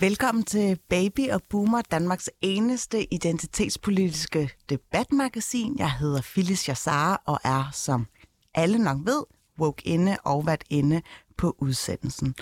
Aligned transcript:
Velkommen 0.00 0.44
til 0.44 0.78
Baby 0.88 1.30
og 1.30 1.42
Boomer, 1.42 1.82
Danmarks 1.82 2.30
eneste 2.40 3.14
identitetspolitiske 3.14 4.50
debatmagasin. 4.68 5.78
Jeg 5.78 5.92
hedder 5.92 6.20
Phyllis 6.22 6.68
Jassara 6.68 7.22
og 7.26 7.38
er, 7.44 7.70
som 7.72 8.06
alle 8.54 8.78
nok 8.78 8.98
ved, 9.04 9.24
woke 9.58 9.88
inde 9.88 10.16
og 10.24 10.46
været 10.46 10.64
inde 10.70 11.02
på 11.36 11.56
udsendelsen. 11.58 12.34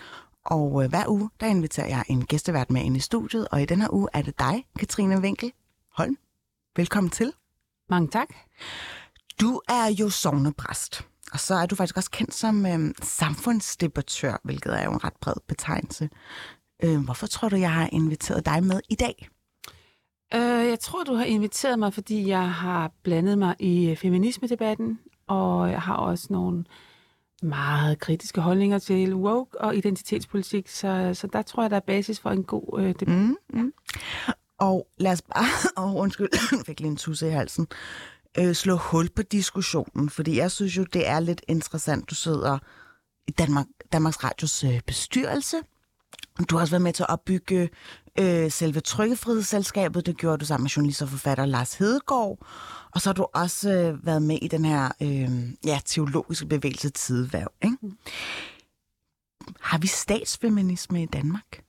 Og 0.44 0.84
øh, 0.84 0.88
hver 0.88 1.08
uge, 1.08 1.30
der 1.40 1.46
inviterer 1.46 1.86
jeg 1.86 2.04
en 2.08 2.26
gæstevært 2.26 2.70
med 2.70 2.82
ind 2.82 2.96
i 2.96 3.00
studiet, 3.00 3.48
og 3.48 3.62
i 3.62 3.64
den 3.64 3.80
her 3.80 3.88
uge 3.92 4.08
er 4.12 4.22
det 4.22 4.38
dig, 4.38 4.64
Katrine 4.78 5.20
Winkel 5.20 5.52
Holm. 5.92 6.18
Velkommen 6.76 7.10
til. 7.10 7.32
Mange 7.90 8.08
tak. 8.08 8.28
Du 9.40 9.60
er 9.68 9.86
jo 10.00 10.10
sovnepræst, 10.10 11.06
og 11.32 11.40
så 11.40 11.54
er 11.54 11.66
du 11.66 11.76
faktisk 11.76 11.96
også 11.96 12.10
kendt 12.10 12.34
som 12.34 12.66
øh, 12.66 12.94
samfundsdebattør, 13.02 14.40
hvilket 14.44 14.80
er 14.80 14.84
jo 14.84 14.92
en 14.92 15.04
ret 15.04 15.16
bred 15.20 15.34
betegnelse. 15.48 16.08
Øh, 16.84 17.04
hvorfor 17.04 17.26
tror 17.26 17.48
du, 17.48 17.56
jeg 17.56 17.72
har 17.72 17.88
inviteret 17.92 18.46
dig 18.46 18.64
med 18.64 18.80
i 18.88 18.94
dag? 18.94 19.28
Øh, 20.34 20.68
jeg 20.68 20.80
tror, 20.80 21.04
du 21.04 21.14
har 21.14 21.24
inviteret 21.24 21.78
mig, 21.78 21.94
fordi 21.94 22.28
jeg 22.28 22.50
har 22.50 22.92
blandet 23.02 23.38
mig 23.38 23.54
i 23.58 23.96
feminismedebatten, 23.96 24.98
og 25.26 25.70
jeg 25.70 25.82
har 25.82 25.96
også 25.96 26.26
nogle 26.30 26.64
meget 27.42 27.98
kritiske 27.98 28.40
holdninger 28.40 28.78
til 28.78 29.14
woke 29.14 29.60
og 29.60 29.76
identitetspolitik, 29.76 30.68
så, 30.68 31.10
så 31.14 31.26
der 31.26 31.42
tror 31.42 31.62
jeg, 31.62 31.70
der 31.70 31.76
er 31.76 31.80
basis 31.80 32.20
for 32.20 32.30
en 32.30 32.44
god 32.44 32.80
øh, 32.80 32.94
debat. 33.00 33.08
Mm, 33.08 33.36
mm. 33.48 33.72
Og 34.58 34.88
lad 34.98 35.12
os 35.12 35.22
bare, 35.22 35.46
oh, 35.84 35.96
undskyld, 36.02 36.28
jeg 36.52 36.66
fik 36.66 36.80
lige 36.80 36.90
en 36.90 36.96
tusse 36.96 37.28
i 37.28 37.30
halsen, 37.30 37.66
øh, 38.38 38.54
slå 38.54 38.76
hul 38.76 39.08
på 39.08 39.22
diskussionen, 39.22 40.10
fordi 40.10 40.36
jeg 40.36 40.50
synes 40.50 40.76
jo, 40.76 40.84
det 40.84 41.08
er 41.08 41.20
lidt 41.20 41.42
interessant, 41.48 42.10
du 42.10 42.14
sidder 42.14 42.58
i 43.28 43.30
Danmark, 43.30 43.66
Danmarks 43.92 44.24
Radios 44.24 44.64
øh, 44.64 44.80
bestyrelse, 44.86 45.56
du 46.50 46.56
har 46.56 46.60
også 46.60 46.70
været 46.70 46.82
med 46.82 46.92
til 46.92 47.02
at 47.02 47.08
opbygge 47.10 47.70
øh, 48.18 48.50
selve 48.50 48.80
Trykkefrihedsselskabet. 48.80 50.06
Det 50.06 50.16
gjorde 50.16 50.38
du 50.38 50.44
sammen 50.44 50.64
med 50.64 50.70
journalist 50.70 51.02
og 51.02 51.08
forfatter 51.08 51.46
Lars 51.46 51.74
Hedegaard. 51.74 52.38
Og 52.94 53.00
så 53.00 53.08
har 53.08 53.14
du 53.14 53.26
også 53.34 53.70
øh, 53.70 54.06
været 54.06 54.22
med 54.22 54.38
i 54.42 54.48
den 54.48 54.64
her 54.64 54.88
øh, 55.02 55.30
ja, 55.64 55.80
teologiske 55.84 56.46
bevægelse 56.46 56.90
Tideværv. 56.90 57.52
Ikke? 57.64 57.76
Har 59.60 59.78
vi 59.78 59.86
statsfeminisme 59.86 61.02
i 61.02 61.06
Danmark? 61.06 61.62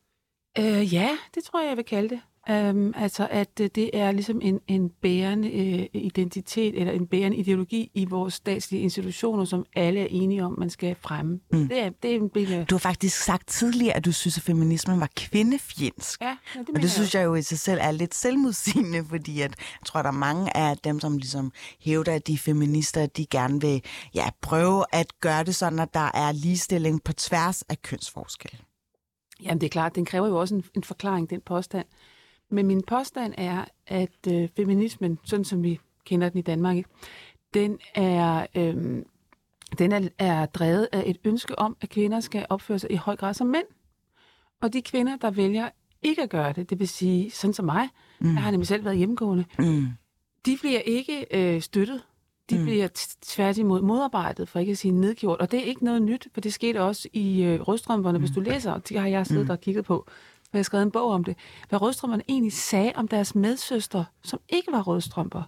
Øh, 0.57 0.93
ja, 0.93 1.17
det 1.35 1.43
tror 1.43 1.61
jeg, 1.61 1.69
jeg 1.69 1.77
vil 1.77 1.85
kalde 1.85 2.09
det. 2.09 2.21
Um, 2.49 2.93
altså, 2.97 3.27
at 3.31 3.49
uh, 3.59 3.65
det 3.75 3.89
er 3.93 4.11
ligesom 4.11 4.39
en, 4.41 4.59
en 4.67 4.89
bærende 4.89 5.47
uh, 5.93 6.01
identitet, 6.01 6.79
eller 6.79 6.93
en 6.93 7.07
bærende 7.07 7.37
ideologi 7.37 7.91
i 7.93 8.05
vores 8.05 8.33
statslige 8.33 8.81
institutioner, 8.81 9.45
som 9.45 9.65
alle 9.75 9.99
er 9.99 10.07
enige 10.09 10.43
om, 10.45 10.55
man 10.59 10.69
skal 10.69 10.95
fremme. 11.01 11.39
Mm. 11.51 11.67
Det 11.67 11.79
er, 11.79 11.89
det 12.03 12.11
er 12.11 12.15
en 12.15 12.29
billede. 12.29 12.65
Du 12.65 12.75
har 12.75 12.79
faktisk 12.79 13.17
sagt 13.17 13.47
tidligere, 13.47 13.95
at 13.95 14.05
du 14.05 14.11
synes, 14.11 14.37
at 14.37 14.43
feminismen 14.43 14.99
var 14.99 15.09
kvindefjendsk. 15.15 16.21
Ja, 16.21 16.37
ja 16.55 16.59
det 16.59 16.69
Og 16.75 16.81
det 16.81 16.91
synes 16.91 17.15
jeg 17.15 17.25
jo 17.25 17.35
i 17.35 17.41
sig 17.41 17.59
selv 17.59 17.79
er 17.83 17.91
lidt 17.91 18.15
selvmodsigende, 18.15 19.05
fordi 19.09 19.41
at, 19.41 19.55
jeg 19.59 19.85
tror, 19.85 20.01
der 20.01 20.09
er 20.09 20.13
mange 20.13 20.57
af 20.57 20.77
dem, 20.77 20.99
som 20.99 21.17
ligesom 21.17 21.51
hævder, 21.79 22.13
at 22.13 22.27
de 22.27 22.33
er 22.33 22.37
feminister, 22.37 23.03
at 23.03 23.17
de 23.17 23.25
gerne 23.25 23.61
vil 23.61 23.81
ja, 24.15 24.25
prøve 24.41 24.85
at 24.91 25.19
gøre 25.21 25.43
det 25.43 25.55
sådan, 25.55 25.79
at 25.79 25.93
der 25.93 26.11
er 26.13 26.31
ligestilling 26.31 27.03
på 27.03 27.13
tværs 27.13 27.61
af 27.61 27.81
kønsforskel. 27.81 28.59
Jamen, 29.43 29.61
det 29.61 29.67
er 29.67 29.71
klart, 29.71 29.95
den 29.95 30.05
kræver 30.05 30.27
jo 30.27 30.37
også 30.37 30.55
en, 30.55 30.63
en 30.75 30.83
forklaring, 30.83 31.29
den 31.29 31.41
påstand. 31.45 31.85
Men 32.51 32.67
min 32.67 32.83
påstand 32.87 33.33
er, 33.37 33.65
at 33.87 34.27
øh, 34.27 34.49
feminismen, 34.55 35.19
sådan 35.23 35.45
som 35.45 35.63
vi 35.63 35.79
kender 36.05 36.29
den 36.29 36.39
i 36.39 36.41
Danmark, 36.41 36.77
den 37.53 37.79
er, 37.95 38.45
øh, 38.55 39.03
den 39.77 39.91
er, 39.91 40.09
er 40.17 40.45
drevet 40.45 40.87
af 40.91 41.03
et 41.05 41.17
ønske 41.23 41.59
om, 41.59 41.77
at 41.81 41.89
kvinder 41.89 42.19
skal 42.19 42.45
opføre 42.49 42.79
sig 42.79 42.91
i 42.91 42.95
høj 42.95 43.15
grad 43.15 43.33
som 43.33 43.47
mænd. 43.47 43.65
Og 44.61 44.73
de 44.73 44.81
kvinder, 44.81 45.17
der 45.17 45.31
vælger 45.31 45.69
ikke 46.01 46.23
at 46.23 46.29
gøre 46.29 46.53
det, 46.53 46.69
det 46.69 46.79
vil 46.79 46.87
sige, 46.87 47.31
sådan 47.31 47.53
som 47.53 47.65
mig, 47.65 47.89
mm. 48.19 48.33
jeg 48.33 48.43
har 48.43 48.51
nemlig 48.51 48.67
selv 48.67 48.85
været 48.85 48.97
hjemmegående, 48.97 49.45
mm. 49.59 49.87
de 50.45 50.57
bliver 50.61 50.79
ikke 50.79 51.25
øh, 51.31 51.61
støttet. 51.61 52.01
De 52.49 52.57
mm. 52.57 52.63
bliver 52.63 52.87
tværtimod 53.21 53.81
modarbejdet, 53.81 54.49
for 54.49 54.59
ikke 54.59 54.71
at 54.71 54.77
sige 54.77 54.91
nedgjort. 54.91 55.39
Og 55.39 55.51
det 55.51 55.59
er 55.59 55.63
ikke 55.63 55.85
noget 55.85 56.01
nyt, 56.01 56.27
for 56.33 56.41
det 56.41 56.53
skete 56.53 56.81
også 56.81 57.09
i 57.13 57.43
øh, 57.43 57.61
rødstrømperne, 57.61 58.17
mm. 58.17 58.23
hvis 58.23 58.35
du 58.35 58.39
læser, 58.39 58.71
og 58.71 58.89
det 58.89 58.99
har 58.99 59.07
jeg 59.07 59.27
siddet 59.27 59.45
mm. 59.45 59.51
og 59.51 59.61
kigget 59.61 59.85
på 59.85 60.07
jeg 60.53 60.59
har 60.59 60.63
skrevet 60.63 60.83
en 60.83 60.91
bog 60.91 61.11
om 61.11 61.23
det, 61.23 61.37
hvad 61.69 61.81
rødstrømperne 61.81 62.23
egentlig 62.29 62.53
sagde 62.53 62.91
om 62.95 63.07
deres 63.07 63.35
medsøster, 63.35 64.03
som 64.23 64.39
ikke 64.49 64.71
var 64.71 64.81
rødstrømper, 64.81 65.43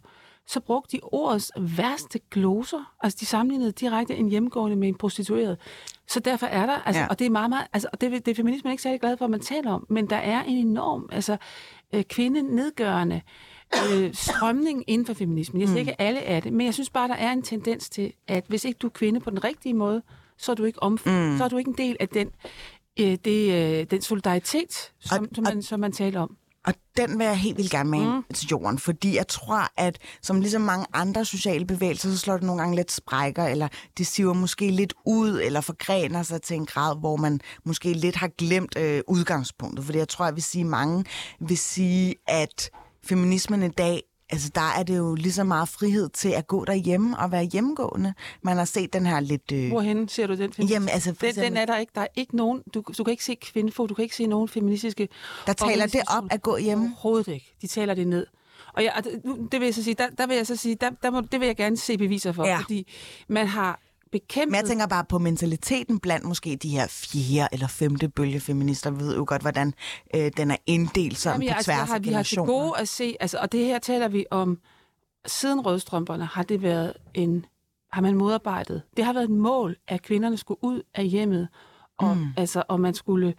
så 0.47 0.59
brugte 0.59 0.97
de 0.97 1.01
ordets 1.03 1.51
værste 1.57 2.19
gloser. 2.31 2.93
Altså, 3.03 3.17
de 3.19 3.25
sammenlignede 3.25 3.71
direkte 3.71 4.15
en 4.15 4.29
hjemgående 4.29 4.75
med 4.75 4.87
en 4.87 4.95
prostitueret. 4.95 5.57
Så 6.07 6.19
derfor 6.19 6.45
er 6.45 6.65
der, 6.65 6.73
altså, 6.85 7.01
ja. 7.01 7.07
og 7.07 7.19
det 7.19 7.25
er 7.25 7.29
meget, 7.29 7.49
meget, 7.49 7.67
altså, 7.73 7.89
og 7.93 8.01
det, 8.01 8.25
det 8.25 8.31
er 8.31 8.35
feminismen 8.35 8.71
ikke 8.71 8.83
særlig 8.83 8.99
glad 8.99 9.17
for, 9.17 9.25
at 9.25 9.31
man 9.31 9.39
taler 9.39 9.71
om, 9.71 9.85
men 9.89 10.09
der 10.09 10.15
er 10.15 10.43
en 10.43 10.67
enorm, 10.67 11.09
altså, 11.11 11.37
øh, 11.93 12.03
kvindenedgørende 12.03 13.21
øh, 13.93 14.13
strømning 14.13 14.83
inden 14.87 15.05
for 15.05 15.13
feminismen. 15.13 15.61
Jeg 15.61 15.69
siger 15.69 15.83
mm. 15.83 15.89
ikke, 15.89 16.01
alle 16.01 16.19
er 16.19 16.39
det, 16.39 16.53
men 16.53 16.65
jeg 16.65 16.73
synes 16.73 16.89
bare, 16.89 17.07
der 17.07 17.15
er 17.15 17.31
en 17.31 17.41
tendens 17.41 17.89
til, 17.89 18.13
at 18.27 18.45
hvis 18.47 18.65
ikke 18.65 18.77
du 18.77 18.87
er 18.87 18.91
kvinde 18.91 19.19
på 19.19 19.29
den 19.29 19.43
rigtige 19.43 19.73
måde, 19.73 20.01
så 20.37 20.51
er 20.51 20.55
du 20.55 20.63
ikke 20.63 20.83
omf- 20.83 21.09
mm. 21.09 21.37
så 21.37 21.43
er 21.43 21.47
du 21.47 21.57
ikke 21.57 21.69
en 21.69 21.77
del 21.77 21.97
af 21.99 22.09
den 22.09 22.29
øh, 22.99 23.17
det, 23.25 23.51
øh, 23.51 23.85
den 23.91 24.01
solidaritet, 24.01 24.91
som, 24.99 25.23
og, 25.23 25.29
som, 25.35 25.43
man, 25.43 25.57
og, 25.57 25.63
som 25.63 25.79
man 25.79 25.91
taler 25.91 26.19
om. 26.19 26.37
Og 26.65 26.73
den 26.97 27.19
vil 27.19 27.25
jeg 27.25 27.37
helt 27.37 27.57
vildt 27.57 27.71
gerne 27.71 27.89
med 27.89 28.05
mm. 28.05 28.23
til 28.33 28.47
jorden, 28.47 28.79
fordi 28.79 29.15
jeg 29.15 29.27
tror, 29.27 29.67
at 29.77 29.97
som 30.21 30.41
ligesom 30.41 30.61
mange 30.61 30.85
andre 30.93 31.25
sociale 31.25 31.65
bevægelser, 31.65 32.09
så 32.09 32.17
slår 32.17 32.33
det 32.33 32.43
nogle 32.43 32.61
gange 32.61 32.75
lidt 32.75 32.91
sprækker, 32.91 33.43
eller 33.45 33.67
det 33.97 34.07
siver 34.07 34.33
måske 34.33 34.71
lidt 34.71 34.93
ud, 35.05 35.41
eller 35.43 35.61
forgrener 35.61 36.23
sig 36.23 36.41
til 36.41 36.55
en 36.55 36.65
grad, 36.65 36.99
hvor 36.99 37.15
man 37.15 37.41
måske 37.63 37.93
lidt 37.93 38.15
har 38.15 38.27
glemt 38.27 38.77
øh, 38.77 39.01
udgangspunktet. 39.07 39.85
Fordi 39.85 39.97
jeg 39.97 40.09
tror, 40.09 40.25
at 40.25 40.35
vil 40.35 40.43
sige, 40.43 40.65
mange 40.65 41.05
vil 41.39 41.57
sige, 41.57 42.15
at 42.27 42.69
feminismen 43.03 43.63
i 43.63 43.69
dag 43.69 44.03
altså 44.31 44.51
der 44.55 44.61
er 44.79 44.83
det 44.83 44.97
jo 44.97 45.15
lige 45.15 45.33
så 45.33 45.43
meget 45.43 45.69
frihed 45.69 46.09
til 46.09 46.29
at 46.29 46.47
gå 46.47 46.65
derhjemme 46.65 47.19
og 47.19 47.31
være 47.31 47.43
hjemmegående. 47.43 48.13
Man 48.41 48.57
har 48.57 48.65
set 48.65 48.93
den 48.93 49.05
her 49.05 49.19
lidt... 49.19 49.51
Øh... 49.51 49.67
Hvorhen 49.67 50.07
ser 50.07 50.27
du 50.27 50.35
den? 50.35 50.51
Jamen, 50.67 50.89
altså, 50.89 51.11
den, 51.11 51.29
eksempel... 51.29 51.51
den 51.51 51.57
er 51.57 51.65
der 51.65 51.77
ikke. 51.77 51.91
Der 51.95 52.01
er 52.01 52.07
ikke 52.15 52.35
nogen... 52.35 52.61
Du, 52.73 52.83
du 52.97 53.03
kan 53.03 53.11
ikke 53.11 53.23
se 53.23 53.35
kvindefo, 53.35 53.87
du 53.87 53.93
kan 53.93 54.03
ikke 54.03 54.15
se 54.15 54.27
nogen 54.27 54.47
feministiske... 54.47 55.09
Der 55.47 55.53
taler 55.53 55.85
det 55.85 56.01
op 56.07 56.23
at 56.31 56.41
gå 56.41 56.57
hjemme? 56.57 56.85
Overhovedet 56.85 57.27
ikke. 57.27 57.55
De 57.61 57.67
taler 57.67 57.93
det 57.93 58.07
ned. 58.07 58.27
Og 58.73 58.83
jeg, 58.83 59.03
det 59.51 59.59
vil 59.59 59.65
jeg 59.65 59.75
så 59.75 59.83
sige, 59.83 59.93
der, 59.93 60.09
der 60.17 60.27
vil 60.27 60.35
jeg 60.35 60.47
så 60.47 60.55
sige, 60.55 60.75
der, 60.75 60.89
der 61.03 61.11
må, 61.11 61.21
det 61.21 61.39
vil 61.39 61.45
jeg 61.45 61.55
gerne 61.55 61.77
se 61.77 61.97
beviser 61.97 62.31
for, 62.31 62.45
ja. 62.45 62.59
fordi 62.59 62.87
man 63.27 63.47
har 63.47 63.79
bekæmpet... 64.11 64.51
Men 64.51 64.55
jeg 64.55 64.65
tænker 64.65 64.87
bare 64.87 65.05
på 65.05 65.19
mentaliteten 65.19 65.99
blandt 65.99 66.25
måske 66.25 66.55
de 66.55 66.69
her 66.69 66.87
fjerde 66.87 67.49
eller 67.51 67.67
femte 67.67 68.09
bølge 68.09 68.39
feminister. 68.39 68.91
Vi 68.91 68.99
ved 68.99 69.15
jo 69.15 69.25
godt, 69.27 69.41
hvordan 69.41 69.73
øh, 70.15 70.31
den 70.37 70.51
er 70.51 70.57
inddelt 70.65 71.17
sådan 71.17 71.41
Jamen, 71.41 71.47
ja, 71.47 71.53
på 71.53 71.55
altså, 71.55 71.71
tværs 71.71 71.89
har, 71.89 71.95
af 71.95 72.03
Vi 72.03 72.09
har 72.09 72.23
til 72.23 72.37
gode 72.37 72.73
at 72.79 72.87
se, 72.87 73.15
altså, 73.19 73.37
og 73.41 73.51
det 73.51 73.65
her 73.65 73.79
taler 73.79 74.07
vi 74.07 74.25
om, 74.31 74.59
siden 75.25 75.65
rødstrømperne 75.65 76.25
har 76.25 76.43
det 76.43 76.61
været 76.61 76.93
en, 77.13 77.45
har 77.91 78.01
man 78.01 78.15
modarbejdet. 78.15 78.81
Det 78.97 79.05
har 79.05 79.13
været 79.13 79.23
et 79.23 79.29
mål, 79.29 79.75
at 79.87 80.01
kvinderne 80.01 80.37
skulle 80.37 80.63
ud 80.63 80.81
af 80.95 81.05
hjemmet, 81.05 81.47
og, 81.97 82.17
mm. 82.17 82.25
altså, 82.37 82.63
og 82.67 82.79
man 82.79 82.93
skulle... 82.93 83.33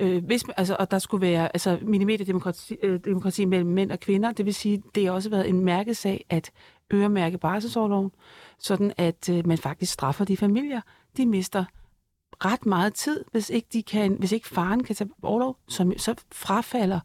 Øh, 0.00 0.24
hvis, 0.24 0.44
altså, 0.56 0.76
og 0.78 0.90
der 0.90 0.98
skulle 0.98 1.26
være 1.26 1.48
altså, 1.54 1.78
millimeterdemokrati 1.82 2.76
øh, 2.82 3.00
demokrati 3.04 3.44
mellem 3.44 3.70
mænd 3.70 3.92
og 3.92 4.00
kvinder. 4.00 4.32
Det 4.32 4.46
vil 4.46 4.54
sige, 4.54 4.82
det 4.94 5.04
har 5.06 5.12
også 5.12 5.30
været 5.30 5.48
en 5.48 5.64
mærkesag 5.64 6.24
at 6.30 6.50
øremærke 6.92 7.38
barselsårloven 7.38 8.10
sådan 8.58 8.92
at 8.96 9.28
øh, 9.28 9.46
man 9.46 9.58
faktisk 9.58 9.92
straffer 9.92 10.24
de 10.24 10.36
familier. 10.36 10.80
De 11.16 11.26
mister 11.26 11.64
ret 12.44 12.66
meget 12.66 12.94
tid, 12.94 13.24
hvis 13.32 13.50
ikke, 13.50 13.68
de 13.72 13.82
kan, 13.82 14.16
hvis 14.18 14.32
ikke 14.32 14.48
faren 14.48 14.84
kan 14.84 14.96
tage 14.96 15.10
overlov, 15.22 15.56
som, 15.68 15.98
så 15.98 16.14
frafalder, 16.32 17.00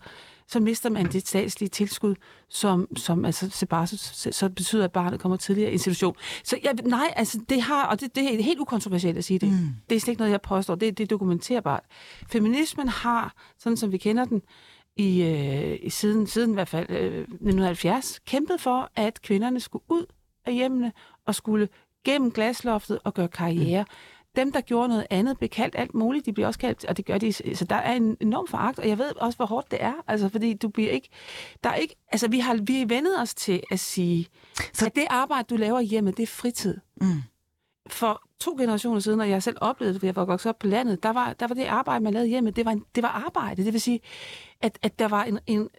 så 0.47 0.59
mister 0.59 0.89
man 0.89 1.05
det 1.05 1.27
statslige 1.27 1.69
tilskud, 1.69 2.15
som, 2.49 2.95
som 2.97 3.25
altså, 3.25 3.49
så, 3.49 3.65
bare, 3.65 3.87
så, 3.87 4.29
så 4.31 4.49
betyder, 4.49 4.83
at 4.83 4.91
barnet 4.91 5.19
kommer 5.19 5.37
tidligere 5.37 5.69
i 5.69 5.73
institution. 5.73 6.15
Så 6.43 6.57
ja, 6.63 6.71
nej, 6.83 7.13
altså 7.15 7.39
det 7.49 7.61
har, 7.61 7.85
og 7.85 8.01
det, 8.01 8.15
det 8.15 8.39
er 8.39 8.43
helt 8.43 8.59
ukontroversielt 8.59 9.17
at 9.17 9.23
sige 9.23 9.39
det. 9.39 9.49
Mm. 9.49 9.69
Det 9.89 9.95
er 9.95 9.99
slet 9.99 10.11
ikke 10.11 10.19
noget, 10.19 10.31
jeg 10.31 10.41
påstår. 10.41 10.75
Det, 10.75 10.97
det 10.97 11.03
er 11.03 11.07
dokumenterbart. 11.07 11.83
Feminismen 12.29 12.87
har, 12.87 13.33
sådan 13.59 13.77
som 13.77 13.91
vi 13.91 13.97
kender 13.97 14.25
den, 14.25 14.41
i, 14.95 15.23
øh, 15.23 15.79
i 15.81 15.89
siden, 15.89 16.27
siden 16.27 16.51
i 16.51 16.53
hvert 16.53 16.67
fald 16.67 16.89
øh, 16.89 17.19
1970, 17.19 18.19
kæmpet 18.25 18.61
for, 18.61 18.91
at 18.95 19.21
kvinderne 19.21 19.59
skulle 19.59 19.83
ud 19.89 20.05
af 20.45 20.53
hjemmene 20.53 20.91
og 21.29 21.35
skulle 21.35 21.69
gennem 22.05 22.31
glasloftet 22.31 22.99
og 23.03 23.13
gøre 23.13 23.27
karriere. 23.27 23.83
Mm. 23.83 23.95
dem, 24.35 24.51
der 24.51 24.61
gjorde 24.61 24.89
noget 24.89 25.07
andet, 25.09 25.37
blev 25.37 25.49
kaldt 25.49 25.75
alt 25.77 25.93
muligt. 25.93 26.25
De 26.25 26.33
bliver 26.33 26.47
også 26.47 26.59
kaldt, 26.59 26.85
og 26.85 26.97
det 26.97 27.05
gør 27.05 27.17
de. 27.17 27.33
Så 27.33 27.65
der 27.69 27.75
er 27.75 27.93
en 27.93 28.17
enorm 28.19 28.47
foragt, 28.47 28.79
og 28.79 28.87
jeg 28.87 28.97
ved 28.97 29.15
også, 29.15 29.35
hvor 29.35 29.45
hårdt 29.45 29.71
det 29.71 29.83
er. 29.83 29.93
Altså, 30.07 30.29
fordi 30.29 30.53
du 30.53 30.69
bliver 30.69 30.91
ikke... 30.91 31.09
Der 31.63 31.69
er 31.69 31.75
ikke 31.75 31.95
altså, 32.11 32.27
vi 32.27 32.39
har 32.39 32.55
vi 32.55 32.85
vendet 32.87 33.19
os 33.21 33.33
til 33.33 33.61
at 33.71 33.79
sige, 33.79 34.27
så... 34.73 34.85
at 34.85 34.95
det 34.95 35.05
arbejde, 35.09 35.43
du 35.49 35.55
laver 35.55 35.79
hjemme, 35.79 36.11
det 36.11 36.23
er 36.23 36.27
fritid. 36.27 36.77
Mm. 37.01 37.21
For 37.87 38.21
to 38.39 38.55
generationer 38.59 38.99
siden, 38.99 39.19
og 39.19 39.29
jeg 39.29 39.43
selv 39.43 39.57
oplevede 39.61 39.93
det, 39.93 39.99
fordi 39.99 40.07
jeg 40.07 40.15
var 40.15 40.25
vokset 40.25 40.49
op 40.49 40.59
på 40.59 40.67
landet, 40.67 41.03
der 41.03 41.09
var, 41.09 41.33
der 41.33 41.47
var 41.47 41.55
det 41.55 41.65
arbejde, 41.65 42.03
man 42.03 42.13
lavede 42.13 42.29
hjemme, 42.29 42.51
det 42.51 42.65
var, 42.65 42.71
en, 42.71 42.85
det 42.95 43.03
var 43.03 43.09
arbejde. 43.09 43.65
Det 43.65 43.73
vil 43.73 43.81
sige, 43.81 43.99
at, 44.61 44.79
at 44.81 44.99
der 44.99 45.07
var 45.07 45.23
en, 45.23 45.39
en... 45.47 45.69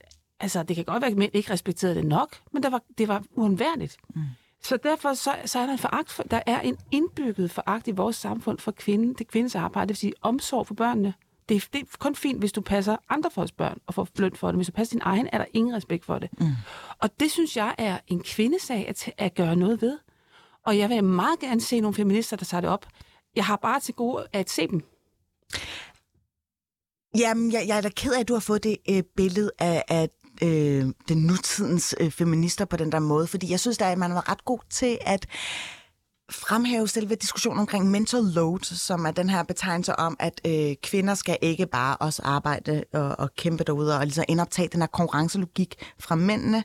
Altså, 0.40 0.62
det 0.62 0.76
kan 0.76 0.84
godt 0.84 1.00
være, 1.00 1.10
at 1.10 1.16
mænd 1.16 1.34
ikke 1.34 1.52
respekterede 1.52 1.94
det 1.94 2.04
nok, 2.04 2.36
men 2.52 2.62
der 2.62 2.70
var, 2.70 2.82
det 2.98 3.08
var 3.08 3.22
uundværligt. 3.32 3.96
Mm. 4.14 4.22
Så 4.62 4.76
derfor 4.76 5.14
så, 5.14 5.34
så 5.44 5.58
er 5.58 5.66
der 5.66 5.72
en 5.72 5.78
foragt 5.78 6.10
for, 6.10 6.22
der 6.22 6.40
er 6.46 6.60
en 6.60 6.78
indbygget 6.90 7.50
foragt 7.50 7.88
i 7.88 7.90
vores 7.90 8.16
samfund 8.16 8.58
for 8.58 8.70
kvinde, 8.70 9.14
det 9.14 9.28
kvindes 9.28 9.54
arbejde, 9.54 9.88
det 9.88 9.92
vil 9.92 9.96
sige 9.96 10.12
omsorg 10.22 10.66
for 10.66 10.74
børnene. 10.74 11.14
Det 11.48 11.56
er, 11.56 11.68
det 11.72 11.80
er 11.80 11.96
kun 11.98 12.14
fint, 12.14 12.38
hvis 12.38 12.52
du 12.52 12.60
passer 12.60 12.96
andre 13.08 13.30
folks 13.30 13.52
børn 13.52 13.78
og 13.86 13.94
får 13.94 14.08
løn 14.16 14.36
for 14.36 14.48
det. 14.48 14.56
Hvis 14.56 14.66
du 14.66 14.72
passer 14.72 14.94
din 14.94 15.02
egen, 15.04 15.28
er 15.32 15.38
der 15.38 15.44
ingen 15.52 15.74
respekt 15.74 16.04
for 16.04 16.18
det. 16.18 16.30
Mm. 16.40 16.46
Og 16.98 17.20
det 17.20 17.30
synes 17.30 17.56
jeg 17.56 17.74
er 17.78 17.98
en 18.06 18.22
kvindesag 18.22 18.88
at, 18.88 19.12
at 19.18 19.34
gøre 19.34 19.56
noget 19.56 19.82
ved. 19.82 19.98
Og 20.66 20.78
jeg 20.78 20.88
vil 20.88 21.04
meget 21.04 21.38
gerne 21.38 21.60
se 21.60 21.80
nogle 21.80 21.94
feminister, 21.94 22.36
der 22.36 22.44
tager 22.44 22.60
det 22.60 22.70
op. 22.70 22.86
Jeg 23.36 23.44
har 23.44 23.56
bare 23.56 23.80
til 23.80 23.94
gode 23.94 24.26
at 24.32 24.50
se 24.50 24.66
dem. 24.66 24.82
Jamen, 27.18 27.52
jeg, 27.52 27.64
jeg 27.68 27.76
er 27.76 27.80
da 27.80 27.88
ked 27.88 28.12
af, 28.12 28.20
at 28.20 28.28
du 28.28 28.32
har 28.32 28.40
fået 28.40 28.64
det 28.64 28.76
øh, 28.90 29.02
billede 29.16 29.50
af, 29.58 29.84
af 29.88 30.08
øh, 30.42 30.86
den 31.08 31.18
nutidens 31.18 31.94
øh, 32.00 32.10
feminister 32.10 32.64
på 32.64 32.76
den 32.76 32.92
der 32.92 32.98
måde, 32.98 33.26
fordi 33.26 33.50
jeg 33.50 33.60
synes, 33.60 33.80
at 33.80 33.98
man 33.98 34.14
var 34.14 34.30
ret 34.30 34.44
god 34.44 34.58
til 34.70 34.98
at 35.00 35.26
fremhæve 36.30 36.88
selve 36.88 37.14
diskussionen 37.14 37.60
omkring 37.60 37.90
mental 37.90 38.22
load, 38.22 38.58
som 38.62 39.04
er 39.04 39.10
den 39.10 39.30
her 39.30 39.42
betegnelse 39.42 39.96
om, 39.96 40.16
at 40.20 40.40
øh, 40.46 40.74
kvinder 40.82 41.14
skal 41.14 41.38
ikke 41.42 41.66
bare 41.66 41.96
også 41.96 42.22
arbejde 42.24 42.84
og, 42.92 43.18
og 43.18 43.30
kæmpe 43.36 43.64
derude 43.64 43.98
og 43.98 44.04
ligesom 44.04 44.24
indoptage 44.28 44.68
den 44.68 44.80
her 44.80 44.86
konkurrencelogik 44.86 45.74
fra 45.98 46.14
mændene 46.14 46.64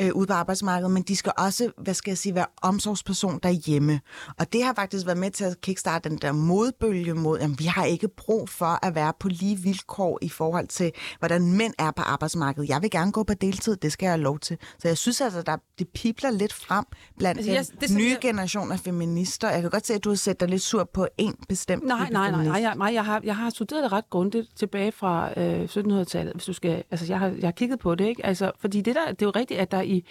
øh, 0.00 0.10
ude 0.14 0.26
på 0.26 0.32
arbejdsmarkedet, 0.32 0.90
men 0.90 1.02
de 1.02 1.16
skal 1.16 1.32
også, 1.38 1.70
hvad 1.78 1.94
skal 1.94 2.10
jeg 2.10 2.18
sige, 2.18 2.34
være 2.34 2.46
omsorgsperson 2.62 3.40
derhjemme. 3.42 4.00
Og 4.38 4.52
det 4.52 4.64
har 4.64 4.74
faktisk 4.74 5.06
været 5.06 5.18
med 5.18 5.30
til 5.30 5.44
at 5.44 5.60
kickstarte 5.60 6.08
den 6.08 6.18
der 6.18 6.32
modbølge 6.32 7.14
mod, 7.14 7.38
at 7.38 7.50
vi 7.58 7.64
har 7.64 7.84
ikke 7.84 8.08
brug 8.08 8.48
for 8.48 8.86
at 8.86 8.94
være 8.94 9.12
på 9.20 9.28
lige 9.28 9.58
vilkår 9.58 10.18
i 10.22 10.28
forhold 10.28 10.68
til, 10.68 10.92
hvordan 11.18 11.52
mænd 11.52 11.74
er 11.78 11.90
på 11.90 12.02
arbejdsmarkedet. 12.02 12.68
Jeg 12.68 12.82
vil 12.82 12.90
gerne 12.90 13.12
gå 13.12 13.22
på 13.22 13.34
deltid, 13.34 13.76
det 13.76 13.92
skal 13.92 14.06
jeg 14.06 14.12
have 14.12 14.22
lov 14.22 14.38
til. 14.38 14.58
Så 14.78 14.88
jeg 14.88 14.98
synes 14.98 15.20
altså, 15.20 15.42
at 15.46 15.60
det 15.78 15.88
pipler 15.88 16.30
lidt 16.30 16.52
frem 16.52 16.84
blandt 17.18 17.38
altså, 17.38 17.52
jeg, 17.52 17.80
det, 17.80 17.96
nye 17.96 18.10
jeg... 18.10 18.18
generation 18.20 18.72
af 18.72 18.80
feminister. 18.96 19.50
Jeg 19.50 19.60
kan 19.60 19.70
godt 19.70 19.86
se, 19.86 19.94
at 19.94 20.04
du 20.04 20.08
har 20.08 20.16
set 20.16 20.40
dig 20.40 20.48
lidt 20.48 20.62
sur 20.62 20.84
på 20.84 21.06
en 21.18 21.34
bestemt 21.48 21.84
Nej, 21.84 22.10
nej, 22.10 22.30
nej, 22.30 22.44
nej, 22.44 22.62
jeg, 22.62 22.74
nej 22.76 22.94
jeg, 22.94 23.04
har, 23.04 23.20
jeg 23.24 23.36
har 23.36 23.50
studeret 23.50 23.82
det 23.82 23.92
ret 23.92 24.10
grundigt 24.10 24.56
tilbage 24.56 24.92
fra 24.92 25.30
øh, 25.36 25.64
1700-tallet, 25.64 26.34
hvis 26.34 26.44
du 26.44 26.52
skal... 26.52 26.84
Altså, 26.90 27.06
jeg 27.06 27.18
har, 27.18 27.26
jeg 27.26 27.46
har 27.46 27.52
kigget 27.52 27.78
på 27.78 27.94
det, 27.94 28.06
ikke? 28.06 28.26
Altså, 28.26 28.52
fordi 28.58 28.80
det, 28.80 28.94
der, 28.94 29.06
det 29.06 29.22
er 29.22 29.26
jo 29.26 29.30
rigtigt, 29.30 29.60
at 29.60 29.70
der 29.70 29.80
i 29.80 30.04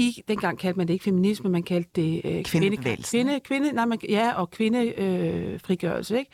i, 0.00 0.22
dengang 0.28 0.58
kaldte 0.58 0.78
man 0.78 0.88
det 0.88 0.94
ikke 0.94 1.04
feminisme, 1.04 1.50
man 1.50 1.62
kaldte 1.62 1.90
det 1.96 2.20
øh, 2.24 2.44
kvinde, 2.44 2.76
kvinde, 3.10 3.40
kvinde, 3.40 3.72
nej, 3.72 3.84
man, 3.84 3.98
ja, 4.08 4.32
og 4.32 4.50
kvindefrigørelse, 4.50 6.14
øh, 6.14 6.18
ikke? 6.18 6.30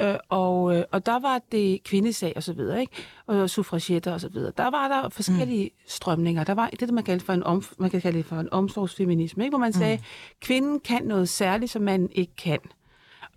Øh, 0.00 0.14
og, 0.28 0.76
øh, 0.76 0.84
og 0.92 1.06
der 1.06 1.18
var 1.18 1.40
det 1.52 1.84
kvindesag 1.84 2.32
og 2.36 2.42
så 2.42 2.52
videre, 2.52 2.80
ikke? 2.80 2.92
Og 3.26 3.50
suffragetter 3.50 4.12
og 4.12 4.20
så 4.20 4.28
videre. 4.28 4.52
Der 4.56 4.70
var 4.70 4.88
der 4.88 5.08
forskellige 5.08 5.64
mm. 5.64 5.80
strømninger. 5.86 6.44
Der 6.44 6.54
var 6.54 6.70
det, 6.80 6.90
man 6.90 7.04
kaldte 7.04 7.26
for 7.26 7.32
en, 7.32 7.42
om, 7.42 7.64
man 7.78 7.90
kan 7.90 8.00
kalde 8.00 8.22
for 8.22 8.36
en 8.36 8.48
omsorgsfeminisme, 8.52 9.44
ikke? 9.44 9.52
Hvor 9.52 9.58
man 9.58 9.72
sagde, 9.72 9.96
mm. 9.96 10.02
kvinden 10.40 10.80
kan 10.80 11.02
noget 11.04 11.28
særligt, 11.28 11.72
som 11.72 11.82
man 11.82 12.08
ikke 12.12 12.36
kan. 12.36 12.58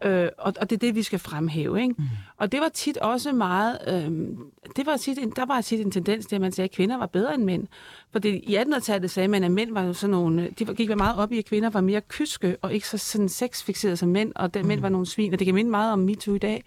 Øh, 0.06 0.30
og, 0.38 0.54
og 0.62 0.70
det 0.70 0.76
er 0.76 0.80
det, 0.80 0.96
vi 0.96 1.04
skal 1.04 1.20
fremhæve. 1.20 1.82
Ikke? 1.82 1.96
Mm. 1.98 2.06
Og 2.38 2.52
det 2.52 2.60
var 2.60 2.70
tit 2.70 2.98
også 2.98 3.32
meget... 3.32 3.78
Øh, 3.88 4.28
det 4.76 4.86
var 4.86 4.98
tit 4.98 5.20
der 5.36 5.46
var 5.46 5.62
tit 5.62 5.80
en 5.80 5.92
tendens 5.92 6.26
til, 6.26 6.36
at 6.36 6.42
man 6.42 6.52
sagde, 6.52 6.66
at 6.66 6.76
kvinder 6.76 6.98
var 6.98 7.06
bedre 7.06 7.34
end 7.36 7.44
mænd. 7.44 7.68
For 8.12 8.20
det, 8.20 8.42
i 8.44 8.58
1800-tallet 8.58 9.12
sagde 9.12 9.28
man, 9.28 9.44
at 9.44 9.52
mænd 9.52 9.74
var 9.74 9.84
jo 9.84 9.94
sådan 9.94 10.12
nogle... 10.12 10.50
De 10.60 10.66
gik 10.66 10.98
meget 10.98 11.18
op 11.18 11.32
i, 11.32 11.38
at 11.38 11.46
kvinder 11.46 11.70
var 11.70 11.82
mere 11.82 12.02
kyske 12.02 12.58
og 12.62 12.74
ikke 12.74 12.88
så 12.88 12.98
sådan 12.98 13.30
sexfixerede 13.30 13.98
som 13.98 14.10
mænd, 14.10 14.32
og 14.36 14.44
at 14.44 14.56
mm. 14.56 14.68
mænd 14.68 14.82
var 14.82 14.90
nogle 14.90 15.08
svin. 15.08 15.34
Og 15.34 15.40
det 15.40 15.46
kan 15.46 15.56
minde 15.56 15.72
meget 15.72 15.94
om 15.94 16.00
MeToo 16.00 16.36
i 16.36 16.38
dag. 16.38 16.64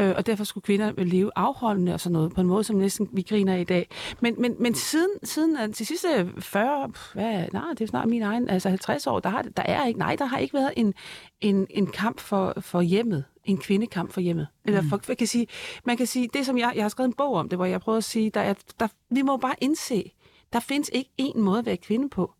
Øh, 0.00 0.14
og 0.16 0.26
derfor 0.26 0.44
skulle 0.44 0.62
kvinder 0.62 0.92
leve 0.96 1.30
afholdende 1.36 1.94
og 1.94 2.00
sådan 2.00 2.12
noget, 2.12 2.34
på 2.34 2.40
en 2.40 2.46
måde, 2.46 2.64
som 2.64 2.76
næsten 2.76 3.08
vi 3.12 3.22
griner 3.22 3.56
i 3.56 3.64
dag. 3.64 3.88
Men, 4.20 4.34
men, 4.38 4.56
men 4.58 4.74
siden, 4.74 5.10
siden 5.22 5.56
øh, 5.58 5.74
til 5.74 5.86
sidste 5.86 6.32
40, 6.38 6.92
hvad, 7.14 7.46
nej, 7.52 7.64
det 7.70 7.80
er 7.80 7.86
snart 7.86 8.08
min 8.08 8.22
egen, 8.22 8.48
altså 8.48 8.68
50 8.68 9.06
år, 9.06 9.20
der, 9.20 9.28
har, 9.28 9.42
der 9.42 9.62
er 9.62 9.86
ikke, 9.86 9.98
nej, 9.98 10.16
der 10.16 10.24
har 10.24 10.38
ikke 10.38 10.54
været 10.54 10.72
en, 10.76 10.94
en, 11.40 11.66
en 11.70 11.86
kamp 11.86 12.20
for, 12.20 12.54
for 12.60 12.80
hjemmet 12.80 13.24
en 13.44 13.58
kvindekamp 13.58 14.12
for 14.12 14.20
hjemmet. 14.20 14.46
Mm. 14.52 14.68
Eller 14.68 14.82
for, 14.88 15.00
man, 15.08 15.16
kan 15.16 15.26
sige, 15.26 15.46
man 15.84 15.96
kan 15.96 16.06
sige, 16.06 16.28
det 16.34 16.46
som 16.46 16.58
jeg, 16.58 16.72
jeg 16.74 16.84
har 16.84 16.88
skrevet 16.88 17.08
en 17.08 17.14
bog 17.14 17.34
om 17.34 17.48
det, 17.48 17.58
hvor 17.58 17.64
jeg 17.64 17.80
prøver 17.80 17.98
at 17.98 18.04
sige, 18.04 18.30
der 18.30 18.40
er, 18.40 18.54
der, 18.80 18.88
vi 19.10 19.22
må 19.22 19.36
bare 19.36 19.54
indse, 19.60 20.12
der 20.52 20.60
findes 20.60 20.90
ikke 20.92 21.10
én 21.22 21.38
måde 21.38 21.58
at 21.58 21.66
være 21.66 21.76
kvinde 21.76 22.08
på. 22.08 22.34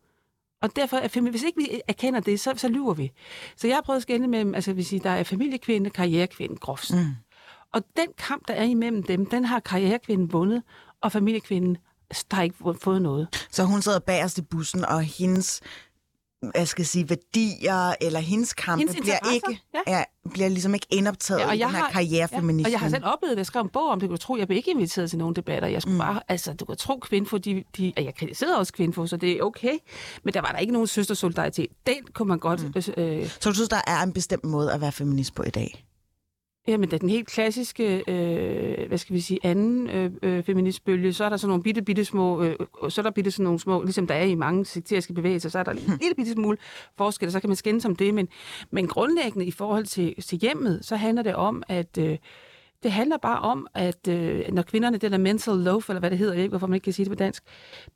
Og 0.63 0.77
derfor, 0.77 0.97
er, 0.97 1.31
hvis 1.31 1.43
ikke 1.43 1.59
vi 1.59 1.81
erkender 1.89 2.21
det, 2.21 2.41
så, 2.41 2.53
så 2.57 2.69
lyver 2.69 2.95
vi. 2.95 3.13
Så 3.57 3.67
jeg 3.67 3.77
har 3.77 3.83
prøvet 3.83 3.97
at 3.97 4.03
skænde 4.03 4.29
mellem, 4.29 4.55
altså 4.55 4.73
vi 4.73 4.83
siger, 4.83 5.03
der 5.03 5.11
er 5.11 5.23
familiekvinde, 5.23 5.91
karrierekvinde, 5.91 6.57
groft. 6.57 6.93
Mm. 6.95 6.99
Og 7.75 7.83
den 7.97 8.07
kamp, 8.19 8.49
der 8.49 8.55
er 8.55 8.65
imellem 8.65 9.03
dem, 9.03 9.27
den 9.27 9.45
har 9.45 9.61
karrierekvinden 9.61 10.33
vundet, 10.33 10.63
og 11.03 11.13
familiekvinden 11.13 11.77
har 12.31 12.43
ikke 12.43 12.57
fået 12.81 13.03
noget. 13.03 13.47
Så 13.51 13.65
hun 13.65 13.83
sidder 13.83 13.99
bagerst 13.99 14.39
i 14.39 14.43
bussen, 14.43 14.85
og 14.85 15.03
hendes 15.03 15.61
jeg 16.55 16.69
skal 16.69 16.87
sige, 16.87 17.09
værdier 17.09 17.95
eller 18.01 18.21
hendes 18.21 18.53
kampe 18.53 18.79
hendes 18.79 19.01
bliver 19.01 19.33
ikke 19.33 19.63
ja. 19.75 19.79
er, 19.87 20.05
bliver 20.31 20.49
ligesom 20.49 20.75
ikke 20.75 20.87
indoptaget 20.91 21.41
ja, 21.41 21.47
og 21.47 21.57
i 21.57 21.59
den 21.59 21.71
her 21.71 21.89
karrierefeminisme. 21.91 22.63
Ja, 22.63 22.67
og 22.69 22.73
jeg 22.73 22.81
har 22.81 22.89
selv 22.89 23.05
oplevet 23.05 23.31
det. 23.31 23.39
Jeg 23.39 23.47
skrev 23.47 23.63
en 23.63 23.69
bog 23.69 23.89
om 23.89 24.01
det. 24.01 24.09
Du 24.09 24.15
kan 24.15 24.19
tro, 24.19 24.37
jeg 24.37 24.47
blev 24.47 24.57
ikke 24.57 24.71
inviteret 24.71 25.11
til 25.11 25.19
nogle 25.19 25.35
debatter. 25.35 25.69
Jeg 25.69 25.83
skulle 25.83 25.95
mm. 25.95 26.01
bare, 26.01 26.21
altså, 26.29 26.53
du 26.53 26.65
kan 26.65 26.77
tro, 26.77 26.99
kvindfo, 26.99 27.37
de, 27.37 27.65
de, 27.77 27.93
jeg 27.97 28.15
kritiserede 28.15 28.59
også 28.59 28.73
kvindfo, 28.73 29.07
så 29.07 29.17
det 29.17 29.33
er 29.33 29.43
okay. 29.43 29.79
Men 30.25 30.35
der 30.35 30.41
var 30.41 30.53
der 30.53 30.59
ikke 30.59 30.73
nogen 30.73 30.87
søstersolidaritet. 30.87 31.67
Den 31.87 31.97
kunne 32.15 32.29
man 32.29 32.39
godt... 32.39 32.87
Mm. 32.97 33.03
Øh, 33.03 33.29
så 33.41 33.49
du 33.49 33.55
synes, 33.55 33.69
der 33.69 33.81
er 33.87 34.03
en 34.03 34.13
bestemt 34.13 34.45
måde 34.45 34.73
at 34.73 34.81
være 34.81 34.93
feminist 34.93 35.35
på 35.35 35.43
i 35.43 35.51
dag? 35.51 35.85
Jamen, 36.69 36.95
er 36.95 36.99
den 36.99 37.09
helt 37.09 37.29
klassiske, 37.29 38.05
øh, 38.09 38.89
hvad 38.89 38.99
skal 38.99 39.15
vi 39.15 39.21
sige, 39.21 39.39
anden 39.43 39.91
øh, 39.91 40.11
øh, 40.23 40.45
feministbølge. 40.45 41.13
Så 41.13 41.25
er 41.25 41.29
der 41.29 41.37
sådan 41.37 41.49
nogle 41.49 41.63
bitte, 41.63 41.83
bitte 41.83 42.05
små, 42.05 42.43
øh, 42.43 42.57
så 42.89 43.01
er 43.01 43.03
der 43.03 43.11
bitte 43.11 43.31
sådan 43.31 43.45
nogle 43.45 43.59
små, 43.59 43.83
ligesom 43.83 44.07
der 44.07 44.15
er 44.15 44.25
i 44.25 44.35
mange 44.35 44.65
sekteriske 44.65 45.13
bevægelser, 45.13 45.49
så 45.49 45.59
er 45.59 45.63
der 45.63 45.73
en 45.73 45.79
lille 46.01 46.15
bitte 46.17 46.33
smule 46.33 46.59
forskel, 46.97 47.33
så 47.33 47.41
kan 47.41 47.51
man 47.51 47.57
skændes 47.57 47.85
om 47.85 47.97
det. 47.97 48.15
Men, 48.15 48.29
men 48.71 48.87
grundlæggende 48.89 49.47
i 49.47 49.51
forhold 49.51 49.85
til, 49.85 50.23
til 50.23 50.39
hjemmet, 50.39 50.85
så 50.85 50.97
handler 50.97 51.23
det 51.23 51.35
om, 51.35 51.63
at... 51.69 51.99
Øh, 51.99 52.19
det 52.83 52.93
handler 52.93 53.17
bare 53.17 53.39
om, 53.39 53.67
at 53.75 54.09
øh, 54.09 54.53
når 54.53 54.63
kvinderne, 54.63 54.99
det 54.99 55.13
der 55.13 55.19
mental 55.19 55.55
loaf, 55.55 55.89
eller 55.89 56.01
hvad 56.01 56.11
det 56.11 56.19
hedder, 56.19 56.33
jeg 56.33 56.37
ved 56.37 56.45
ikke, 56.45 56.53
hvorfor 56.53 56.67
man 56.67 56.75
ikke 56.75 56.85
kan 56.85 56.93
sige 56.93 57.05
det 57.05 57.11
på 57.11 57.15
dansk, 57.15 57.43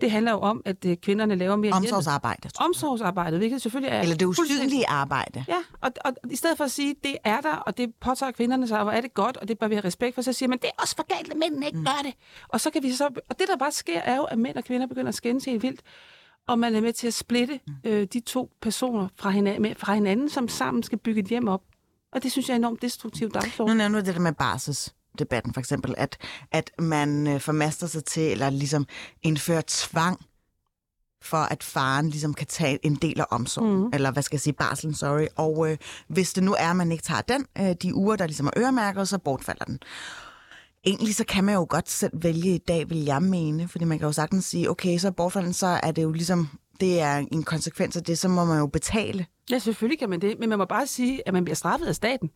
det 0.00 0.10
handler 0.10 0.32
jo 0.32 0.38
om, 0.38 0.62
at 0.64 0.84
øh, 0.86 0.96
kvinderne 0.96 1.34
laver 1.34 1.56
mere 1.56 1.72
Omsorgsarbejde. 1.72 2.48
Omsorgsarbejde, 2.60 3.38
hvilket 3.38 3.62
selvfølgelig 3.62 3.92
er... 3.92 4.00
Eller 4.00 4.16
det 4.16 4.26
usynlige 4.26 4.88
arbejde. 4.88 5.44
Ja, 5.48 5.58
og, 5.80 5.90
og, 6.04 6.12
i 6.30 6.36
stedet 6.36 6.56
for 6.56 6.64
at 6.64 6.70
sige, 6.70 6.94
det 7.04 7.16
er 7.24 7.40
der, 7.40 7.56
og 7.56 7.78
det 7.78 7.94
påtager 8.00 8.32
kvinderne 8.32 8.68
sig, 8.68 8.78
og 8.78 8.84
hvor 8.84 8.92
er 8.92 9.00
det 9.00 9.14
godt, 9.14 9.36
og 9.36 9.48
det 9.48 9.58
bør 9.58 9.68
vi 9.68 9.74
have 9.74 9.84
respekt 9.84 10.14
for, 10.14 10.22
så 10.22 10.32
siger 10.32 10.48
man, 10.48 10.58
det 10.58 10.66
er 10.66 10.82
også 10.82 10.96
for 10.96 11.16
galt, 11.16 11.30
at 11.30 11.36
mændene 11.36 11.66
ikke 11.66 11.78
mm. 11.78 11.84
gør 11.84 12.00
det. 12.04 12.14
Og 12.48 12.60
så 12.60 12.70
kan 12.70 12.82
vi 12.82 12.92
så... 12.92 13.04
Og 13.04 13.38
det, 13.38 13.48
der 13.48 13.56
bare 13.56 13.72
sker, 13.72 14.00
er 14.00 14.16
jo, 14.16 14.24
at 14.24 14.38
mænd 14.38 14.56
og 14.56 14.64
kvinder 14.64 14.86
begynder 14.86 15.08
at 15.08 15.14
skændes 15.14 15.44
helt 15.44 15.62
vildt 15.62 15.80
og 16.46 16.58
man 16.58 16.74
er 16.74 16.80
med 16.80 16.92
til 16.92 17.06
at 17.06 17.14
splitte 17.14 17.60
mm. 17.66 17.74
øh, 17.84 18.06
de 18.12 18.20
to 18.20 18.50
personer 18.60 19.08
fra 19.16 19.30
hinanden, 19.30 19.74
fra 19.76 19.94
hinanden, 19.94 20.28
som 20.28 20.48
sammen 20.48 20.82
skal 20.82 20.98
bygge 20.98 21.20
et 21.20 21.26
hjem 21.26 21.48
op. 21.48 21.62
Og 22.14 22.22
det 22.22 22.32
synes 22.32 22.48
jeg 22.48 22.54
er 22.54 22.58
enormt 22.58 22.82
destruktivt 22.82 23.34
dagsorden. 23.34 23.76
Nu 23.76 23.78
nævner 23.78 24.00
du 24.00 24.06
det 24.06 24.14
der 24.14 24.20
med 24.20 24.32
basis 24.32 24.94
debatten 25.18 25.52
for 25.52 25.60
eksempel, 25.60 25.94
at, 25.98 26.16
at 26.52 26.70
man 26.78 27.26
øh, 27.26 27.40
formaster 27.40 27.86
sig 27.86 28.04
til, 28.04 28.22
eller 28.32 28.50
ligesom 28.50 28.86
indfører 29.22 29.62
tvang 29.66 30.20
for 31.22 31.36
at 31.36 31.62
faren 31.62 32.10
ligesom 32.10 32.34
kan 32.34 32.46
tage 32.46 32.86
en 32.86 32.94
del 32.94 33.20
af 33.20 33.24
omsorgen, 33.30 33.80
mm. 33.80 33.90
eller 33.92 34.10
hvad 34.10 34.22
skal 34.22 34.36
jeg 34.36 34.40
sige, 34.40 34.52
barselen, 34.52 34.94
sorry. 34.94 35.26
Og 35.36 35.70
øh, 35.70 35.76
hvis 36.08 36.32
det 36.32 36.42
nu 36.42 36.52
er, 36.52 36.70
at 36.70 36.76
man 36.76 36.92
ikke 36.92 37.04
tager 37.04 37.20
den, 37.20 37.46
øh, 37.58 37.74
de 37.82 37.94
uger, 37.94 38.16
der 38.16 38.26
ligesom 38.26 38.46
er 38.46 38.50
øremærket, 38.56 39.08
så 39.08 39.18
bortfalder 39.18 39.64
den. 39.64 39.78
Egentlig 40.86 41.14
så 41.14 41.24
kan 41.24 41.44
man 41.44 41.54
jo 41.54 41.66
godt 41.68 41.90
selv 41.90 42.12
vælge 42.22 42.54
i 42.54 42.58
dag, 42.58 42.90
vil 42.90 43.04
jeg 43.04 43.22
mene, 43.22 43.68
fordi 43.68 43.84
man 43.84 43.98
kan 43.98 44.06
jo 44.06 44.12
sagtens 44.12 44.44
sige, 44.44 44.70
okay, 44.70 44.98
så 44.98 45.10
bortfalden, 45.10 45.52
så 45.52 45.66
er 45.66 45.92
det 45.92 46.02
jo 46.02 46.12
ligesom, 46.12 46.48
det 46.80 47.00
er 47.00 47.16
en 47.16 47.42
konsekvens 47.42 47.96
af 47.96 48.02
det, 48.04 48.18
så 48.18 48.28
må 48.28 48.44
man 48.44 48.58
jo 48.58 48.66
betale. 48.66 49.26
Ja, 49.50 49.58
selvfølgelig 49.58 49.98
kan 49.98 50.10
man 50.10 50.20
det, 50.20 50.38
men 50.38 50.48
man 50.48 50.58
må 50.58 50.64
bare 50.64 50.86
sige, 50.86 51.28
at 51.28 51.34
man 51.34 51.44
bliver 51.44 51.54
straffet 51.54 51.86
af 51.86 51.94
staten. 51.94 52.30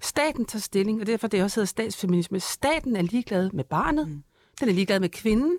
Staten 0.00 0.44
tager 0.44 0.60
stilling, 0.60 1.00
og 1.00 1.06
derfor 1.06 1.28
det 1.28 1.42
også 1.42 1.60
hedder 1.60 1.66
statsfeminisme. 1.66 2.40
Staten 2.40 2.96
er 2.96 3.02
ligeglad 3.02 3.50
med 3.50 3.64
barnet, 3.64 4.08
mm. 4.08 4.22
den 4.60 4.68
er 4.68 4.72
ligeglad 4.72 5.00
med 5.00 5.08
kvinden, 5.08 5.58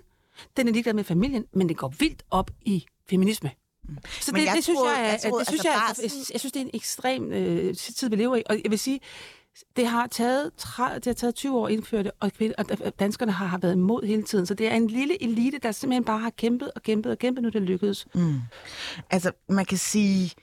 den 0.56 0.68
er 0.68 0.72
ligeglad 0.72 0.94
med 0.94 1.04
familien, 1.04 1.44
men 1.54 1.68
det 1.68 1.76
går 1.76 1.94
vildt 1.98 2.22
op 2.30 2.50
i 2.62 2.86
feminisme. 3.10 3.50
Mm. 3.88 3.96
Så 4.20 4.32
det, 4.32 4.48
det, 4.54 4.64
synes 4.64 4.78
jeg, 4.84 5.18
jeg, 5.22 5.30
tror, 5.30 5.38
det 5.38 5.48
synes 5.48 5.64
altså, 5.64 6.02
jeg, 6.02 6.02
jeg, 6.02 6.32
jeg 6.32 6.40
synes, 6.40 6.52
det 6.52 6.60
er 6.60 6.64
en 6.64 6.70
ekstrem 6.74 7.32
øh, 7.32 7.74
tid, 7.74 8.10
vi 8.10 8.16
lever 8.16 8.36
i. 8.36 8.42
Og 8.46 8.60
jeg 8.64 8.70
vil 8.70 8.78
sige, 8.78 9.00
det 9.76 9.86
har 9.86 10.06
taget, 10.06 10.50
det 10.76 11.04
har 11.06 11.12
taget 11.12 11.34
20 11.34 11.58
år 11.58 11.66
at 11.66 11.72
indføre 11.72 12.02
det, 12.02 12.10
og, 12.20 12.30
og 12.84 13.00
danskerne 13.00 13.32
har, 13.32 13.46
har 13.46 13.58
været 13.58 13.72
imod 13.72 14.06
hele 14.06 14.22
tiden. 14.22 14.46
Så 14.46 14.54
det 14.54 14.66
er 14.66 14.74
en 14.74 14.86
lille 14.86 15.22
elite, 15.22 15.58
der 15.58 15.72
simpelthen 15.72 16.04
bare 16.04 16.18
har 16.18 16.30
kæmpet 16.30 16.70
og 16.76 16.82
kæmpet 16.82 17.12
og 17.12 17.18
kæmpet, 17.18 17.42
nu 17.42 17.48
det 17.48 17.62
lykkedes. 17.62 18.06
Mm. 18.14 18.40
Altså, 19.10 19.32
man 19.48 19.64
kan 19.64 19.78
sige, 19.78 20.34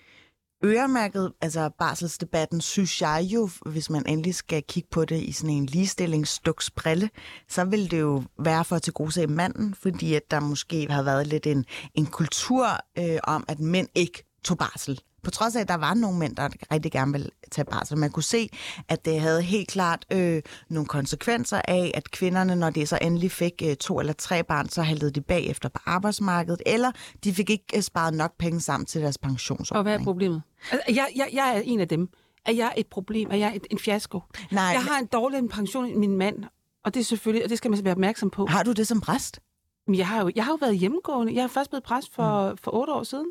øremærket, 0.66 1.34
altså 1.42 1.70
barselsdebatten, 1.80 2.62
synes 2.62 3.02
jeg 3.02 3.22
jo, 3.34 3.50
hvis 3.66 3.90
man 3.90 4.04
endelig 4.08 4.36
skal 4.36 4.64
kigge 4.64 4.90
på 4.92 5.06
det 5.06 5.22
i 5.22 5.32
sådan 5.32 5.50
en 5.50 5.66
ligestillingsduksbrille, 5.66 7.10
så 7.50 7.66
vil 7.66 7.92
det 7.92 8.00
jo 8.00 8.24
være 8.40 8.66
for 8.66 8.76
at 8.76 8.82
tilgodese 8.82 9.28
manden, 9.28 9.76
fordi 9.76 10.14
at 10.14 10.32
der 10.32 10.40
måske 10.40 10.88
har 10.90 11.04
været 11.04 11.28
lidt 11.28 11.48
en, 11.48 11.66
en 11.94 12.06
kultur 12.06 12.68
øh, 13.00 13.18
om, 13.24 13.46
at 13.48 13.60
mænd 13.60 13.88
ikke 13.96 14.24
tog 14.44 14.58
barsel. 14.58 15.02
På 15.24 15.32
trods 15.32 15.56
af, 15.56 15.62
at 15.62 15.68
der 15.68 15.76
var 15.78 15.94
nogle 15.94 16.20
mænd, 16.20 16.36
der 16.36 16.50
rigtig 16.72 16.92
gerne 16.92 17.12
ville 17.12 17.30
tage 17.52 17.66
barsel. 17.66 17.98
Man 17.98 18.12
kunne 18.12 18.24
se, 18.24 18.50
at 18.90 19.06
det 19.06 19.22
havde 19.22 19.42
helt 19.42 19.68
klart 19.68 20.06
øh, 20.12 20.42
nogle 20.70 20.88
konsekvenser 20.88 21.62
af, 21.68 21.92
at 21.94 22.12
kvinderne, 22.12 22.56
når 22.56 22.70
de 22.70 22.86
så 22.86 23.00
endelig 23.02 23.32
fik 23.32 23.54
øh, 23.66 23.76
to 23.76 24.00
eller 24.00 24.14
tre 24.14 24.44
barn, 24.44 24.70
så 24.70 24.82
haltede 24.82 25.12
de 25.12 25.22
bagefter 25.22 25.70
på 25.70 25.80
arbejdsmarkedet, 25.86 26.62
eller 26.66 26.92
de 27.24 27.34
fik 27.34 27.50
ikke 27.50 27.66
øh, 27.76 27.82
sparet 27.82 28.14
nok 28.14 28.38
penge 28.38 28.62
sammen 28.62 28.86
til 28.86 29.02
deres 29.02 29.18
pensionsordning. 29.18 29.78
Og 29.78 29.84
hvad 29.84 30.00
er 30.00 30.04
problemet? 30.04 30.42
Altså, 30.72 30.86
jeg, 30.88 31.08
jeg, 31.16 31.30
jeg 31.34 31.58
er 31.58 31.62
en 31.66 31.80
af 31.80 31.88
dem. 31.88 32.10
Er 32.46 32.52
jeg 32.52 32.74
et 32.78 32.88
problem? 32.88 33.30
Er 33.32 33.36
jeg 33.36 33.56
et, 33.56 33.68
en 33.72 33.80
fiasko? 33.80 34.22
Nej, 34.52 34.64
Jeg 34.64 34.84
har 34.84 35.00
en 35.00 35.06
dårligere 35.06 35.48
pension 35.48 35.86
end 35.86 35.96
min 36.00 36.18
mand, 36.18 36.44
og 36.86 36.94
det 36.94 37.00
er 37.00 37.04
selvfølgelig, 37.04 37.44
og 37.44 37.50
det 37.50 37.58
skal 37.58 37.72
man 37.72 37.84
være 37.84 37.92
opmærksom 37.92 38.30
på. 38.30 38.46
Har 38.46 38.64
du 38.64 38.72
det 38.72 38.88
som 38.88 39.02
præst? 39.02 39.40
Men 39.88 39.96
jeg 39.96 40.08
har 40.08 40.22
jo, 40.22 40.32
jeg 40.36 40.46
har 40.46 40.52
jo 40.52 40.58
været 40.62 40.78
hjemmegående. 40.78 41.36
Jeg 41.36 41.44
har 41.44 41.48
først 41.48 41.70
blevet 41.70 41.84
præst 41.84 42.14
for, 42.14 42.52
mm. 42.52 42.58
for 42.58 42.76
otte 42.76 42.94
år 42.94 43.04
siden. 43.04 43.26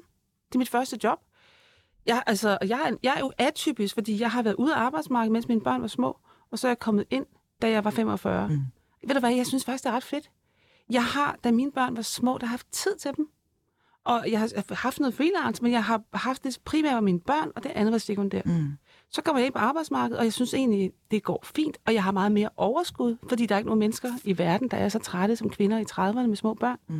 Det 0.48 0.54
er 0.54 0.58
mit 0.58 0.68
første 0.68 0.98
job. 1.04 1.18
Jeg, 2.06 2.22
altså, 2.26 2.58
jeg, 2.62 2.80
er, 2.86 2.96
jeg 3.02 3.14
er 3.16 3.20
jo 3.20 3.32
atypisk, 3.38 3.94
fordi 3.94 4.20
jeg 4.20 4.30
har 4.30 4.42
været 4.42 4.54
ude 4.54 4.74
af 4.74 4.78
arbejdsmarkedet, 4.80 5.32
mens 5.32 5.48
mine 5.48 5.60
børn 5.60 5.80
var 5.80 5.88
små, 5.88 6.18
og 6.50 6.58
så 6.58 6.66
er 6.66 6.70
jeg 6.70 6.78
kommet 6.78 7.04
ind, 7.10 7.26
da 7.62 7.70
jeg 7.70 7.84
var 7.84 7.90
45. 7.90 8.48
Mm. 8.48 8.60
Ved 9.06 9.14
du 9.14 9.20
hvad, 9.20 9.34
jeg 9.34 9.46
synes 9.46 9.64
faktisk, 9.64 9.84
det 9.84 9.90
er 9.90 9.94
ret 9.96 10.04
fedt. 10.04 10.30
Jeg 10.90 11.04
har, 11.04 11.38
da 11.44 11.50
mine 11.50 11.72
børn 11.72 11.96
var 11.96 12.02
små, 12.02 12.38
der 12.38 12.46
har 12.46 12.50
haft 12.50 12.66
tid 12.72 12.96
til 12.96 13.10
dem. 13.16 13.28
Og 14.04 14.24
jeg 14.30 14.40
har 14.40 14.74
haft 14.74 15.00
noget 15.00 15.14
freelance, 15.14 15.62
men 15.62 15.72
jeg 15.72 15.84
har 15.84 16.02
haft 16.12 16.44
det 16.44 16.58
primært 16.64 16.94
med 16.94 17.02
mine 17.02 17.20
børn, 17.20 17.52
og 17.56 17.62
det 17.62 17.70
andet 17.70 17.92
var 17.92 17.98
sekundært. 17.98 18.46
Mm. 18.46 18.72
Så 19.10 19.22
kommer 19.22 19.40
jeg 19.40 19.46
ind 19.46 19.52
på 19.54 19.58
arbejdsmarkedet, 19.58 20.18
og 20.18 20.24
jeg 20.24 20.32
synes 20.32 20.54
egentlig, 20.54 20.92
det 21.10 21.22
går 21.22 21.44
fint, 21.56 21.76
og 21.86 21.94
jeg 21.94 22.04
har 22.04 22.12
meget 22.12 22.32
mere 22.32 22.48
overskud, 22.56 23.16
fordi 23.28 23.46
der 23.46 23.54
er 23.54 23.58
ikke 23.58 23.68
nogen 23.68 23.78
mennesker 23.78 24.08
i 24.24 24.38
verden, 24.38 24.68
der 24.68 24.76
er 24.76 24.88
så 24.88 24.98
trætte 24.98 25.36
som 25.36 25.50
kvinder 25.50 25.78
i 25.78 25.84
30'erne 25.92 26.26
med 26.26 26.36
små 26.36 26.54
børn. 26.54 26.76
Mm. 26.88 26.94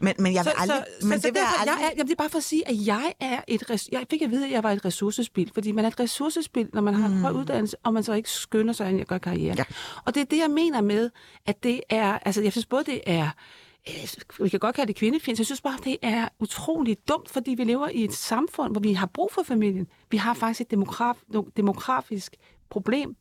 Men, 0.00 0.14
men 0.18 0.34
jeg 0.34 0.44
vil 0.44 0.52
Så, 0.52 0.58
aldrig... 0.58 0.84
så, 1.00 1.06
men 1.06 1.20
så, 1.20 1.26
det 1.26 1.34
vil 1.34 1.40
jeg 1.40 1.48
aldrig... 1.60 1.76
jeg 1.80 1.86
er, 1.86 1.90
jamen, 1.96 2.06
det 2.06 2.12
er 2.12 2.16
bare 2.16 2.28
for 2.30 2.38
at 2.38 2.44
sige, 2.44 2.68
at 2.68 2.86
jeg 2.86 3.12
er 3.20 3.40
et... 3.48 3.70
res- 3.70 3.88
Jeg 3.92 4.06
fik 4.10 4.22
at 4.22 4.30
vide, 4.30 4.46
at 4.46 4.52
jeg 4.52 4.62
var 4.62 4.70
et 4.72 4.84
ressourcespil, 4.84 5.50
fordi 5.54 5.72
man 5.72 5.84
er 5.84 5.88
et 5.88 6.00
ressourcespil, 6.00 6.68
når 6.72 6.80
man 6.80 6.94
har 6.94 7.08
en 7.08 7.18
høj 7.18 7.32
uddannelse, 7.32 7.76
og 7.82 7.94
man 7.94 8.02
så 8.02 8.12
ikke 8.12 8.30
skynder 8.30 8.72
sig 8.72 8.90
ind 8.90 9.00
og 9.00 9.06
gør 9.06 9.18
karriere. 9.18 9.54
Ja. 9.58 9.64
Og 10.04 10.14
det 10.14 10.20
er 10.20 10.24
det, 10.24 10.38
jeg 10.38 10.50
mener 10.50 10.80
med, 10.80 11.10
at 11.46 11.62
det 11.62 11.80
er... 11.88 12.18
Altså, 12.24 12.42
jeg 12.42 12.52
synes 12.52 12.66
både, 12.66 12.84
det 12.84 13.00
er... 13.06 13.28
øh, 13.88 14.44
Vi 14.44 14.48
kan 14.48 14.60
godt 14.60 14.76
kalde 14.76 14.88
det 14.88 14.96
kvindefjendsk. 14.96 15.40
Jeg 15.40 15.46
synes 15.46 15.60
bare, 15.60 15.78
det 15.84 15.96
er 16.02 16.28
utroligt 16.40 17.08
dumt, 17.08 17.30
fordi 17.30 17.50
vi 17.50 17.64
lever 17.64 17.88
i 17.88 18.04
et 18.04 18.12
samfund, 18.12 18.72
hvor 18.72 18.80
vi 18.80 18.92
har 18.92 19.06
brug 19.06 19.30
for 19.32 19.42
familien. 19.42 19.86
Vi 20.10 20.16
har 20.16 20.34
faktisk 20.34 20.60
et 20.60 20.70
demograf, 20.70 21.14
demografisk 21.56 22.36
problem, 22.70 23.16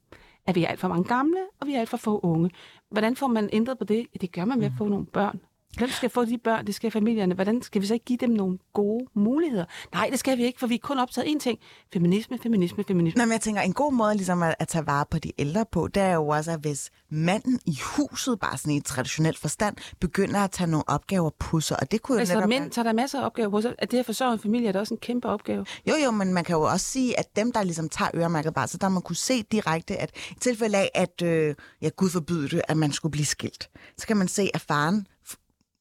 at 0.48 0.56
vi 0.56 0.64
er 0.64 0.68
alt 0.68 0.80
for 0.80 0.88
mange 0.88 1.04
gamle, 1.04 1.40
og 1.60 1.68
vi 1.68 1.74
er 1.74 1.80
alt 1.80 1.90
for 1.90 1.98
få 1.98 2.20
unge. 2.20 2.52
Hvordan 2.90 3.16
får 3.16 3.28
man 3.28 3.50
ændret 3.54 3.78
på 3.78 3.84
det? 3.84 4.08
Det 4.22 4.32
gør 4.32 4.46
man 4.46 4.60
ved 4.60 4.66
at 4.66 4.74
få 4.78 4.88
nogle 4.88 5.06
børn. 5.06 5.40
Hvem 5.78 5.90
skal 5.90 6.10
få 6.10 6.26
de 6.26 6.38
børn? 6.38 6.68
Det 6.68 6.76
skal 6.76 6.92
familierne. 6.92 7.36
Hvordan 7.36 7.62
skal 7.62 7.82
vi 7.82 7.88
så 7.88 7.94
ikke 7.94 8.06
give 8.06 8.18
dem 8.18 8.30
nogle 8.30 8.58
gode 8.74 9.06
muligheder? 9.16 9.66
Nej, 9.94 10.08
det 10.12 10.20
skal 10.20 10.38
vi 10.38 10.44
ikke, 10.44 10.60
for 10.60 10.68
vi 10.68 10.76
er 10.76 10.80
kun 10.84 11.00
optaget 11.00 11.28
én 11.28 11.40
ting. 11.40 11.60
Feminisme, 11.94 12.38
feminisme, 12.44 12.84
feminisme. 12.88 13.20
Nå, 13.20 13.26
men 13.26 13.32
jeg 13.32 13.42
tænker, 13.42 13.62
en 13.62 13.74
god 13.74 13.94
måde 13.94 14.16
ligesom 14.16 14.44
at, 14.44 14.56
at 14.60 14.68
tage 14.68 14.88
vare 14.88 15.06
på 15.12 15.20
de 15.20 15.32
ældre 15.38 15.66
på, 15.72 15.88
det 15.88 16.04
er 16.04 16.14
jo 16.14 16.28
også, 16.28 16.52
at 16.52 16.60
hvis 16.60 16.90
manden 17.12 17.60
i 17.66 17.78
huset, 17.98 18.40
bare 18.40 18.58
sådan 18.58 18.74
i 18.74 18.80
traditionel 18.82 19.38
forstand, 19.38 19.76
begynder 20.00 20.40
at 20.40 20.52
tage 20.52 20.70
nogle 20.70 20.90
opgaver 20.90 21.30
på 21.40 21.60
sig, 21.60 21.80
og 21.80 21.92
det 21.92 22.02
kunne 22.02 22.16
jo 22.16 22.20
Altså, 22.20 22.36
netop... 22.36 22.50
mænd 22.50 22.72
tager 22.72 22.84
der 22.84 22.94
masser 22.94 23.22
af 23.22 23.26
opgaver 23.26 23.50
på 23.50 23.62
sig. 23.62 23.76
At 23.78 23.92
det 23.92 23.98
at 23.98 24.06
forsørge 24.06 24.34
en 24.34 24.40
familie 24.40 24.68
er 24.68 24.72
da 24.72 24.80
også 24.80 24.94
en 24.94 25.00
kæmpe 25.00 25.28
opgave. 25.28 25.66
Jo, 25.88 25.94
jo, 26.06 26.12
men 26.12 26.34
man 26.34 26.44
kan 26.44 26.56
jo 26.56 26.62
også 26.62 26.86
sige, 26.86 27.20
at 27.20 27.36
dem, 27.36 27.52
der 27.52 27.64
ligesom 27.64 27.90
tager 27.90 28.12
øremærket 28.16 28.54
barsel, 28.54 28.82
der 28.82 28.86
har 28.88 28.94
man 28.94 29.02
kunne 29.02 29.16
se 29.16 29.44
direkte, 29.44 29.98
at 29.98 30.12
i 30.32 30.40
tilfælde 30.40 30.78
af, 30.78 30.90
at, 30.94 31.22
øh, 31.24 31.56
ja, 31.82 31.90
Gud 31.90 32.10
forbyde 32.10 32.50
det, 32.50 32.62
at 32.68 32.78
man 32.78 32.92
skulle 32.92 33.12
blive 33.12 33.26
skilt, 33.26 33.70
så 33.98 34.08
kan 34.08 34.18
man 34.18 34.28
se, 34.28 34.50
at 34.54 34.62
faren, 34.62 35.08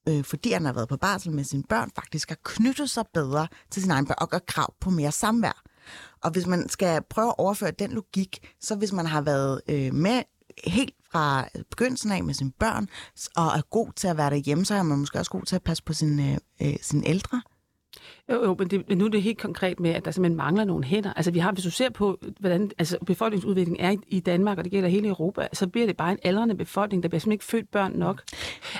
øh, 0.08 0.24
fordi 0.24 0.52
han 0.52 0.64
har 0.64 0.72
været 0.72 0.88
på 0.88 0.96
barsel 0.96 1.32
med 1.32 1.44
sine 1.44 1.62
børn, 1.62 1.90
faktisk 1.94 2.28
har 2.28 2.38
knyttet 2.44 2.90
sig 2.90 3.04
bedre 3.14 3.48
til 3.70 3.82
sin 3.82 3.90
egen 3.90 4.06
børn 4.06 4.18
og 4.20 4.30
gør 4.30 4.38
krav 4.38 4.74
på 4.80 4.90
mere 4.90 5.12
samvær. 5.12 5.62
Og 6.22 6.30
hvis 6.30 6.46
man 6.46 6.68
skal 6.68 7.02
prøve 7.10 7.28
at 7.28 7.34
overføre 7.38 7.70
den 7.70 7.90
logik, 7.90 8.54
så 8.60 8.74
hvis 8.74 8.92
man 8.92 9.06
har 9.06 9.20
været 9.20 9.60
øh, 9.68 9.94
med 9.94 10.22
helt 10.64 10.94
fra 11.12 11.48
øh, 11.54 11.62
begyndelsen 11.70 12.12
af 12.12 12.24
med 12.24 12.34
sine 12.34 12.52
børn, 12.52 12.88
og 13.36 13.46
er 13.46 13.62
god 13.70 13.92
til 13.96 14.08
at 14.08 14.16
være 14.16 14.30
derhjemme, 14.30 14.64
så 14.64 14.74
er 14.74 14.82
man 14.82 14.98
måske 14.98 15.18
også 15.18 15.30
god 15.30 15.42
til 15.42 15.56
at 15.56 15.62
passe 15.62 15.82
på 15.82 15.92
sine, 15.92 16.32
øh, 16.32 16.68
øh, 16.68 16.76
sine 16.82 17.08
ældre. 17.08 17.42
Jo, 18.32 18.44
jo, 18.44 18.56
men, 18.58 18.68
det, 18.68 18.88
men 18.88 18.98
nu 18.98 19.04
er 19.04 19.08
det 19.08 19.22
helt 19.22 19.38
konkret 19.38 19.80
med, 19.80 19.90
at 19.90 20.04
der 20.04 20.10
simpelthen 20.10 20.36
mangler 20.36 20.64
nogle 20.64 20.84
hænder. 20.84 21.12
Altså, 21.12 21.30
vi 21.30 21.38
har, 21.38 21.52
hvis 21.52 21.64
du 21.64 21.70
ser 21.70 21.90
på, 21.90 22.18
hvordan 22.40 22.70
altså, 22.78 22.98
befolkningsudviklingen 23.06 23.84
er 23.84 23.90
i, 23.90 23.98
i 24.08 24.20
Danmark, 24.20 24.58
og 24.58 24.64
det 24.64 24.72
gælder 24.72 24.88
hele 24.88 25.08
Europa, 25.08 25.48
så 25.52 25.66
bliver 25.66 25.86
det 25.86 25.96
bare 25.96 26.12
en 26.12 26.18
aldrende 26.24 26.54
befolkning, 26.54 27.02
der 27.02 27.08
bliver 27.08 27.20
simpelthen 27.20 27.32
ikke 27.32 27.44
født 27.44 27.70
børn 27.70 27.92
nok. 27.92 28.22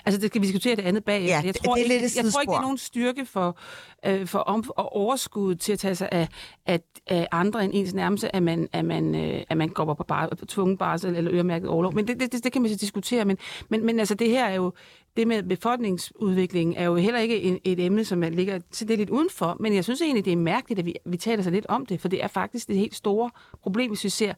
Altså, 0.05 0.21
det 0.21 0.31
skal 0.31 0.43
vi 0.43 0.47
diskutere 0.47 0.77
det 0.77 0.83
andet 0.83 1.05
bag. 1.05 1.23
Ja, 1.23 1.43
jeg, 1.45 1.55
tror 1.55 1.75
det 1.75 1.81
er 1.81 1.85
ikke, 1.85 1.89
lidt 1.89 2.13
et 2.13 2.17
jeg 2.17 2.33
tror 2.33 2.41
ikke, 2.41 2.51
det 2.51 2.57
er 2.57 2.63
nogen 2.63 2.79
styrke 2.79 3.27
for, 3.27 3.59
øh, 4.07 4.27
for 4.27 4.39
om, 4.39 4.65
og 4.77 4.97
overskud 4.97 5.55
til 5.55 5.73
at 5.73 5.79
tage 5.79 5.95
sig 5.95 6.09
af, 6.13 6.29
af, 6.67 6.81
af 7.07 7.29
andre 7.33 7.65
end 7.65 7.73
ens 7.75 7.95
nærmeste, 7.95 8.37
at 8.37 8.43
man, 8.43 8.69
at 8.73 8.85
man, 8.85 9.15
øh, 9.15 9.43
at 9.49 9.57
man 9.57 9.69
går 9.69 9.95
på, 9.95 10.05
bar, 10.09 10.29
på 10.39 10.47
tvungen 10.47 10.77
barsel 10.77 11.17
eller 11.17 11.35
øremærket 11.35 11.69
overlov. 11.69 11.95
Men 11.95 12.09
det, 12.09 12.21
det, 12.21 12.33
det, 12.33 12.45
det 12.45 12.53
kan 12.53 12.63
man 12.63 12.71
så 12.71 12.77
diskutere. 12.77 13.25
Men, 13.25 13.39
men, 13.69 13.87
men 13.87 13.99
altså, 13.99 14.15
det 14.15 14.31
her 14.31 14.47
er 14.47 14.55
jo 14.55 14.73
det 15.17 15.29
med 15.29 15.43
befolkningsudviklingen 15.43 16.77
er 16.77 16.85
jo 16.85 16.95
heller 16.95 17.21
ikke 17.21 17.43
en, 17.43 17.59
et 17.65 17.81
emne, 17.81 18.05
som 18.05 18.19
man 18.19 18.35
ligger 18.35 18.59
til 18.71 18.89
det 18.89 18.99
lidt 18.99 19.11
udenfor, 19.11 19.57
men 19.61 19.75
jeg 19.75 19.85
synes 19.85 20.01
egentlig, 20.01 20.25
det 20.25 20.33
er 20.33 20.37
mærkeligt, 20.37 20.79
at 20.79 20.87
vi, 20.87 20.95
vi 21.05 21.17
taler 21.17 21.43
så 21.43 21.51
lidt 21.51 21.67
om 21.67 21.87
det, 21.87 22.01
for 22.01 22.09
det 22.09 22.23
er 22.23 22.29
faktisk 22.29 22.69
det 22.69 22.77
helt 22.77 22.95
store 22.95 23.31
problem, 23.63 23.91
hvis 23.91 24.05
vi 24.05 24.09
ser 24.09 24.35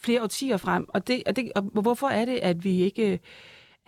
flere 0.00 0.22
årtier 0.22 0.56
frem. 0.56 0.86
Og, 0.88 1.08
det, 1.08 1.22
og, 1.26 1.36
det, 1.36 1.52
og 1.54 1.62
hvorfor 1.62 2.08
er 2.08 2.24
det, 2.24 2.38
at 2.42 2.64
vi 2.64 2.80
ikke 2.80 3.20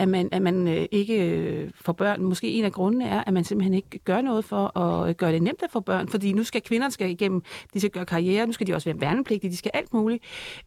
at 0.00 0.08
man, 0.08 0.28
at 0.32 0.42
man 0.42 0.68
øh, 0.68 0.86
ikke 0.90 1.26
øh, 1.26 1.70
får 1.74 1.92
børn. 1.92 2.22
Måske 2.22 2.48
en 2.48 2.64
af 2.64 2.72
grundene 2.72 3.04
er, 3.04 3.24
at 3.26 3.32
man 3.32 3.44
simpelthen 3.44 3.74
ikke 3.74 3.98
gør 3.98 4.20
noget 4.20 4.44
for 4.44 4.78
at 4.78 5.08
øh, 5.08 5.14
gøre 5.14 5.32
det 5.32 5.42
nemt 5.42 5.62
at 5.62 5.70
få 5.70 5.80
børn, 5.80 6.08
fordi 6.08 6.32
nu 6.32 6.44
skal 6.44 6.62
kvinderne 6.62 6.92
skal 6.92 7.10
igennem, 7.10 7.42
de 7.74 7.80
skal 7.80 7.90
gøre 7.90 8.06
karriere, 8.06 8.46
nu 8.46 8.52
skal 8.52 8.66
de 8.66 8.74
også 8.74 8.88
være 8.90 9.00
værnepligtige, 9.00 9.50
de 9.50 9.56
skal 9.56 9.70
alt 9.74 9.94
muligt. 9.94 10.24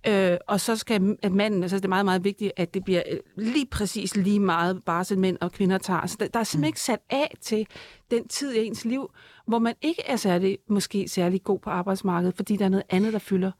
Øh, 0.08 0.38
og 0.48 0.60
så 0.60 0.76
skal 0.76 1.18
at 1.24 1.32
manden, 1.32 1.64
altså 1.64 1.78
det 1.78 1.86
er 1.86 1.90
meget, 1.90 2.06
meget 2.06 2.24
vigtigt, 2.24 2.52
at 2.58 2.74
det 2.74 2.84
bliver 2.84 3.04
lige 3.38 3.66
præcis 3.66 4.16
lige 4.16 4.40
meget 4.40 4.84
barsel 4.86 5.20
mænd 5.20 5.38
og 5.42 5.52
kvinder 5.52 5.78
tager. 5.78 6.08
Så 6.08 6.18
der, 6.20 6.28
der 6.28 6.40
er 6.40 6.44
simpelthen 6.44 6.70
ikke 6.70 6.82
sat 6.82 7.00
af 7.10 7.36
til 7.42 7.68
den 8.12 8.28
tid 8.28 8.54
i 8.54 8.66
ens 8.66 8.86
liv, 8.86 9.12
hvor 9.48 9.60
man 9.60 9.74
ikke 9.82 10.02
er 10.06 10.16
særlig, 10.16 10.58
måske 10.70 11.08
særlig 11.08 11.44
god 11.44 11.60
på 11.60 11.70
arbejdsmarkedet, 11.70 12.36
fordi 12.36 12.56
der 12.56 12.66
er 12.66 12.70
noget 12.70 12.86
andet, 12.90 13.14
der 13.14 13.20
fylder. 13.20 13.52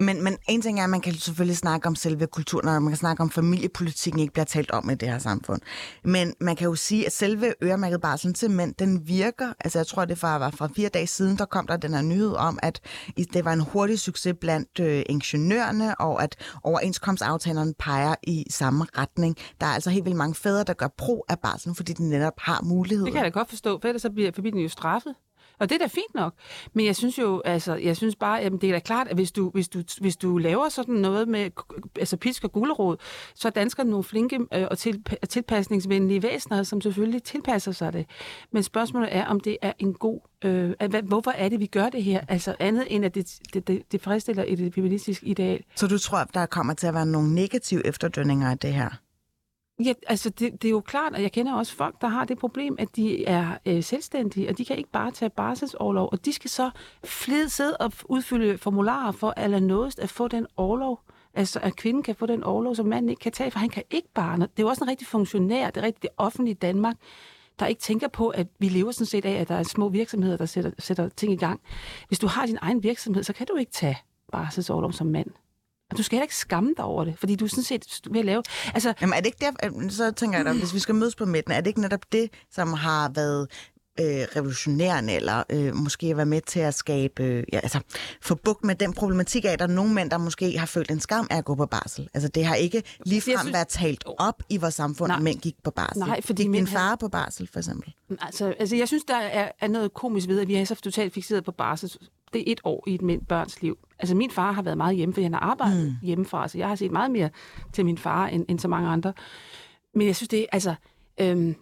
Men, 0.00 0.24
men 0.24 0.36
en 0.48 0.62
ting 0.62 0.80
er, 0.80 0.84
at 0.84 0.90
man 0.90 1.00
kan 1.00 1.14
selvfølgelig 1.14 1.56
snakke 1.56 1.86
om 1.86 1.94
selve 1.94 2.26
kulturen, 2.26 2.68
og 2.68 2.82
man 2.82 2.90
kan 2.90 2.96
snakke 2.96 3.20
om, 3.20 3.26
at 3.26 3.32
familiepolitikken 3.32 4.20
ikke 4.20 4.32
bliver 4.32 4.44
talt 4.44 4.70
om 4.70 4.90
i 4.90 4.94
det 4.94 5.08
her 5.08 5.18
samfund. 5.18 5.60
Men 6.04 6.34
man 6.40 6.56
kan 6.56 6.68
jo 6.68 6.74
sige, 6.74 7.06
at 7.06 7.12
selve 7.12 7.54
øremærket 7.62 8.00
barsel 8.00 8.34
til 8.34 8.50
mænd, 8.50 8.74
den 8.74 9.08
virker. 9.08 9.52
Altså 9.60 9.78
jeg 9.78 9.86
tror, 9.86 10.04
det 10.04 10.22
var, 10.22 10.38
var 10.38 10.50
fra 10.50 10.68
fire 10.76 10.88
dage 10.88 11.06
siden, 11.06 11.38
der 11.38 11.44
kom 11.44 11.66
der 11.66 11.76
den 11.76 11.94
her 11.94 12.02
nyhed 12.02 12.34
om, 12.34 12.58
at 12.62 12.80
det 13.16 13.44
var 13.44 13.52
en 13.52 13.60
hurtig 13.60 14.00
succes 14.00 14.34
blandt 14.40 14.80
øh, 14.80 15.02
ingeniørerne, 15.06 16.00
og 16.00 16.22
at 16.22 16.36
overenskomstaftalerne 16.62 17.74
peger 17.78 18.14
i 18.22 18.46
samme 18.50 18.86
retning. 18.98 19.36
Der 19.60 19.66
er 19.66 19.70
altså 19.70 19.90
helt 19.90 20.04
vildt 20.04 20.16
mange 20.16 20.34
fædre, 20.34 20.64
der 20.64 20.72
gør 20.72 20.88
pro 20.98 21.24
af 21.28 21.38
barselen, 21.38 21.74
fordi 21.74 21.92
de 21.92 22.08
netop 22.08 22.32
har 22.38 22.62
mulighed. 22.62 23.04
Det 23.04 23.12
kan 23.12 23.24
jeg 23.24 23.32
da 23.32 23.38
godt 23.38 23.48
forstå, 23.48 23.78
for 23.80 23.88
ellers 23.88 24.02
så 24.02 24.10
bliver 24.10 24.32
familien 24.32 24.62
jo 24.62 24.68
straffet. 24.68 25.14
Og 25.62 25.68
det 25.68 25.74
er 25.74 25.78
da 25.78 25.86
fint 25.86 26.14
nok. 26.14 26.34
Men 26.72 26.86
jeg 26.86 26.96
synes 26.96 27.18
jo, 27.18 27.42
altså, 27.44 27.74
jeg 27.74 27.96
synes 27.96 28.16
bare, 28.16 28.40
jamen, 28.42 28.60
det 28.60 28.68
er 28.68 28.72
da 28.72 28.78
klart, 28.78 29.08
at 29.08 29.16
hvis 29.16 29.32
du, 29.32 29.50
hvis 29.50 29.68
du, 29.68 29.82
hvis 30.00 30.16
du 30.16 30.38
laver 30.38 30.68
sådan 30.68 30.94
noget 30.94 31.28
med 31.28 31.50
altså 31.98 32.16
pisk 32.16 32.44
og 32.44 32.52
gulerod, 32.52 32.96
så 33.34 33.48
er 33.48 33.52
danskerne 33.52 33.90
nogle 33.90 34.04
flinke 34.04 34.38
øh, 34.54 34.66
og 34.70 34.78
til, 34.78 35.04
tilpasningsvenlige 35.28 36.22
væsener, 36.22 36.62
som 36.62 36.80
selvfølgelig 36.80 37.22
tilpasser 37.22 37.72
sig 37.72 37.92
det. 37.92 38.06
Men 38.52 38.62
spørgsmålet 38.62 39.16
er, 39.16 39.26
om 39.26 39.40
det 39.40 39.56
er 39.62 39.72
en 39.78 39.94
god... 39.94 40.20
Øh, 40.44 40.72
hvad, 40.90 41.02
hvorfor 41.02 41.30
er 41.30 41.48
det, 41.48 41.60
vi 41.60 41.66
gør 41.66 41.88
det 41.88 42.02
her? 42.02 42.20
Altså 42.28 42.54
andet 42.58 42.86
end, 42.90 43.04
at 43.04 43.14
det, 43.14 43.38
det, 43.54 43.68
det, 43.68 43.82
det 43.92 44.00
fristiller 44.00 44.44
et 44.46 44.74
feministisk 44.74 45.22
ideal. 45.22 45.64
Så 45.76 45.86
du 45.86 45.98
tror, 45.98 46.24
der 46.24 46.46
kommer 46.46 46.74
til 46.74 46.86
at 46.86 46.94
være 46.94 47.06
nogle 47.06 47.34
negative 47.34 47.86
efterdønninger 47.86 48.50
af 48.50 48.58
det 48.58 48.74
her? 48.74 48.90
Ja, 49.84 49.92
altså 50.06 50.30
det, 50.30 50.62
det 50.62 50.68
er 50.68 50.70
jo 50.70 50.80
klart, 50.80 51.14
at 51.14 51.22
jeg 51.22 51.32
kender 51.32 51.54
også 51.54 51.74
folk, 51.74 52.00
der 52.00 52.08
har 52.08 52.24
det 52.24 52.38
problem, 52.38 52.76
at 52.78 52.96
de 52.96 53.24
er 53.24 53.58
øh, 53.66 53.82
selvstændige, 53.82 54.48
og 54.48 54.58
de 54.58 54.64
kan 54.64 54.76
ikke 54.76 54.90
bare 54.90 55.10
tage 55.10 55.30
barselsårlov, 55.30 56.08
og 56.12 56.24
de 56.24 56.32
skal 56.32 56.50
så 56.50 56.70
flede 57.04 57.48
sidde 57.48 57.76
og 57.76 57.92
udfylde 58.04 58.58
formularer 58.58 59.12
for 59.12 59.30
allernådest 59.36 59.98
at 59.98 60.10
få 60.10 60.28
den 60.28 60.46
årlov. 60.56 61.00
Altså, 61.34 61.60
at 61.62 61.76
kvinden 61.76 62.02
kan 62.02 62.14
få 62.14 62.26
den 62.26 62.44
årlov, 62.44 62.74
som 62.74 62.86
manden 62.86 63.08
ikke 63.08 63.20
kan 63.20 63.32
tage, 63.32 63.50
for 63.50 63.58
han 63.58 63.68
kan 63.68 63.82
ikke 63.90 64.08
bare. 64.14 64.36
Det 64.36 64.42
er 64.42 64.62
jo 64.62 64.68
også 64.68 64.84
en 64.84 64.90
rigtig 64.90 65.06
funktionær, 65.06 65.70
det 65.70 65.80
er 65.80 65.86
rigtig 65.86 66.02
det 66.02 66.10
offentlige 66.16 66.54
Danmark, 66.54 66.96
der 67.58 67.66
ikke 67.66 67.80
tænker 67.80 68.08
på, 68.08 68.28
at 68.28 68.46
vi 68.58 68.68
lever 68.68 68.90
sådan 68.90 69.06
set 69.06 69.24
af, 69.24 69.40
at 69.40 69.48
der 69.48 69.54
er 69.54 69.62
små 69.62 69.88
virksomheder, 69.88 70.36
der 70.36 70.46
sætter, 70.46 70.70
sætter 70.78 71.08
ting 71.08 71.32
i 71.32 71.36
gang. 71.36 71.60
Hvis 72.08 72.18
du 72.18 72.26
har 72.26 72.46
din 72.46 72.58
egen 72.60 72.82
virksomhed, 72.82 73.22
så 73.22 73.32
kan 73.32 73.46
du 73.46 73.56
ikke 73.56 73.72
tage 73.72 73.98
barselsårlov 74.32 74.92
som 74.92 75.06
mand. 75.06 75.30
Og 75.92 75.98
du 75.98 76.02
skal 76.02 76.16
heller 76.16 76.24
ikke 76.24 76.36
skamme 76.36 76.74
dig 76.76 76.84
over 76.84 77.04
det, 77.04 77.14
fordi 77.18 77.34
du 77.36 77.44
er 77.44 77.48
sådan 77.48 77.64
set 77.64 78.00
ved 78.10 78.20
at 78.20 78.26
lave... 78.26 78.42
Altså, 78.74 78.94
Jamen 79.00 79.14
er 79.14 79.18
det 79.20 79.26
ikke 79.26 79.38
der, 79.40 79.88
så 79.90 80.10
tænker 80.10 80.38
jeg 80.38 80.44
da, 80.46 80.52
hvis 80.52 80.74
vi 80.74 80.78
skal 80.78 80.94
mødes 80.94 81.14
på 81.14 81.24
midten, 81.24 81.52
er 81.52 81.60
det 81.60 81.66
ikke 81.66 81.80
netop 81.80 82.12
det, 82.12 82.30
som 82.50 82.72
har 82.72 83.08
været 83.14 83.48
øh, 84.00 84.06
revolutionerende, 84.06 85.12
eller 85.12 85.42
øh, 85.50 85.74
måske 85.76 86.16
være 86.16 86.26
med 86.26 86.40
til 86.40 86.60
at 86.60 86.74
skabe, 86.74 87.22
øh, 87.22 87.44
ja, 87.52 87.58
altså 87.62 87.80
få 88.22 88.34
bugt 88.34 88.64
med 88.64 88.74
den 88.74 88.92
problematik 88.92 89.44
af, 89.44 89.48
at 89.48 89.58
der 89.58 89.64
er 89.64 89.68
nogle 89.70 89.92
mænd, 89.94 90.10
der 90.10 90.18
måske 90.18 90.58
har 90.58 90.66
følt 90.66 90.90
en 90.90 91.00
skam 91.00 91.26
af 91.30 91.36
at 91.36 91.44
gå 91.44 91.54
på 91.54 91.66
barsel. 91.66 92.08
Altså 92.14 92.28
det 92.28 92.44
har 92.46 92.54
ikke 92.54 92.82
ligefrem 93.06 93.38
synes- 93.38 93.52
været 93.52 93.68
talt 93.68 94.04
op 94.18 94.42
i 94.48 94.56
vores 94.56 94.74
samfund, 94.74 95.08
Nej. 95.08 95.16
at 95.16 95.22
mænd 95.22 95.40
gik 95.40 95.54
på 95.64 95.70
barsel. 95.70 95.98
Nej, 95.98 96.20
fordi 96.22 96.42
gik 96.42 96.52
din 96.52 96.66
havde- 96.66 96.78
far 96.78 96.96
på 96.96 97.08
barsel, 97.08 97.48
for 97.52 97.58
eksempel? 97.58 97.92
Altså, 98.20 98.54
altså 98.58 98.76
jeg 98.76 98.88
synes, 98.88 99.04
der 99.04 99.16
er, 99.16 99.48
er 99.60 99.68
noget 99.68 99.94
komisk 99.94 100.28
ved, 100.28 100.40
at 100.40 100.48
vi 100.48 100.54
er 100.54 100.64
så 100.64 100.74
totalt 100.74 101.14
fixeret 101.14 101.44
på 101.44 101.52
barsel. 101.52 101.92
Det 102.32 102.40
er 102.40 102.52
et 102.52 102.60
år 102.64 102.84
i 102.86 102.94
et 102.94 103.02
mænd 103.02 103.26
børns 103.26 103.62
liv. 103.62 103.78
Altså, 103.98 104.14
min 104.14 104.30
far 104.30 104.52
har 104.52 104.62
været 104.62 104.76
meget 104.76 104.96
hjemme, 104.96 105.14
fordi 105.14 105.22
han 105.22 105.32
har 105.32 105.40
arbejdet 105.40 105.86
mm. 105.86 106.06
hjemmefra, 106.06 106.48
så 106.48 106.58
jeg 106.58 106.68
har 106.68 106.74
set 106.74 106.90
meget 106.90 107.10
mere 107.10 107.30
til 107.72 107.84
min 107.84 107.98
far, 107.98 108.26
end, 108.26 108.44
end 108.48 108.58
så 108.58 108.68
mange 108.68 108.88
andre. 108.88 109.12
Men 109.94 110.06
jeg 110.06 110.16
synes, 110.16 110.28
det 110.28 110.40
er, 110.40 110.46
altså, 110.52 110.74
øhm, 111.20 111.54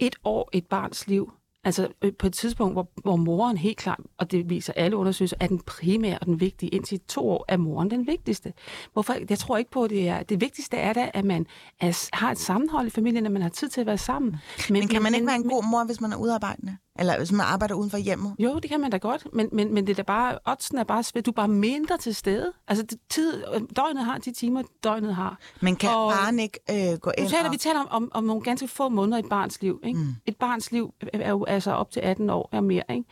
et 0.00 0.16
år 0.24 0.50
et 0.52 0.66
barns 0.66 1.08
liv, 1.08 1.32
altså 1.64 1.88
øh, 2.02 2.12
på 2.12 2.26
et 2.26 2.32
tidspunkt, 2.32 2.74
hvor, 2.74 2.88
hvor 3.02 3.16
moren 3.16 3.56
helt 3.56 3.76
klart, 3.76 4.00
og 4.18 4.30
det 4.30 4.50
viser 4.50 4.72
alle 4.72 4.96
undersøgelser, 4.96 5.36
er 5.40 5.46
den 5.46 5.58
primære 5.58 6.18
og 6.18 6.26
den 6.26 6.40
vigtige. 6.40 6.70
Indtil 6.70 7.00
to 7.00 7.30
år 7.30 7.44
er 7.48 7.56
moren 7.56 7.90
den 7.90 8.06
vigtigste. 8.06 8.52
Hvorfor? 8.92 9.16
Jeg 9.30 9.38
tror 9.38 9.56
ikke 9.56 9.70
på, 9.70 9.84
at 9.84 9.90
det 9.90 10.08
er... 10.08 10.22
Det 10.22 10.40
vigtigste 10.40 10.76
er 10.76 10.92
da, 10.92 11.10
at 11.14 11.24
man 11.24 11.46
er, 11.80 12.08
har 12.12 12.30
et 12.30 12.38
sammenhold 12.38 12.86
i 12.86 12.90
familien, 12.90 13.26
at 13.26 13.32
man 13.32 13.42
har 13.42 13.48
tid 13.48 13.68
til 13.68 13.80
at 13.80 13.86
være 13.86 13.98
sammen. 13.98 14.36
Men 14.70 14.88
kan 14.88 15.02
man 15.02 15.14
ikke 15.14 15.26
være 15.26 15.36
en 15.36 15.48
god 15.48 15.64
mor, 15.70 15.84
hvis 15.84 16.00
man 16.00 16.12
er 16.12 16.16
udarbejdende? 16.16 16.76
Eller 16.98 17.18
hvis 17.18 17.32
man 17.32 17.46
arbejder 17.46 17.74
uden 17.74 17.90
for 17.90 17.98
hjemmet? 17.98 18.34
Jo, 18.38 18.58
det 18.58 18.70
kan 18.70 18.80
man 18.80 18.90
da 18.90 18.96
godt, 18.96 19.26
men, 19.32 19.48
men, 19.52 19.74
men 19.74 19.86
det 19.86 19.92
er 19.92 19.96
da 19.96 20.02
bare, 20.02 20.38
oddsen 20.46 20.78
er 20.78 20.84
bare 20.84 21.02
svært. 21.02 21.26
Du 21.26 21.30
er 21.30 21.34
bare 21.34 21.48
mindre 21.48 21.98
til 21.98 22.14
stede. 22.14 22.52
Altså, 22.68 22.82
det, 22.84 22.98
tid, 23.10 23.42
døgnet 23.76 24.04
har 24.04 24.18
de 24.18 24.32
timer, 24.32 24.62
døgnet 24.84 25.14
har. 25.14 25.38
Men 25.60 25.76
kan 25.76 25.90
Og- 25.90 26.12
faren 26.12 26.38
ikke 26.38 26.58
øh, 26.70 26.98
gå 26.98 27.10
ind 27.18 27.28
taler 27.28 27.44
og... 27.46 27.52
vi 27.52 27.56
taler 27.56 27.80
om, 27.80 27.86
om, 27.90 28.10
om 28.14 28.24
nogle 28.24 28.42
ganske 28.42 28.68
få 28.68 28.88
måneder 28.88 29.16
i 29.16 29.20
et 29.20 29.28
barns 29.28 29.62
liv. 29.62 29.80
Ikke? 29.84 29.98
Mm. 29.98 30.14
Et 30.26 30.36
barns 30.36 30.72
liv 30.72 30.94
er 31.12 31.30
jo 31.30 31.44
altså 31.44 31.70
op 31.72 31.90
til 31.90 32.00
18 32.00 32.30
år 32.30 32.48
og 32.52 32.64
mere. 32.64 32.82
Ikke? 32.90 33.04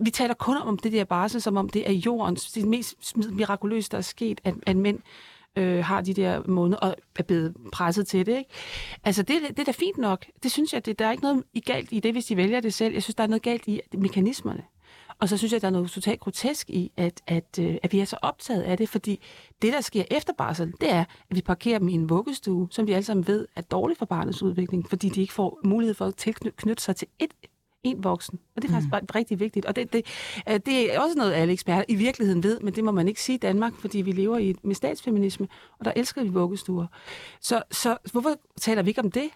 Vi 0.00 0.10
taler 0.10 0.34
kun 0.34 0.56
om 0.56 0.78
det 0.78 0.92
der 0.92 1.04
barsel, 1.04 1.42
som 1.42 1.56
om 1.56 1.68
det 1.68 1.88
er 1.90 1.92
jordens, 1.92 2.52
det 2.52 2.66
mest 2.68 3.16
mirakuløse, 3.16 3.90
der 3.90 3.98
er 3.98 4.02
sket, 4.02 4.40
at, 4.44 4.54
at 4.66 4.76
mænd 4.76 4.98
øh, 5.56 5.84
har 5.84 6.00
de 6.00 6.14
der 6.14 6.42
måneder 6.46 6.78
og 6.78 6.96
er 7.18 7.22
blevet 7.22 7.56
presset 7.72 8.06
til 8.06 8.26
det. 8.26 8.38
Ikke? 8.38 8.50
Altså, 9.04 9.22
det, 9.22 9.42
det 9.48 9.58
er 9.58 9.64
da 9.64 9.70
fint 9.70 9.98
nok. 9.98 10.26
Det 10.42 10.52
synes 10.52 10.72
jeg, 10.72 10.86
det, 10.86 10.98
der 10.98 11.06
er 11.06 11.10
ikke 11.10 11.22
noget 11.22 11.44
i 11.54 11.60
galt 11.60 11.88
i 11.92 12.00
det, 12.00 12.12
hvis 12.12 12.24
de 12.24 12.36
vælger 12.36 12.60
det 12.60 12.74
selv. 12.74 12.94
Jeg 12.94 13.02
synes, 13.02 13.14
der 13.14 13.24
er 13.24 13.28
noget 13.28 13.42
galt 13.42 13.66
i 13.66 13.80
mekanismerne. 13.94 14.62
Og 15.20 15.28
så 15.28 15.36
synes 15.36 15.52
jeg, 15.52 15.62
der 15.62 15.66
er 15.66 15.72
noget 15.72 15.90
totalt 15.90 16.20
grotesk 16.20 16.70
i, 16.70 16.92
at, 16.96 17.22
at, 17.26 17.58
øh, 17.60 17.76
at 17.82 17.92
vi 17.92 18.00
er 18.00 18.04
så 18.04 18.16
optaget 18.22 18.62
af 18.62 18.76
det, 18.76 18.88
fordi 18.88 19.20
det, 19.62 19.72
der 19.72 19.80
sker 19.80 20.04
efter 20.10 20.32
barsel, 20.38 20.72
det 20.80 20.92
er, 20.92 21.00
at 21.00 21.36
vi 21.36 21.40
parkerer 21.40 21.78
dem 21.78 21.88
i 21.88 21.92
en 21.92 22.08
vuggestue, 22.08 22.68
som 22.70 22.86
vi 22.86 22.92
alle 22.92 23.04
sammen 23.04 23.26
ved 23.26 23.46
er 23.56 23.60
dårligt 23.60 23.98
for 23.98 24.06
barnets 24.06 24.42
udvikling, 24.42 24.88
fordi 24.88 25.08
de 25.08 25.20
ikke 25.20 25.32
får 25.32 25.60
mulighed 25.64 25.94
for 25.94 26.06
at 26.06 26.14
tilknytte 26.14 26.82
sig 26.82 26.96
til 26.96 27.08
et 27.18 27.30
en 27.82 28.04
voksen. 28.04 28.38
Og 28.56 28.62
det 28.62 28.68
er 28.68 28.72
faktisk 28.72 28.90
bare 28.90 29.00
rigtig 29.14 29.40
vigtigt. 29.40 29.66
Og 29.66 29.76
det, 29.76 29.92
det, 29.92 30.06
øh, 30.48 30.60
det 30.66 30.94
er 30.94 31.00
også 31.00 31.18
noget, 31.18 31.32
alle 31.32 31.52
eksperter 31.52 31.84
i 31.88 31.94
virkeligheden 31.94 32.42
ved, 32.42 32.60
men 32.60 32.74
det 32.74 32.84
må 32.84 32.90
man 32.90 33.08
ikke 33.08 33.22
sige 33.22 33.36
i 33.36 33.38
Danmark, 33.38 33.74
fordi 33.74 33.98
vi 34.00 34.12
lever 34.12 34.38
i, 34.38 34.54
med 34.62 34.74
statsfeminisme, 34.74 35.48
og 35.78 35.84
der 35.84 35.92
elsker 35.96 36.22
vi 36.22 36.28
vuggestuer. 36.28 36.86
Så, 37.40 37.62
så 37.70 37.96
hvorfor 38.12 38.34
taler 38.60 38.82
vi 38.82 38.90
ikke 38.90 39.00
om 39.00 39.10
det? 39.10 39.30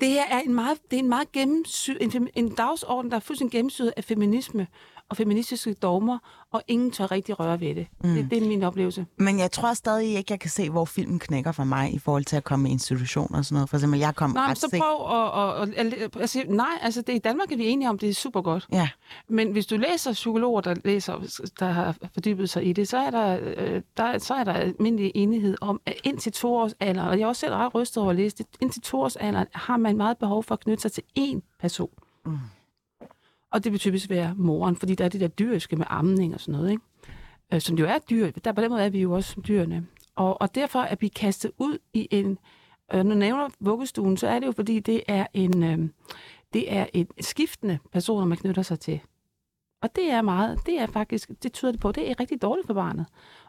Det 0.00 0.08
her 0.08 0.24
er 0.30 0.40
en 0.40 0.54
meget, 0.54 0.78
det 0.90 0.96
er 0.96 1.00
en 1.00 1.08
meget 1.08 1.32
gennemsy, 1.32 1.90
en, 2.00 2.28
en 2.34 2.54
dagsorden, 2.54 3.10
der 3.10 3.16
er 3.16 3.20
fuldstændig 3.20 3.52
gennemsyret 3.52 3.92
af 3.96 4.04
feminisme 4.04 4.66
og 5.10 5.16
feministiske 5.16 5.74
dogmer, 5.74 6.18
og 6.52 6.62
ingen 6.68 6.90
tør 6.90 7.10
rigtig 7.10 7.40
røre 7.40 7.60
ved 7.60 7.74
det. 7.74 7.86
Mm. 8.04 8.14
det. 8.14 8.30
Det 8.30 8.42
er 8.42 8.48
min 8.48 8.62
oplevelse. 8.62 9.06
Men 9.16 9.38
jeg 9.38 9.52
tror 9.52 9.74
stadig 9.74 10.14
ikke, 10.14 10.32
jeg 10.32 10.40
kan 10.40 10.50
se, 10.50 10.70
hvor 10.70 10.84
filmen 10.84 11.18
knækker 11.18 11.52
for 11.52 11.64
mig 11.64 11.94
i 11.94 11.98
forhold 11.98 12.24
til 12.24 12.36
at 12.36 12.44
komme 12.44 12.68
i 12.68 12.72
institutioner 12.72 13.38
og 13.38 13.44
sådan 13.44 13.54
noget. 13.54 13.70
For 13.70 13.76
eksempel, 13.76 14.00
jeg 14.00 14.14
kom 14.14 14.30
Nej, 14.30 14.50
ret 14.50 14.58
så 14.58 14.78
prøv 14.78 15.16
at... 15.16 15.68
at, 15.68 16.16
at, 16.16 16.36
at, 16.36 16.50
nej, 16.50 16.78
altså 16.82 17.02
det, 17.02 17.14
i 17.14 17.18
Danmark 17.18 17.52
er 17.52 17.56
vi 17.56 17.66
enige 17.66 17.88
om, 17.88 17.98
det 17.98 18.08
er 18.08 18.14
super 18.14 18.42
godt. 18.42 18.66
Ja. 18.72 18.88
Men 19.28 19.52
hvis 19.52 19.66
du 19.66 19.76
læser 19.76 20.12
psykologer, 20.12 20.60
der 20.60 20.74
læser, 20.84 21.40
der 21.60 21.66
har 21.66 21.96
fordybet 22.14 22.50
sig 22.50 22.66
i 22.66 22.72
det, 22.72 22.88
så 22.88 22.98
er 22.98 23.10
der, 23.10 23.38
øh, 23.42 23.82
der, 23.96 24.18
så 24.18 24.34
er 24.34 24.44
der 24.44 24.52
almindelig 24.52 25.12
enighed 25.14 25.56
om, 25.60 25.80
at 25.86 25.94
indtil 26.04 26.32
to 26.32 26.54
års 26.54 26.72
alder, 26.80 27.02
og 27.02 27.18
jeg 27.18 27.24
er 27.24 27.28
også 27.28 27.40
selv 27.40 27.54
ret 27.54 27.74
rystet 27.74 28.02
over 28.02 28.10
at 28.10 28.16
læse 28.16 28.36
det, 28.36 28.46
indtil 28.60 28.82
to 28.82 29.00
års 29.00 29.16
alder 29.16 29.44
har 29.52 29.76
man 29.76 29.96
meget 29.96 30.18
behov 30.18 30.42
for 30.42 30.54
at 30.54 30.60
knytte 30.60 30.82
sig 30.82 30.92
til 30.92 31.02
én 31.18 31.56
person. 31.60 31.90
Mm. 32.26 32.38
Og 33.52 33.64
det 33.64 33.72
vil 33.72 33.80
typisk 33.80 34.10
være 34.10 34.34
moren, 34.36 34.76
fordi 34.76 34.94
der 34.94 35.04
er 35.04 35.08
det 35.08 35.20
der 35.20 35.28
dyriske 35.28 35.76
med 35.76 35.86
amning 35.88 36.34
og 36.34 36.40
sådan 36.40 36.52
noget, 36.52 36.70
ikke? 36.70 36.82
Øh, 37.52 37.60
som 37.60 37.78
jo 37.78 37.86
er 37.86 37.98
dyr. 38.10 38.30
Der, 38.30 38.52
på 38.52 38.60
den 38.60 38.70
måde 38.70 38.82
er 38.82 38.90
vi 38.90 39.00
jo 39.00 39.12
også 39.12 39.32
som 39.32 39.42
dyrene. 39.42 39.86
Og, 40.14 40.40
og 40.40 40.54
derfor 40.54 40.78
er 40.78 40.96
vi 41.00 41.08
kastet 41.08 41.50
ud 41.58 41.78
i 41.92 42.08
en... 42.10 42.38
Øh, 42.94 43.04
nu 43.04 43.14
nævner 43.14 43.48
vuggestuen, 43.60 44.16
så 44.16 44.28
er 44.28 44.38
det 44.38 44.46
jo, 44.46 44.52
fordi 44.52 44.80
det 44.80 45.02
er 45.08 45.26
en... 45.34 45.62
Øh, 45.62 45.88
det 46.52 46.72
er 46.72 46.86
et 46.92 47.08
skiftende 47.20 47.78
personer, 47.92 48.26
man 48.26 48.38
knytter 48.38 48.62
sig 48.62 48.80
til. 48.80 49.00
Og 49.82 49.96
det 49.96 50.10
er 50.10 50.22
meget, 50.22 50.58
det 50.66 50.80
er 50.80 50.86
faktisk, 50.86 51.30
det 51.42 51.52
tyder 51.52 51.72
det 51.72 51.80
på, 51.80 51.92
det 51.92 52.10
er 52.10 52.20
rigtig 52.20 52.42
dårligt 52.42 52.66
for 52.66 52.74
barnet. 52.74 53.06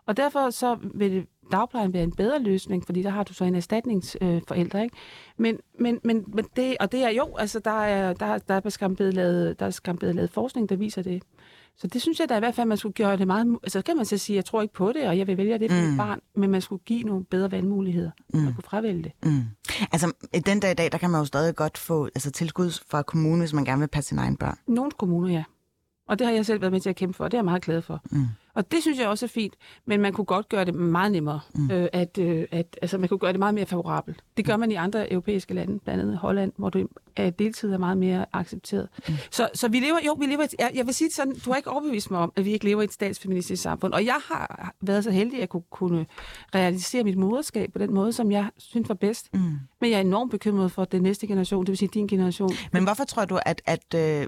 Og 0.08 0.18
derfor 0.18 0.50
så 0.50 0.78
vil 0.94 1.26
dagplejen 1.52 1.94
være 1.94 2.04
en 2.04 2.12
bedre 2.12 2.40
løsning, 2.40 2.86
fordi 2.86 3.04
der 3.04 3.10
har 3.10 3.24
du 3.24 3.34
så 3.34 3.44
en 3.44 3.56
erstatningsforælder, 3.56 4.82
ikke? 4.82 4.96
Men, 5.38 5.58
men, 5.80 6.00
men, 6.04 6.24
men 6.28 6.46
det, 6.56 6.78
og 6.80 6.92
det 6.92 7.04
er 7.04 7.10
jo, 7.10 7.36
altså 7.36 7.60
der 7.60 7.84
er, 7.84 8.14
der, 8.14 8.38
der 8.38 8.62
er 8.66 8.70
skam 8.70 8.96
blevet 8.96 9.14
lavet, 9.14 9.60
der 9.60 9.66
er 9.66 10.12
lavet 10.14 10.30
forskning, 10.30 10.70
der 10.70 10.76
viser 10.76 11.02
det. 11.02 11.24
Så 11.78 11.88
det 11.88 12.02
synes 12.02 12.20
jeg 12.20 12.30
da 12.30 12.36
i 12.36 12.40
hvert 12.40 12.56
fald, 12.56 12.68
man 12.68 12.78
skulle 12.78 12.94
gøre 12.94 13.18
det 13.18 13.28
meget... 13.28 13.58
Altså 13.64 13.82
kan 13.82 13.98
man 13.98 14.06
så 14.06 14.18
sige, 14.18 14.36
jeg 14.36 14.46
tror 14.46 14.62
ikke 14.62 14.74
på 14.74 14.92
det, 14.92 15.08
og 15.08 15.18
jeg 15.18 15.28
vil 15.28 15.38
vælge 15.38 15.60
det 15.60 15.72
for 15.72 15.82
mm. 15.82 15.88
mit 15.88 15.98
barn, 15.98 16.20
men 16.36 16.50
man 16.50 16.62
skulle 16.62 16.82
give 16.86 17.04
nogle 17.04 17.26
bedre 17.26 17.52
valgmuligheder. 17.52 18.12
Mm. 18.34 18.40
Man 18.40 18.54
kunne 18.54 18.64
fravælge 18.64 19.04
det. 19.04 19.12
Mm. 19.24 19.44
Altså, 19.92 20.12
i 20.34 20.40
den 20.40 20.60
dag 20.60 20.72
i 20.72 20.74
dag, 20.74 20.92
der 20.92 20.98
kan 20.98 21.10
man 21.10 21.22
jo 21.22 21.26
stadig 21.26 21.56
godt 21.56 21.78
få 21.78 22.06
altså, 22.06 22.32
tilskud 22.32 22.72
fra 22.90 23.02
kommunen, 23.02 23.40
hvis 23.40 23.54
man 23.54 23.66
gerne 23.66 23.80
vil 23.80 23.88
passe 23.88 24.10
sine 24.10 24.22
egne 24.22 24.38
børn. 24.38 24.58
Nogle 24.68 24.92
kommuner, 24.92 25.34
ja. 25.34 25.44
Og 26.08 26.20
det 26.20 26.28
har 26.28 26.34
jeg 26.34 26.46
selv 26.46 26.62
været 26.62 26.74
med 26.74 26.80
til 26.80 26.90
at 26.90 26.96
kæmpe 26.96 27.14
for, 27.18 27.24
og 27.24 27.32
det 27.32 27.38
er 27.38 27.40
jeg 27.40 27.46
meget 27.46 27.62
glad 27.62 27.82
for. 27.82 28.02
Mm. 28.12 28.26
Og 28.58 28.72
det 28.72 28.82
synes 28.82 29.00
jeg 29.00 29.08
også 29.08 29.26
er 29.26 29.28
fint, 29.28 29.54
men 29.86 30.02
man 30.02 30.14
kunne 30.14 30.26
godt 30.26 30.50
gøre 30.50 30.66
det 30.66 30.76
meget 30.76 31.12
nemmere. 31.12 31.40
Mm. 31.56 31.72
Øh, 31.72 31.88
at, 31.94 32.18
øh, 32.18 32.46
at, 32.52 32.78
altså, 32.82 32.98
man 32.98 33.10
kunne 33.10 33.20
gøre 33.20 33.32
det 33.32 33.40
meget 33.40 33.56
mere 33.56 33.66
favorabelt. 33.66 34.24
Det 34.38 34.46
gør 34.46 34.58
man 34.58 34.72
i 34.72 34.76
andre 34.76 35.12
europæiske 35.12 35.54
lande, 35.54 35.80
blandt 35.80 36.02
andet 36.02 36.18
Holland, 36.18 36.52
hvor 36.58 36.70
det 36.70 36.88
er 37.16 37.30
deltid 37.30 37.74
er 37.74 37.78
meget 37.78 37.98
mere 37.98 38.26
accepteret. 38.34 38.88
Mm. 39.08 39.14
Så, 39.32 39.50
så 39.54 39.68
vi 39.68 39.80
lever, 39.80 39.98
jo, 40.06 40.14
vi 40.14 40.26
lever 40.26 40.44
et, 40.44 40.56
jeg, 40.60 40.72
jeg 40.76 40.86
vil 40.86 40.94
sige 40.94 41.12
sådan, 41.12 41.36
du 41.46 41.50
har 41.50 41.58
ikke 41.58 41.70
overbevist 41.70 42.12
mig 42.12 42.20
om, 42.20 42.32
at 42.36 42.46
vi 42.46 42.52
ikke 42.52 42.66
lever 42.66 42.82
i 42.82 42.84
et 42.84 42.94
statsfeministisk 42.94 43.64
samfund. 43.64 43.94
Og 43.94 44.06
jeg 44.06 44.18
har 44.28 44.74
været 44.82 45.04
så 45.04 45.12
heldig, 45.12 45.34
at 45.34 45.40
jeg 45.40 45.50
kunne, 45.50 45.64
kunne 45.72 46.06
realisere 46.56 47.04
mit 47.04 47.18
moderskab 47.18 47.74
på 47.74 47.80
den 47.80 47.94
måde, 47.94 48.14
som 48.14 48.32
jeg 48.32 48.50
synes 48.58 48.90
var 48.90 48.96
bedst. 48.96 49.34
Mm. 49.34 49.40
Men 49.82 49.92
jeg 49.92 49.98
er 49.98 50.02
enormt 50.02 50.32
bekymret 50.32 50.72
for 50.72 50.86
den 50.86 51.02
næste 51.02 51.28
generation, 51.28 51.62
det 51.66 51.70
vil 51.70 51.78
sige 51.78 51.90
din 51.94 52.08
generation. 52.08 52.52
Men 52.72 52.84
hvorfor 52.84 53.04
tror 53.04 53.26
du, 53.26 53.40
at, 53.46 53.62
at 53.66 53.94
øh, 53.96 54.28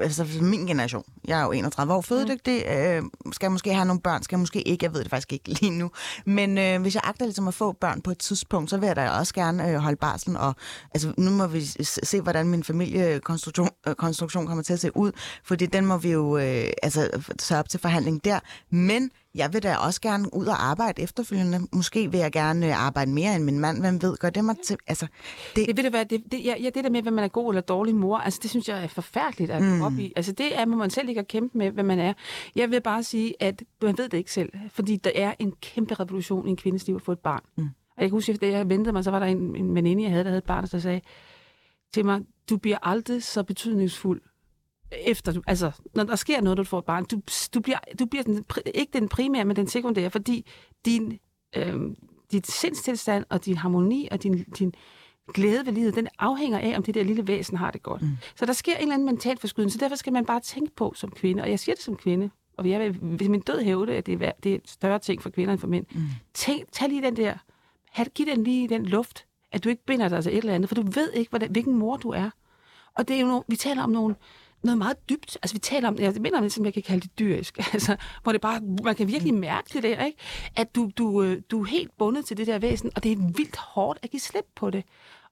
altså 0.00 0.26
min 0.42 0.66
generation, 0.66 1.04
jeg 1.28 1.40
er 1.40 1.44
jo 1.44 1.52
31 1.52 1.94
år 1.94 2.00
fødedygtig, 2.00 2.62
øh, 2.66 3.02
skal 3.32 3.46
jeg 3.46 3.52
måske 3.62 3.74
have 3.74 3.86
nogle 3.86 4.00
børn, 4.00 4.22
skal 4.22 4.36
jeg 4.36 4.40
måske 4.40 4.68
ikke, 4.68 4.84
jeg 4.84 4.94
ved 4.94 5.00
det 5.00 5.10
faktisk 5.10 5.32
ikke 5.32 5.48
lige 5.60 5.70
nu. 5.70 5.90
Men 6.26 6.58
øh, 6.58 6.82
hvis 6.82 6.94
jeg 6.94 7.02
agter 7.04 7.24
ligesom 7.24 7.48
at 7.48 7.54
få 7.54 7.72
børn 7.72 8.02
på 8.02 8.10
et 8.10 8.18
tidspunkt, 8.18 8.70
så 8.70 8.76
vil 8.76 8.86
jeg 8.86 8.96
da 8.96 9.10
også 9.10 9.34
gerne 9.34 9.70
øh, 9.70 9.76
holde 9.76 9.96
barslen. 9.96 10.36
Og, 10.36 10.54
altså, 10.94 11.12
nu 11.18 11.30
må 11.30 11.46
vi 11.46 11.60
se, 11.82 12.20
hvordan 12.20 12.48
min 12.48 12.64
familiekonstruktion 12.64 13.68
øh, 13.86 13.94
konstruktion 13.94 14.46
kommer 14.46 14.64
til 14.64 14.72
at 14.72 14.80
se 14.80 14.96
ud, 14.96 15.12
fordi 15.44 15.66
den 15.66 15.86
må 15.86 15.96
vi 15.96 16.10
jo 16.10 16.38
øh, 16.38 16.64
altså, 16.82 17.08
tage 17.38 17.58
op 17.58 17.68
til 17.68 17.80
forhandling 17.80 18.24
der. 18.24 18.40
Men 18.70 19.10
jeg 19.34 19.52
vil 19.52 19.62
da 19.62 19.76
også 19.76 20.00
gerne 20.00 20.34
ud 20.34 20.46
og 20.46 20.64
arbejde 20.64 21.02
efterfølgende. 21.02 21.58
Måske 21.72 22.10
vil 22.10 22.20
jeg 22.20 22.32
gerne 22.32 22.66
øh, 22.66 22.86
arbejde 22.86 23.10
mere 23.10 23.36
end 23.36 23.44
min 23.44 23.58
mand. 23.58 23.80
Hvem 23.80 24.02
ved, 24.02 24.16
gør 24.16 24.30
det 24.30 24.44
mig 24.44 24.56
til... 24.64 24.76
Altså, 24.86 25.06
det, 25.56 25.66
Det, 25.66 25.76
ved 25.76 25.84
du 25.84 25.90
hvad, 25.90 26.04
det, 26.04 26.22
det, 26.32 26.44
ja, 26.44 26.54
ja, 26.60 26.70
det 26.74 26.84
der 26.84 26.90
med, 26.90 27.02
hvad 27.02 27.12
man 27.12 27.24
er 27.24 27.28
god 27.28 27.52
eller 27.52 27.60
dårlig 27.60 27.94
mor, 27.94 28.18
altså 28.18 28.40
det 28.42 28.50
synes 28.50 28.68
jeg 28.68 28.84
er 28.84 28.88
forfærdeligt 28.88 29.50
at 29.50 29.62
mm. 29.62 29.82
op 29.82 29.92
i. 29.98 30.12
Altså 30.16 30.32
det 30.32 30.58
er, 30.58 30.66
må 30.66 30.76
man 30.76 30.90
selv 30.90 31.08
ikke 31.08 31.20
at 31.20 31.28
kæmpe 31.28 31.58
med, 31.58 31.70
hvad 31.70 31.84
man 31.84 31.98
er. 31.98 32.12
Jeg 32.56 32.70
vil 32.70 32.80
bare 32.80 33.02
sige, 33.02 33.34
at 33.40 33.62
man 33.82 33.98
ved 33.98 34.08
det 34.08 34.18
ikke 34.18 34.32
selv, 34.32 34.52
fordi 34.70 34.96
der 34.96 35.10
er 35.14 35.34
en 35.38 35.52
kæmpe 35.62 35.94
revolution 35.94 36.46
i 36.46 36.50
en 36.50 36.56
kvindes 36.56 36.86
liv 36.86 36.96
at 36.96 37.02
få 37.02 37.12
et 37.12 37.18
barn. 37.18 37.42
Mm. 37.56 37.68
Og 37.96 38.02
jeg 38.02 38.08
kan 38.08 38.10
huske, 38.10 38.32
at 38.32 38.40
da 38.40 38.48
jeg 38.48 38.68
ventede 38.68 38.92
mig, 38.92 39.04
så 39.04 39.10
var 39.10 39.18
der 39.18 39.26
en, 39.26 39.56
en 39.56 39.74
veninde, 39.74 40.02
jeg 40.02 40.10
havde, 40.10 40.24
der 40.24 40.30
havde 40.30 40.38
et 40.38 40.44
barn, 40.44 40.66
der 40.66 40.78
sagde 40.78 41.00
til 41.94 42.04
mig, 42.04 42.20
du 42.50 42.56
bliver 42.56 42.78
aldrig 42.82 43.22
så 43.22 43.42
betydningsfuld, 43.42 44.20
efter 45.00 45.40
altså, 45.46 45.70
når 45.94 46.04
der 46.04 46.16
sker 46.16 46.40
noget, 46.40 46.58
du 46.58 46.64
får 46.64 46.78
et 46.78 46.84
barn, 46.84 47.04
du, 47.04 47.20
du 47.54 47.60
bliver, 47.60 47.78
du 47.98 48.06
bliver 48.06 48.22
den, 48.22 48.44
ikke 48.74 48.98
den 48.98 49.08
primære, 49.08 49.44
men 49.44 49.56
den 49.56 49.66
sekundære, 49.66 50.10
fordi 50.10 50.46
din, 50.84 51.18
øh, 51.56 51.76
dit 52.32 52.46
sindstilstand 52.46 53.24
og 53.28 53.44
din 53.44 53.56
harmoni 53.56 54.08
og 54.10 54.22
din, 54.22 54.44
din 54.58 54.74
glæde 55.34 55.66
ved 55.66 55.72
livet, 55.72 55.94
den 55.94 56.08
afhænger 56.18 56.58
af, 56.58 56.76
om 56.76 56.82
det 56.82 56.94
der 56.94 57.02
lille 57.02 57.26
væsen 57.26 57.56
har 57.56 57.70
det 57.70 57.82
godt. 57.82 58.02
Mm. 58.02 58.16
Så 58.34 58.46
der 58.46 58.52
sker 58.52 58.74
en 58.74 58.82
eller 58.82 58.94
anden 58.94 59.06
mental 59.06 59.38
forskydning, 59.38 59.72
så 59.72 59.78
derfor 59.78 59.96
skal 59.96 60.12
man 60.12 60.26
bare 60.26 60.40
tænke 60.40 60.74
på 60.74 60.92
som 60.96 61.10
kvinde, 61.10 61.42
og 61.42 61.50
jeg 61.50 61.58
siger 61.58 61.74
det 61.74 61.84
som 61.84 61.96
kvinde, 61.96 62.30
og 62.56 62.70
jeg 62.70 62.80
vil 62.80 62.98
ved 63.02 63.28
min 63.28 63.40
død 63.40 63.62
hævde, 63.62 63.94
at 63.94 64.06
det 64.06 64.22
er, 64.22 64.32
det 64.42 64.52
er 64.52 64.56
et 64.56 64.70
større 64.70 64.98
ting 64.98 65.22
for 65.22 65.30
kvinder 65.30 65.52
end 65.52 65.60
for 65.60 65.68
mænd. 65.68 65.86
Mm. 65.90 66.02
Tænk, 66.34 66.72
tag 66.72 66.88
lige 66.88 67.02
den 67.02 67.16
der, 67.16 67.34
giv 68.14 68.26
den 68.26 68.44
lige 68.44 68.68
den 68.68 68.86
luft, 68.86 69.26
at 69.52 69.64
du 69.64 69.68
ikke 69.68 69.84
binder 69.84 70.08
dig 70.08 70.22
til 70.22 70.32
et 70.32 70.38
eller 70.38 70.54
andet, 70.54 70.68
for 70.68 70.74
du 70.74 70.82
ved 70.82 71.12
ikke, 71.12 71.30
hvordan, 71.30 71.50
hvilken 71.50 71.76
mor 71.78 71.96
du 71.96 72.10
er. 72.10 72.30
Og 72.94 73.08
det 73.08 73.16
er 73.16 73.20
jo 73.20 73.26
no, 73.26 73.42
vi 73.48 73.56
taler 73.56 73.82
om 73.82 73.90
nogle, 73.90 74.14
noget 74.62 74.78
meget 74.78 75.08
dybt. 75.08 75.38
Altså, 75.42 75.54
vi 75.54 75.58
taler 75.58 75.88
om, 75.88 75.98
jeg 75.98 76.14
mener 76.20 76.40
det, 76.40 76.52
som 76.52 76.64
jeg 76.64 76.74
kan 76.74 76.82
kalde 76.82 77.00
det 77.00 77.18
dyrisk. 77.18 77.58
Altså, 77.72 77.96
hvor 78.22 78.32
det 78.32 78.40
bare, 78.40 78.60
man 78.84 78.94
kan 78.94 79.08
virkelig 79.08 79.34
mærke 79.34 79.68
det 79.72 79.82
der, 79.82 80.04
ikke? 80.04 80.18
At 80.56 80.74
du, 80.74 80.90
du, 80.98 81.22
øh, 81.22 81.42
du 81.50 81.62
er 81.62 81.66
helt 81.66 81.90
bundet 81.98 82.24
til 82.24 82.36
det 82.36 82.46
der 82.46 82.58
væsen, 82.58 82.90
og 82.96 83.04
det 83.04 83.12
er 83.12 83.16
vildt 83.16 83.56
hårdt 83.56 83.98
at 84.02 84.10
give 84.10 84.20
slip 84.20 84.44
på 84.56 84.70
det. 84.70 84.84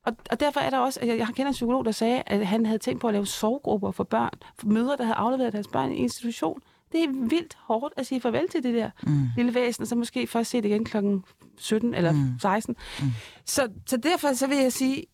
Og, 0.06 0.16
og 0.30 0.40
derfor 0.40 0.60
er 0.60 0.70
der 0.70 0.78
også, 0.78 1.00
jeg, 1.02 1.18
jeg 1.18 1.26
kender 1.26 1.46
en 1.46 1.52
psykolog, 1.52 1.84
der 1.84 1.92
sagde, 1.92 2.22
at 2.26 2.46
han 2.46 2.66
havde 2.66 2.78
tænkt 2.78 3.00
på 3.00 3.08
at 3.08 3.14
lave 3.14 3.26
sovegrupper 3.26 3.90
for 3.90 4.04
børn, 4.04 4.32
for 4.58 4.66
mødre, 4.66 4.96
der 4.96 5.04
havde 5.04 5.16
afleveret 5.16 5.52
deres 5.52 5.68
børn 5.68 5.92
i 5.92 5.96
en 5.96 6.02
institution. 6.02 6.60
Det 6.92 7.04
er 7.04 7.08
vildt 7.28 7.56
hårdt 7.58 7.94
at 7.96 8.06
sige 8.06 8.20
farvel 8.20 8.48
til 8.48 8.62
det 8.62 8.74
der 8.74 8.90
mm. 9.02 9.28
lille 9.36 9.54
væsen, 9.54 9.82
og 9.82 9.88
så 9.88 9.94
måske 9.94 10.26
først 10.26 10.50
se 10.50 10.62
det 10.62 10.68
igen 10.68 10.84
klokken 10.84 11.24
17 11.58 11.94
eller 11.94 12.12
mm. 12.12 12.38
16. 12.40 12.76
Mm. 13.00 13.06
Så, 13.44 13.68
så 13.86 13.96
derfor 13.96 14.32
så 14.32 14.46
vil 14.46 14.58
jeg 14.58 14.72
sige, 14.72 15.04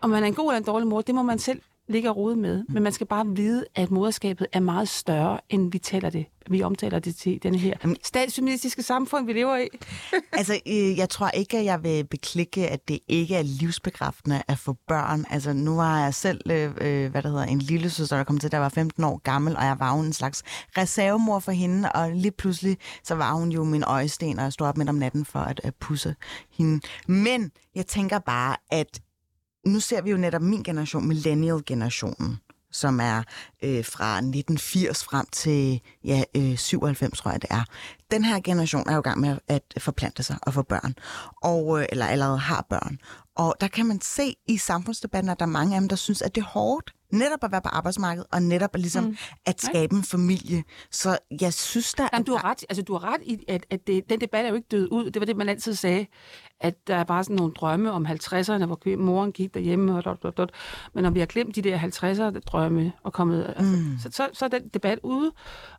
om 0.00 0.10
man 0.10 0.22
er 0.22 0.26
en 0.26 0.34
god 0.34 0.50
eller 0.50 0.58
en 0.58 0.64
dårlig 0.64 0.88
mor, 0.88 1.00
det 1.00 1.14
må 1.14 1.22
man 1.22 1.38
selv 1.38 1.62
ligge 1.88 2.10
og 2.10 2.16
rode 2.16 2.36
med. 2.36 2.64
Men 2.68 2.82
man 2.82 2.92
skal 2.92 3.06
bare 3.06 3.26
vide, 3.26 3.64
at 3.74 3.90
moderskabet 3.90 4.46
er 4.52 4.60
meget 4.60 4.88
større, 4.88 5.40
end 5.50 5.72
vi 5.72 5.78
taler 5.78 6.10
det. 6.10 6.26
Vi 6.50 6.62
omtaler 6.62 6.98
det 6.98 7.16
til 7.16 7.42
den 7.42 7.54
her 7.54 7.96
statsfeministiske 8.02 8.82
samfund, 8.82 9.26
vi 9.26 9.32
lever 9.32 9.56
i. 9.56 9.68
altså, 10.32 10.60
øh, 10.66 10.98
jeg 10.98 11.08
tror 11.08 11.28
ikke, 11.28 11.58
at 11.58 11.64
jeg 11.64 11.82
vil 11.82 12.06
beklikke, 12.06 12.68
at 12.68 12.88
det 12.88 12.98
ikke 13.08 13.34
er 13.34 13.42
livsbekræftende 13.42 14.42
at 14.48 14.58
få 14.58 14.76
børn. 14.88 15.24
Altså, 15.30 15.52
nu 15.52 15.76
var 15.76 16.00
jeg 16.00 16.14
selv, 16.14 16.40
øh, 16.50 16.70
øh 16.80 17.10
hvad 17.10 17.22
der 17.22 17.28
hedder, 17.28 17.44
en 17.44 17.58
lille 17.58 17.90
søster, 17.90 18.16
der 18.16 18.24
kom 18.24 18.38
til, 18.38 18.52
der 18.52 18.58
var 18.58 18.68
15 18.68 19.04
år 19.04 19.18
gammel, 19.18 19.56
og 19.56 19.64
jeg 19.64 19.76
var 19.78 19.96
jo 19.96 20.02
en 20.02 20.12
slags 20.12 20.42
reservemor 20.78 21.38
for 21.38 21.52
hende, 21.52 21.92
og 21.92 22.10
lige 22.10 22.32
pludselig, 22.32 22.78
så 23.04 23.14
var 23.14 23.32
hun 23.34 23.52
jo 23.52 23.64
min 23.64 23.84
øjesten, 23.86 24.38
og 24.38 24.44
jeg 24.44 24.52
stod 24.52 24.66
op 24.66 24.76
midt 24.76 24.88
om 24.88 24.94
natten 24.94 25.24
for 25.24 25.38
at, 25.38 25.60
at 25.64 25.74
pusse 25.74 26.14
hende. 26.50 26.80
Men 27.06 27.50
jeg 27.74 27.86
tænker 27.86 28.18
bare, 28.18 28.56
at 28.70 29.00
nu 29.66 29.80
ser 29.80 30.02
vi 30.02 30.10
jo 30.10 30.16
netop 30.16 30.42
min 30.42 30.62
generation, 30.62 31.08
millennial-generationen, 31.08 32.40
som 32.72 33.00
er 33.00 33.22
øh, 33.62 33.84
fra 33.84 34.16
1980 34.16 35.04
frem 35.04 35.26
til 35.32 35.80
ja, 36.04 36.22
øh, 36.36 36.58
97, 36.58 37.18
tror 37.18 37.30
jeg 37.30 37.42
det 37.42 37.50
er. 37.50 37.64
Den 38.10 38.24
her 38.24 38.40
generation 38.40 38.88
er 38.88 38.94
jo 38.94 39.00
i 39.00 39.02
gang 39.02 39.20
med 39.20 39.38
at 39.48 39.62
forplante 39.78 40.22
sig 40.22 40.36
og 40.42 40.54
få 40.54 40.62
børn, 40.62 40.94
og, 41.42 41.80
øh, 41.80 41.86
eller 41.88 42.06
allerede 42.06 42.38
har 42.38 42.66
børn. 42.70 42.98
Og 43.36 43.54
der 43.60 43.68
kan 43.68 43.86
man 43.86 44.00
se 44.00 44.34
i 44.48 44.56
samfundsdebatten, 44.56 45.30
at 45.30 45.38
der 45.38 45.46
er 45.46 45.50
mange 45.50 45.74
af 45.74 45.80
dem, 45.80 45.88
der 45.88 45.96
synes, 45.96 46.22
at 46.22 46.34
det 46.34 46.40
er 46.40 46.46
hårdt 46.46 46.94
netop 47.14 47.44
at 47.44 47.52
være 47.52 47.62
på 47.62 47.68
arbejdsmarkedet, 47.68 48.26
og 48.32 48.42
netop 48.42 48.70
at, 48.74 48.80
ligesom, 48.80 49.04
mm. 49.04 49.16
at 49.46 49.60
skabe 49.60 49.96
en 49.96 50.02
familie. 50.02 50.64
Så 50.90 51.18
jeg 51.40 51.54
synes, 51.54 51.94
der... 51.94 52.08
Jamen, 52.12 52.26
du 52.26 52.32
har 52.32 52.44
ret, 52.44 52.64
altså, 52.68 52.82
du 52.82 52.92
har 52.92 53.12
ret 53.12 53.20
i, 53.22 53.44
at, 53.48 53.66
at 53.70 53.86
det, 53.86 54.10
den 54.10 54.20
debat 54.20 54.44
er 54.44 54.48
jo 54.48 54.54
ikke 54.54 54.68
død 54.70 54.88
ud. 54.92 55.10
Det 55.10 55.20
var 55.20 55.26
det, 55.26 55.36
man 55.36 55.48
altid 55.48 55.74
sagde, 55.74 56.06
at 56.60 56.86
der 56.86 56.96
er 56.96 57.04
bare 57.04 57.24
sådan 57.24 57.36
nogle 57.36 57.52
drømme 57.52 57.92
om 57.92 58.06
50'erne, 58.06 58.64
hvor 58.64 58.96
moren 58.96 59.32
gik 59.32 59.54
derhjemme, 59.54 59.96
og 59.96 60.04
dot, 60.04 60.22
dot, 60.22 60.36
dot. 60.36 60.50
men 60.94 61.02
når 61.02 61.10
vi 61.10 61.18
har 61.18 61.26
glemt 61.26 61.56
de 61.56 61.62
der 61.62 61.78
50'er-drømme 61.78 62.92
og 63.02 63.12
kommet... 63.12 63.54
Altså, 63.56 63.76
mm. 63.76 63.92
Altså, 63.92 64.08
så, 64.10 64.16
så, 64.16 64.28
så 64.32 64.44
er 64.44 64.48
den 64.48 64.68
debat 64.68 64.98
ude, 65.02 65.32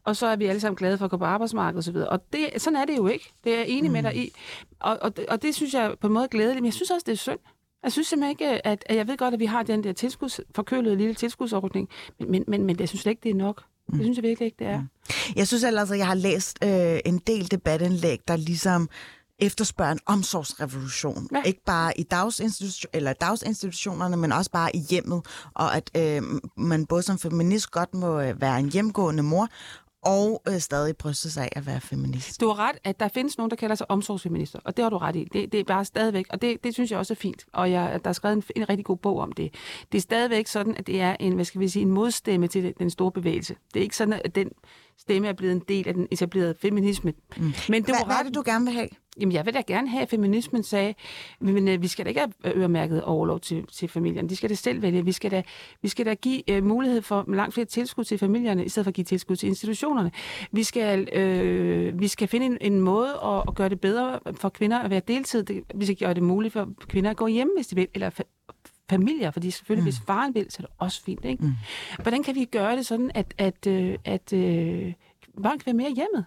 og 0.03 0.15
så 0.15 0.27
er 0.27 0.35
vi 0.35 0.45
alle 0.45 0.61
sammen 0.61 0.75
glade 0.75 0.97
for 0.97 1.05
at 1.05 1.11
gå 1.11 1.17
på 1.17 1.25
arbejdsmarkedet 1.25 1.87
osv. 1.87 1.95
Og, 1.95 2.07
og 2.07 2.19
det, 2.33 2.49
sådan 2.57 2.77
er 2.77 2.85
det 2.85 2.97
jo 2.97 3.07
ikke. 3.07 3.33
Det 3.43 3.53
er 3.53 3.57
jeg 3.57 3.67
enig 3.67 3.89
mm. 3.89 3.93
med 3.93 4.03
dig 4.03 4.15
i. 4.15 4.31
Og, 4.79 4.97
og, 5.01 5.11
og 5.29 5.41
det 5.41 5.55
synes 5.55 5.73
jeg 5.73 5.93
på 6.01 6.07
en 6.07 6.13
måde 6.13 6.23
er 6.23 6.29
glædeligt, 6.29 6.61
men 6.61 6.65
jeg 6.65 6.73
synes 6.73 6.91
også, 6.91 7.03
det 7.05 7.11
er 7.11 7.17
synd. 7.17 7.39
Jeg 7.85 7.91
synes 7.91 8.07
simpelthen 8.07 8.29
ikke, 8.29 8.67
at, 8.67 8.83
at 8.85 8.95
jeg 8.95 9.07
ved 9.07 9.17
godt, 9.17 9.33
at 9.33 9.39
vi 9.39 9.45
har 9.45 9.63
den 9.63 9.83
der 9.83 9.93
tilskuds, 9.93 10.39
forkølede 10.55 10.95
lille 10.95 11.13
tilskudsordning, 11.13 11.89
men, 12.19 12.31
men, 12.31 12.43
men, 12.47 12.65
men 12.65 12.79
jeg 12.79 12.89
synes 12.89 13.05
ikke, 13.05 13.19
det 13.23 13.31
er 13.31 13.35
nok. 13.35 13.63
Det 13.91 14.01
synes 14.01 14.17
jeg 14.17 14.23
virkelig 14.23 14.45
ikke, 14.45 14.55
det 14.59 14.67
er. 14.67 14.79
Mm. 14.79 14.87
Jeg 15.35 15.47
synes 15.47 15.63
ellers, 15.63 15.91
at 15.91 15.97
jeg 15.97 16.07
har 16.07 16.13
læst 16.13 16.57
øh, 16.63 16.99
en 17.05 17.17
del 17.17 17.51
debatindlæg, 17.51 18.19
der 18.27 18.35
ligesom 18.35 18.89
efterspørger 19.39 19.91
en 19.91 19.99
omsorgsrevolution. 20.05 21.29
Ja. 21.31 21.41
Ikke 21.41 21.63
bare 21.65 21.99
i 21.99 22.03
dagsinstitution, 22.03 22.89
eller 22.93 23.13
dagsinstitutionerne, 23.13 24.17
men 24.17 24.31
også 24.31 24.51
bare 24.51 24.75
i 24.75 24.79
hjemmet. 24.79 25.25
Og 25.53 25.75
at 25.75 25.91
øh, 25.97 26.21
man 26.57 26.85
både 26.85 27.03
som 27.03 27.19
feminist 27.19 27.71
godt 27.71 27.93
må 27.93 28.19
øh, 28.19 28.41
være 28.41 28.59
en 28.59 28.69
hjemgående 28.69 29.23
mor, 29.23 29.47
og 30.05 30.41
øh, 30.47 30.59
stadig 30.59 30.97
bryste 30.97 31.31
sig 31.31 31.43
af 31.43 31.49
at 31.55 31.65
være 31.65 31.81
feminist. 31.81 32.41
Du 32.41 32.47
har 32.47 32.69
ret, 32.69 32.77
at 32.83 32.99
der 32.99 33.07
findes 33.07 33.37
nogen, 33.37 33.49
der 33.49 33.55
kalder 33.55 33.75
sig 33.75 33.91
omsorgsfeminister, 33.91 34.59
og 34.63 34.77
det 34.77 34.83
har 34.83 34.89
du 34.89 34.97
ret 34.97 35.15
i. 35.15 35.27
Det, 35.33 35.51
det 35.51 35.59
er 35.59 35.63
bare 35.63 35.85
stadigvæk, 35.85 36.25
og 36.29 36.41
det, 36.41 36.63
det 36.63 36.73
synes 36.73 36.91
jeg 36.91 36.99
også 36.99 37.13
er 37.13 37.15
fint, 37.15 37.45
og 37.53 37.71
jeg, 37.71 37.99
der 38.03 38.09
er 38.09 38.13
skrevet 38.13 38.35
en, 38.35 38.43
en 38.55 38.69
rigtig 38.69 38.85
god 38.85 38.97
bog 38.97 39.19
om 39.19 39.31
det. 39.31 39.53
Det 39.91 39.97
er 39.97 40.01
stadigvæk 40.01 40.47
sådan, 40.47 40.75
at 40.77 40.87
det 40.87 41.01
er 41.01 41.15
en, 41.19 41.33
hvad 41.33 41.45
skal 41.45 41.61
vi 41.61 41.67
sige, 41.67 41.83
en 41.83 41.91
modstemme 41.91 42.47
til 42.47 42.73
den 42.79 42.89
store 42.89 43.11
bevægelse. 43.11 43.55
Det 43.73 43.79
er 43.79 43.83
ikke 43.83 43.97
sådan, 43.97 44.21
at 44.25 44.35
den 44.35 44.51
stemme 44.97 45.27
er 45.27 45.33
blevet 45.33 45.53
en 45.53 45.61
del 45.67 45.87
af 45.87 45.93
den 45.93 46.07
etablerede 46.11 46.55
feminisme. 46.61 47.13
Mm. 47.37 47.43
Men 47.43 47.53
det 47.81 47.85
hvad, 47.85 47.95
ret... 47.95 48.05
hvad 48.05 48.15
er 48.15 48.23
det, 48.23 48.35
du 48.35 48.43
gerne 48.45 48.65
vil 48.65 48.73
have? 48.73 48.89
Jamen, 49.19 49.33
jeg 49.33 49.45
vil 49.45 49.53
da 49.53 49.61
gerne 49.67 49.89
have, 49.89 50.01
at 50.01 50.09
feminismen 50.09 50.63
sagde, 50.63 50.93
men 51.39 51.67
øh, 51.67 51.81
vi 51.81 51.87
skal 51.87 52.05
da 52.05 52.09
ikke 52.09 52.19
have 52.19 52.55
øremærket 52.57 53.03
overlov 53.03 53.39
til, 53.39 53.65
til 53.73 53.87
familierne. 53.87 54.29
De 54.29 54.35
skal 54.35 54.49
da 54.49 54.55
selv 54.55 54.81
vælge. 54.81 55.05
Vi 55.05 55.11
skal 55.11 55.31
da, 55.31 55.43
vi 55.81 55.87
skal 55.87 56.05
da 56.05 56.13
give 56.13 56.41
uh, 56.51 56.63
mulighed 56.63 57.01
for 57.01 57.25
langt 57.27 57.53
flere 57.53 57.65
tilskud 57.65 58.03
til 58.03 58.17
familierne, 58.17 58.65
i 58.65 58.69
stedet 58.69 58.85
for 58.85 58.89
at 58.89 58.95
give 58.95 59.05
tilskud 59.05 59.35
til 59.35 59.47
institutionerne. 59.47 60.11
Vi 60.51 60.63
skal, 60.63 61.17
øh, 61.17 61.99
vi 61.99 62.07
skal 62.07 62.27
finde 62.27 62.45
en, 62.45 62.57
en 62.61 62.79
måde 62.79 63.13
at, 63.23 63.43
at 63.47 63.55
gøre 63.55 63.69
det 63.69 63.81
bedre 63.81 64.19
for 64.33 64.49
kvinder 64.49 64.79
at 64.79 64.89
være 64.89 65.01
deltid. 65.07 65.43
Det, 65.43 65.63
vi 65.75 65.85
skal 65.85 65.97
gøre 65.97 66.13
det 66.13 66.23
muligt 66.23 66.53
for 66.53 66.69
kvinder 66.87 67.09
at 67.09 67.17
gå 67.17 67.27
hjem, 67.27 67.49
hvis 67.55 67.67
de 67.67 67.75
vil, 67.75 67.87
eller 67.93 68.09
familier, 68.89 69.31
fordi 69.31 69.51
selvfølgelig, 69.51 69.83
mm. 69.83 69.85
hvis 69.85 70.01
faren 70.07 70.35
vil, 70.35 70.45
så 70.49 70.57
er 70.59 70.61
det 70.61 70.75
også 70.77 71.03
fint. 71.03 71.25
Ikke? 71.25 71.43
Mm. 71.43 71.53
Hvordan 72.01 72.23
kan 72.23 72.35
vi 72.35 72.45
gøre 72.45 72.75
det 72.75 72.85
sådan, 72.85 73.11
at, 73.15 73.33
at, 73.37 73.67
at, 73.67 73.99
at 74.05 74.33
øh, 74.33 74.93
børn 75.43 75.59
kan 75.59 75.65
være 75.65 75.75
mere 75.75 75.93
hjemmet? 75.95 76.25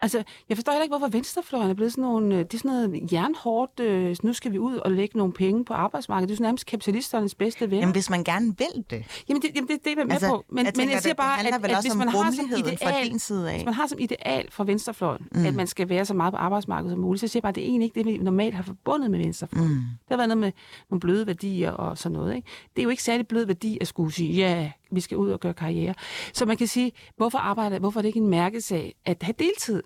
Altså, 0.00 0.22
jeg 0.48 0.56
forstår 0.56 0.72
heller 0.72 0.82
ikke, 0.82 0.96
hvorfor 0.96 1.08
venstrefløjen 1.08 1.70
er 1.70 1.74
blevet 1.74 1.92
sådan 1.92 2.02
nogle, 2.02 2.34
øh, 2.34 2.40
det 2.40 2.54
er 2.54 2.58
sådan 2.58 2.70
noget 2.70 3.12
jernhårdt, 3.12 3.80
øh, 3.80 4.16
nu 4.22 4.32
skal 4.32 4.52
vi 4.52 4.58
ud 4.58 4.76
og 4.76 4.92
lægge 4.92 5.18
nogle 5.18 5.32
penge 5.32 5.64
på 5.64 5.74
arbejdsmarkedet. 5.74 6.28
Det 6.28 6.34
er 6.34 6.36
sådan 6.36 6.44
nærmest 6.44 6.66
kapitalisternes 6.66 7.34
bedste 7.34 7.70
ven. 7.70 7.78
Jamen, 7.80 7.92
hvis 7.92 8.10
man 8.10 8.24
gerne 8.24 8.46
vil 8.58 8.84
det. 8.90 9.24
Jamen, 9.28 9.42
det, 9.42 9.50
jamen, 9.54 9.68
det, 9.68 9.84
det 9.84 9.92
er 9.92 9.96
jeg 9.96 10.06
med 10.06 10.14
altså, 10.14 10.28
på. 10.28 10.44
Men 10.48 10.66
jeg, 10.66 10.74
tænker, 10.74 10.86
men 10.86 10.92
jeg 10.92 11.02
siger 11.02 11.14
bare, 11.14 11.38
det, 11.38 11.46
det 11.46 11.64
at, 11.64 11.70
at 11.70 11.82
hvis 11.82 11.94
man 11.94 12.08
har 12.08 12.30
som 12.30 12.44
ideal, 12.58 12.78
fra 12.78 13.04
din 13.04 13.18
side 13.18 13.50
af. 13.50 13.56
hvis 13.56 13.64
man 13.64 13.74
har 13.74 13.86
som 13.86 13.98
ideal 13.98 14.50
fra 14.50 14.64
venstrefløjen, 14.64 15.26
mm. 15.32 15.46
at 15.46 15.54
man 15.54 15.66
skal 15.66 15.88
være 15.88 16.04
så 16.04 16.14
meget 16.14 16.32
på 16.32 16.36
arbejdsmarkedet 16.36 16.92
som 16.92 17.00
muligt, 17.00 17.20
så 17.20 17.28
siger 17.28 17.38
jeg 17.40 17.42
bare, 17.42 17.50
at 17.50 17.54
det 17.54 17.64
er 17.64 17.68
egentlig 17.68 17.84
ikke 17.84 17.98
det, 17.98 18.06
vi 18.06 18.18
normalt 18.18 18.54
har 18.54 18.62
forbundet 18.62 19.10
med 19.10 19.18
venstrefløjen. 19.18 19.68
Mm. 19.68 19.74
Det 19.74 20.10
har 20.10 20.16
været 20.16 20.28
noget 20.28 20.38
med 20.38 20.52
nogle 20.90 21.00
bløde 21.00 21.26
værdier 21.26 21.70
og 21.70 21.98
sådan 21.98 22.18
noget. 22.18 22.36
Ikke? 22.36 22.48
Det 22.76 22.82
er 22.82 22.84
jo 22.84 22.90
ikke 22.90 23.02
særlig 23.02 23.28
blød 23.28 23.46
værdi 23.46 23.78
at 23.80 23.86
skulle 23.86 24.12
sige, 24.12 24.32
ja, 24.32 24.70
vi 24.90 25.00
skal 25.00 25.16
ud 25.16 25.30
og 25.30 25.40
gøre 25.40 25.54
karriere. 25.54 25.94
Så 26.32 26.46
man 26.46 26.56
kan 26.56 26.66
sige, 26.66 26.92
hvorfor 27.16 27.38
arbejder, 27.38 27.78
hvorfor 27.78 28.00
er 28.00 28.02
det 28.02 28.08
ikke 28.08 28.20
en 28.20 28.28
mærkesag 28.28 28.94
at 29.04 29.22
have 29.22 29.34
deltid? 29.38 29.82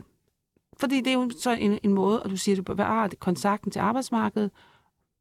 Fordi 0.76 1.00
det 1.00 1.06
er 1.06 1.14
jo 1.14 1.30
så 1.40 1.50
en, 1.50 1.78
en 1.82 1.92
måde, 1.92 2.22
at 2.24 2.30
du 2.30 2.36
siger, 2.36 2.54
at 2.54 2.56
du 2.56 2.62
bevarer 2.62 3.08
kontakten 3.20 3.70
til 3.70 3.78
arbejdsmarkedet, 3.78 4.50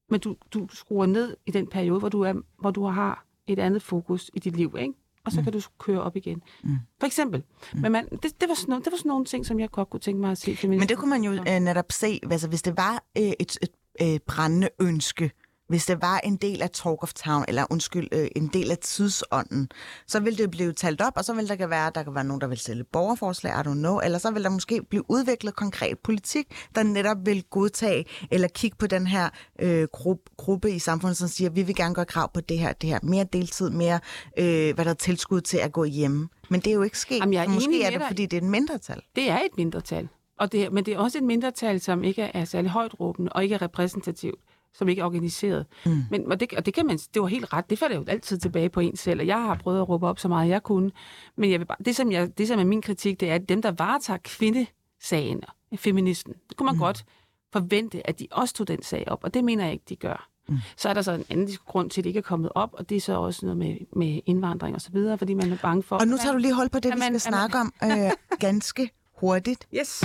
men 0.09 0.19
du, 0.19 0.35
du 0.53 0.67
skruer 0.73 1.05
ned 1.05 1.37
i 1.45 1.51
den 1.51 1.67
periode, 1.67 1.99
hvor 1.99 2.09
du, 2.09 2.21
er, 2.21 2.33
hvor 2.59 2.71
du 2.71 2.85
har 2.85 3.25
et 3.47 3.59
andet 3.59 3.81
fokus 3.81 4.31
i 4.33 4.39
dit 4.39 4.55
liv, 4.55 4.75
ikke? 4.79 4.93
og 5.25 5.31
så 5.31 5.39
mm. 5.39 5.43
kan 5.43 5.53
du 5.53 5.61
køre 5.79 6.01
op 6.01 6.15
igen. 6.15 6.41
Mm. 6.63 6.77
For 6.99 7.07
eksempel. 7.07 7.43
Mm. 7.73 7.81
Men 7.81 7.91
man, 7.91 8.07
det, 8.09 8.41
det, 8.41 8.49
var 8.49 8.55
sådan 8.55 8.69
nogle, 8.69 8.83
det 8.83 8.91
var 8.91 8.97
sådan 8.97 9.09
nogle 9.09 9.25
ting, 9.25 9.45
som 9.45 9.59
jeg 9.59 9.71
godt 9.71 9.89
kunne 9.89 9.99
tænke 9.99 10.21
mig 10.21 10.31
at 10.31 10.37
se. 10.37 10.67
Men 10.67 10.89
det 10.89 10.97
kunne 10.97 11.09
man 11.09 11.23
jo 11.23 11.31
øh, 11.31 11.59
netop 11.59 11.91
se, 11.91 12.19
altså 12.31 12.47
hvis 12.47 12.61
det 12.61 12.77
var 12.77 13.03
øh, 13.17 13.23
et, 13.39 13.57
et, 13.61 13.69
øh, 14.01 14.19
brændende 14.19 14.69
ønske 14.81 15.31
hvis 15.71 15.85
det 15.85 16.01
var 16.01 16.19
en 16.23 16.35
del 16.35 16.61
af 16.61 16.69
Talk 16.69 17.03
of 17.03 17.13
Town, 17.13 17.45
eller 17.47 17.65
undskyld, 17.69 18.07
øh, 18.11 18.27
en 18.35 18.47
del 18.47 18.71
af 18.71 18.77
tidsånden, 18.77 19.69
så 20.07 20.19
ville 20.19 20.37
det 20.37 20.51
blive 20.51 20.73
talt 20.73 21.01
op, 21.01 21.13
og 21.15 21.25
så 21.25 21.33
ville 21.33 21.57
der 21.57 21.67
være, 21.67 21.91
der 21.95 22.03
kan 22.03 22.15
være 22.15 22.23
nogen, 22.23 22.41
der 22.41 22.47
vil 22.47 22.57
sælge 22.57 22.83
borgerforslag, 22.83 23.53
I 23.53 23.67
don't 23.67 23.73
know, 23.73 23.99
eller 23.99 24.17
så 24.17 24.31
vil 24.31 24.43
der 24.43 24.49
måske 24.49 24.81
blive 24.89 25.03
udviklet 25.07 25.55
konkret 25.55 25.99
politik, 25.99 26.45
der 26.75 26.83
netop 26.83 27.17
vil 27.25 27.43
godtage 27.43 28.05
eller 28.31 28.47
kigge 28.47 28.77
på 28.77 28.87
den 28.87 29.07
her 29.07 29.29
øh, 29.59 29.87
gruppe, 29.91 30.31
gruppe 30.37 30.71
i 30.71 30.79
samfundet, 30.79 31.17
som 31.17 31.27
siger, 31.27 31.49
vi 31.49 31.61
vil 31.61 31.75
gerne 31.75 31.95
gøre 31.95 32.05
krav 32.05 32.33
på 32.33 32.41
det 32.41 32.59
her, 32.59 32.73
det 32.73 32.89
her, 32.89 32.99
mere 33.03 33.23
deltid, 33.33 33.69
mere, 33.69 33.99
øh, 34.37 34.75
hvad 34.75 34.85
der 34.85 34.91
er 34.91 34.95
tilskud 34.95 35.41
til 35.41 35.57
at 35.57 35.71
gå 35.71 35.83
hjemme. 35.83 36.29
Men 36.49 36.59
det 36.59 36.67
er 36.67 36.73
jo 36.73 36.81
ikke 36.81 36.99
sket. 36.99 37.19
Jamen, 37.19 37.33
jeg 37.33 37.43
er 37.43 37.49
måske 37.49 37.83
er 37.83 37.89
det, 37.89 38.01
fordi 38.07 38.25
det 38.25 38.37
er 38.37 38.41
et 38.41 38.49
mindretal. 38.49 39.01
Det 39.15 39.29
er 39.29 39.37
et 39.39 39.57
mindretal. 39.57 40.09
Og 40.39 40.51
det, 40.51 40.73
men 40.73 40.85
det 40.85 40.93
er 40.93 40.97
også 40.97 41.17
et 41.17 41.23
mindretal, 41.23 41.81
som 41.81 42.03
ikke 42.03 42.21
er 42.21 42.45
særlig 42.45 42.71
højt 42.71 42.99
råbende 42.99 43.31
og 43.33 43.43
ikke 43.43 43.55
er 43.55 43.61
repræsentativt 43.61 44.39
som 44.73 44.89
ikke 44.89 44.99
er 44.99 45.05
organiseret. 45.05 45.65
Mm. 45.85 46.03
Men 46.11 46.31
og 46.31 46.39
det, 46.39 46.53
og 46.53 46.65
det 46.65 46.73
kan 46.73 46.85
man, 46.85 46.97
det 46.97 47.21
var 47.21 47.27
helt 47.27 47.53
ret. 47.53 47.69
Det 47.69 47.79
falder 47.79 47.95
jo 47.95 48.03
altid 48.07 48.37
tilbage 48.37 48.69
på 48.69 48.79
en 48.79 48.95
selv, 48.95 49.19
og 49.19 49.27
jeg 49.27 49.41
har 49.41 49.55
prøvet 49.55 49.79
at 49.79 49.89
råbe 49.89 50.07
op 50.07 50.19
så 50.19 50.27
meget, 50.27 50.49
jeg 50.49 50.63
kunne. 50.63 50.91
Men 51.37 51.51
jeg 51.51 51.59
vil 51.59 51.65
bare, 51.65 51.77
det, 51.85 51.95
som 51.95 52.11
jeg, 52.11 52.37
det, 52.37 52.47
som 52.47 52.59
er 52.59 52.63
min 52.63 52.81
kritik, 52.81 53.19
det 53.19 53.29
er, 53.29 53.35
at 53.35 53.49
dem, 53.49 53.61
der 53.61 53.71
varetager 53.71 54.19
kvindesagen, 54.23 55.43
feministen, 55.75 56.33
det 56.49 56.57
kunne 56.57 56.65
man 56.65 56.75
mm. 56.75 56.79
godt 56.79 57.05
forvente, 57.53 58.07
at 58.07 58.19
de 58.19 58.27
også 58.31 58.53
tog 58.53 58.67
den 58.67 58.83
sag 58.83 59.03
op, 59.07 59.23
og 59.23 59.33
det 59.33 59.43
mener 59.43 59.63
jeg 59.63 59.73
ikke, 59.73 59.85
de 59.89 59.95
gør. 59.95 60.27
Mm. 60.49 60.57
Så 60.77 60.89
er 60.89 60.93
der 60.93 61.01
så 61.01 61.11
en 61.11 61.25
anden 61.29 61.49
grund 61.65 61.89
til, 61.89 62.01
at 62.01 62.03
det 62.03 62.09
ikke 62.09 62.17
er 62.17 62.21
kommet 62.21 62.51
op, 62.55 62.69
og 62.73 62.89
det 62.89 62.97
er 62.97 63.01
så 63.01 63.13
også 63.13 63.45
noget 63.45 63.57
med, 63.57 63.77
med 63.95 64.19
indvandring 64.25 64.75
og 64.75 64.81
så 64.81 64.91
videre, 64.91 65.17
fordi 65.17 65.33
man 65.33 65.51
er 65.51 65.57
bange 65.61 65.83
for... 65.83 65.95
Og 65.95 66.07
nu 66.07 66.17
tager 66.17 66.33
du 66.33 66.37
lige 66.37 66.53
hold 66.53 66.69
på 66.69 66.79
det, 66.79 66.93
vi 66.95 66.99
skal 66.99 67.11
man, 67.11 67.19
snakke 67.19 67.57
om 67.57 67.73
øh, 67.83 68.11
ganske 68.39 68.89
hurtigt. 69.19 69.67
Yes 69.75 70.03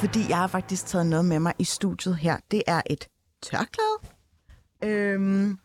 fordi 0.00 0.28
jeg 0.28 0.36
har 0.36 0.46
faktisk 0.46 0.86
taget 0.86 1.06
noget 1.06 1.24
med 1.24 1.38
mig 1.38 1.52
i 1.58 1.64
studiet 1.64 2.16
her. 2.16 2.36
Det 2.50 2.62
er 2.66 2.82
et 2.86 3.08
tørklæde. 3.42 3.98
Øhm, 4.82 5.58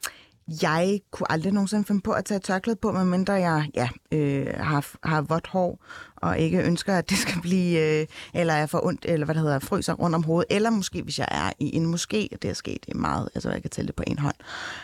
jeg 0.61 0.99
kunne 1.11 1.31
aldrig 1.31 1.53
nogensinde 1.53 1.83
finde 1.83 2.01
på 2.01 2.11
at 2.11 2.25
tage 2.25 2.39
tørklæde 2.39 2.77
på, 2.81 2.91
medmindre 2.91 3.33
jeg 3.33 3.69
ja, 3.73 3.89
øh, 4.11 4.53
har, 4.57 4.87
har 5.03 5.21
vådt 5.21 5.47
hår, 5.47 5.83
og 6.15 6.39
ikke 6.39 6.63
ønsker, 6.63 6.97
at 6.97 7.09
det 7.09 7.17
skal 7.17 7.41
blive, 7.41 8.01
øh, 8.01 8.07
eller 8.33 8.55
jeg 8.55 8.69
får 8.69 8.85
ondt, 8.85 9.05
eller 9.05 9.25
hvad 9.25 9.35
det 9.35 9.43
hedder, 9.43 9.59
fryser 9.59 9.93
rundt 9.93 10.15
om 10.15 10.23
hovedet, 10.23 10.55
eller 10.55 10.69
måske 10.69 11.01
hvis 11.03 11.19
jeg 11.19 11.27
er 11.31 11.51
i 11.59 11.75
en 11.75 11.93
moské, 11.93 12.27
og 12.31 12.41
det 12.41 12.45
er 12.45 12.53
sket 12.53 12.95
meget, 12.95 13.29
altså 13.35 13.51
jeg 13.51 13.61
kan 13.61 13.71
tælle 13.71 13.87
det 13.87 13.95
på 13.95 14.03
en 14.07 14.19
hånd. 14.19 14.35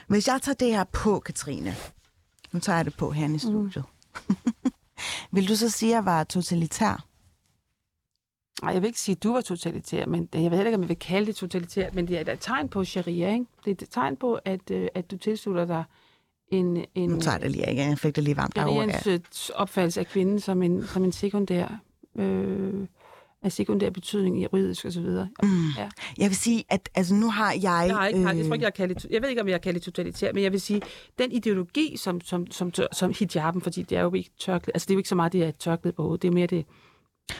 Hvis 0.07 0.27
jeg 0.27 0.39
tager 0.41 0.55
det 0.55 0.67
her 0.67 0.83
på, 0.83 1.19
Katrine, 1.19 1.75
nu 2.51 2.59
tager 2.59 2.77
jeg 2.77 2.85
det 2.85 2.97
på 2.97 3.11
her 3.11 3.25
i 3.25 3.27
mm. 3.27 3.39
studiet, 3.39 3.85
mm. 4.29 4.35
vil 5.35 5.47
du 5.47 5.55
så 5.55 5.69
sige, 5.69 5.91
at 5.91 5.95
jeg 5.95 6.05
var 6.05 6.23
totalitær? 6.23 7.10
Nej, 8.61 8.73
jeg 8.73 8.81
vil 8.81 8.87
ikke 8.87 8.99
sige, 8.99 9.15
at 9.15 9.23
du 9.23 9.33
var 9.33 9.41
totalitær, 9.41 10.05
men 10.05 10.29
jeg 10.33 10.41
ved 10.41 10.49
heller 10.49 10.65
ikke, 10.65 10.75
om 10.75 10.81
jeg 10.81 10.89
vil 10.89 10.99
kalde 10.99 11.27
det 11.27 11.35
totalitært, 11.35 11.95
men 11.95 12.07
det 12.07 12.17
er 12.17 12.33
et 12.33 12.39
tegn 12.39 12.69
på 12.69 12.83
sharia, 12.83 13.33
ikke? 13.33 13.45
Det 13.65 13.71
er 13.71 13.85
et 13.85 13.89
tegn 13.91 14.15
på, 14.15 14.39
at, 14.45 14.71
øh, 14.71 14.87
at 14.95 15.11
du 15.11 15.17
tilslutter 15.17 15.65
dig 15.65 15.83
en... 16.47 16.85
en 16.95 17.09
Nu 17.09 17.19
tager 17.19 17.35
jeg 17.35 17.41
det 17.41 17.51
lige 17.51 17.71
igen. 17.71 17.89
Jeg 17.89 17.97
fik 17.97 18.15
det 18.15 18.23
lige 18.23 18.37
varmt 18.37 18.55
derovre. 18.55 18.89
Ja. 19.05 19.11
øh, 19.11 19.19
opfattelse 19.55 19.99
af 19.99 20.07
kvinden 20.07 20.39
som 20.39 20.63
en, 20.63 20.87
som 20.87 21.03
en 21.03 21.11
sekundær... 21.11 21.81
Øh, 22.15 22.87
af 23.43 23.51
sekundær 23.51 23.89
betydning 23.89 24.39
i 24.39 24.43
juridisk 24.43 24.85
og 24.85 24.91
så 24.91 25.01
videre. 25.01 25.29
Mm. 25.43 25.49
Ja. 25.77 25.89
Jeg 26.17 26.29
vil 26.29 26.35
sige, 26.35 26.63
at 26.69 26.89
altså, 26.95 27.15
nu 27.15 27.29
har 27.29 27.51
jeg... 27.51 27.61
Jeg, 27.63 27.95
har 27.95 28.07
ikke, 28.07 28.19
øh... 28.19 28.25
jeg, 28.25 28.31
tror 28.31 28.39
øh, 28.39 28.53
ikke, 28.53 28.65
jeg, 28.65 28.73
kalder 28.73 28.95
det, 28.95 29.07
jeg 29.11 29.21
ved 29.21 29.29
ikke, 29.29 29.41
om 29.41 29.47
jeg 29.47 29.61
kalder 29.61 29.79
det 29.79 29.85
totalitær, 29.85 30.33
men 30.33 30.43
jeg 30.43 30.51
vil 30.51 30.61
sige, 30.61 30.81
den 31.19 31.31
ideologi, 31.31 31.97
som, 31.97 32.21
som, 32.21 32.51
som, 32.51 32.71
som 32.91 33.13
hijaben, 33.19 33.61
fordi 33.61 33.83
det 33.83 33.97
er 33.97 34.01
jo 34.01 34.13
ikke 34.13 34.29
tørklæde, 34.39 34.75
altså 34.75 34.85
det 34.85 34.91
er 34.91 34.95
jo 34.95 34.99
ikke 34.99 35.09
så 35.09 35.15
meget, 35.15 35.33
det 35.33 35.43
er 35.43 35.51
tørklæde 35.51 35.93
på 35.93 36.03
hovedet, 36.03 36.21
det 36.21 36.27
er 36.27 36.31
mere 36.31 36.47
det, 36.47 36.65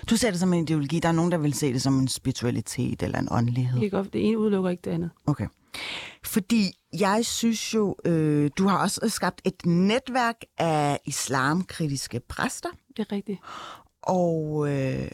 Du 0.10 0.18
ser 0.18 0.32
det 0.32 0.40
som 0.40 0.54
en 0.54 0.64
ideologi. 0.64 1.00
Der 1.00 1.10
er 1.10 1.14
nogen, 1.14 1.32
der 1.32 1.38
vil 1.38 1.54
se 1.54 1.74
det 1.74 1.82
som 1.82 2.00
en 2.00 2.08
spiritualitet 2.08 3.04
eller 3.04 3.20
en 3.20 3.28
åndelighed. 3.32 3.82
det, 3.82 3.92
godt, 3.92 4.14
det 4.14 4.28
ene 4.28 4.38
udelukker 4.40 4.70
ikke 4.70 4.82
det 4.86 4.92
andet. 4.92 5.10
Okay. 5.26 5.48
Fordi 6.24 6.72
jeg 7.00 7.26
synes 7.26 7.74
jo, 7.74 7.96
øh, 8.06 8.52
du 8.58 8.68
har 8.68 8.78
også 8.78 9.10
skabt 9.10 9.42
et 9.46 9.66
netværk 9.66 10.36
af 10.58 11.00
islamkritiske 11.06 12.20
præster, 12.30 12.70
Det 12.98 13.06
er 13.10 13.12
rigtigt. 13.16 13.40
og 14.02 14.66
øh, 14.70 15.08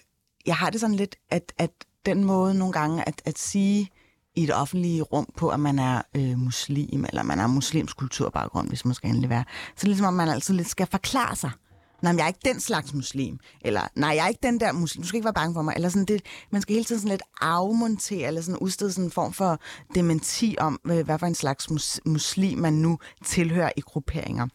jeg 0.45 0.55
har 0.55 0.69
det 0.69 0.79
sådan 0.79 0.95
lidt, 0.95 1.15
at, 1.29 1.53
at 1.57 1.71
den 2.05 2.23
måde 2.23 2.53
nogle 2.57 2.73
gange 2.73 3.07
at, 3.07 3.21
at 3.25 3.39
sige 3.39 3.89
i 4.35 4.43
et 4.43 4.55
offentlige 4.55 5.01
rum 5.01 5.27
på, 5.37 5.49
at 5.49 5.59
man 5.59 5.79
er 5.79 6.01
øh, 6.15 6.37
muslim, 6.39 7.05
eller 7.09 7.23
man 7.23 7.39
har 7.39 7.47
muslimsk 7.47 7.97
kulturbaggrund, 7.97 8.67
hvis 8.69 8.85
man 8.85 8.93
skal 8.93 9.09
endelig 9.09 9.29
være, 9.29 9.43
så 9.75 9.81
er 9.83 9.87
ligesom, 9.87 10.07
om 10.07 10.13
man 10.13 10.29
altid 10.29 10.53
lidt 10.53 10.69
skal 10.69 10.87
forklare 10.91 11.35
sig. 11.35 11.51
Nej, 12.01 12.11
men 12.11 12.17
jeg 12.17 12.23
er 12.23 12.27
ikke 12.27 12.39
den 12.45 12.59
slags 12.59 12.93
muslim. 12.93 13.39
Eller, 13.61 13.81
nej, 13.95 14.09
jeg 14.09 14.23
er 14.23 14.27
ikke 14.27 14.39
den 14.43 14.59
der 14.59 14.71
muslim. 14.71 15.01
Du 15.01 15.07
skal 15.07 15.17
ikke 15.17 15.25
være 15.25 15.33
bange 15.33 15.53
for 15.53 15.61
mig. 15.61 15.73
Eller 15.75 15.89
sådan 15.89 16.05
det, 16.05 16.21
man 16.51 16.61
skal 16.61 16.73
hele 16.73 16.85
tiden 16.85 17.01
sådan 17.01 17.09
lidt 17.09 17.21
afmontere, 17.41 18.27
eller 18.27 18.41
sådan 18.41 18.59
udstede 18.59 18.91
sådan 18.91 19.05
en 19.05 19.11
form 19.11 19.33
for 19.33 19.59
dementi 19.95 20.55
om, 20.59 20.79
øh, 20.85 21.05
hvad 21.05 21.19
for 21.19 21.25
en 21.25 21.35
slags 21.35 21.69
mus- 21.69 21.99
muslim 22.05 22.57
man 22.59 22.73
nu 22.73 22.99
tilhører 23.25 23.71
i 23.77 23.81
grupperinger. 23.81 24.47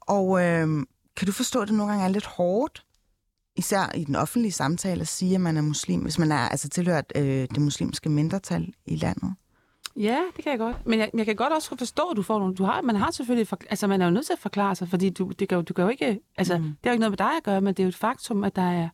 Og 0.00 0.44
øh, 0.44 0.68
kan 1.16 1.26
du 1.26 1.32
forstå, 1.32 1.60
at 1.60 1.68
det 1.68 1.76
nogle 1.76 1.92
gange 1.92 2.04
er 2.04 2.12
lidt 2.12 2.26
hårdt, 2.26 2.84
især 3.56 3.92
i 3.94 4.04
den 4.04 4.16
offentlige 4.16 4.52
samtale, 4.52 5.00
at 5.00 5.08
sige, 5.08 5.34
at 5.34 5.40
man 5.40 5.56
er 5.56 5.62
muslim, 5.62 6.00
hvis 6.00 6.18
man 6.18 6.32
er 6.32 6.48
altså 6.48 6.68
tilhørt 6.68 7.12
øh, 7.16 7.48
det 7.54 7.60
muslimske 7.60 8.08
mindretal 8.08 8.72
i 8.86 8.96
landet? 8.96 9.34
Ja, 9.98 10.18
det 10.36 10.44
kan 10.44 10.50
jeg 10.50 10.58
godt. 10.58 10.86
Men 10.86 10.98
jeg, 10.98 11.10
jeg 11.14 11.26
kan 11.26 11.36
godt 11.36 11.52
også 11.52 11.76
forstå, 11.78 12.02
at 12.02 12.16
du 12.16 12.22
får 12.22 12.38
nogle... 12.38 12.54
Du 12.54 12.64
har, 12.64 12.80
man 12.82 12.96
har 12.96 13.10
selvfølgelig... 13.10 13.48
For, 13.48 13.58
altså, 13.70 13.86
man 13.86 14.00
er 14.00 14.04
jo 14.04 14.10
nødt 14.10 14.26
til 14.26 14.32
at 14.32 14.38
forklare 14.38 14.74
sig, 14.74 14.88
fordi 14.88 15.10
du, 15.10 15.30
det 15.38 15.48
kan, 15.48 15.56
jo- 15.56 15.62
du 15.62 15.74
kan 15.74 15.82
jo 15.82 15.88
ikke... 15.88 16.20
Altså, 16.36 16.58
mm. 16.58 16.62
det 16.64 16.76
har 16.84 16.90
jo 16.90 16.92
ikke 16.92 17.00
noget 17.00 17.10
med 17.10 17.16
dig 17.18 17.36
at 17.36 17.42
gøre, 17.42 17.60
men 17.60 17.74
det 17.74 17.80
er 17.80 17.84
jo 17.84 17.88
et 17.88 17.94
faktum, 17.94 18.44
at 18.44 18.56
der 18.56 18.62
er 18.62 18.88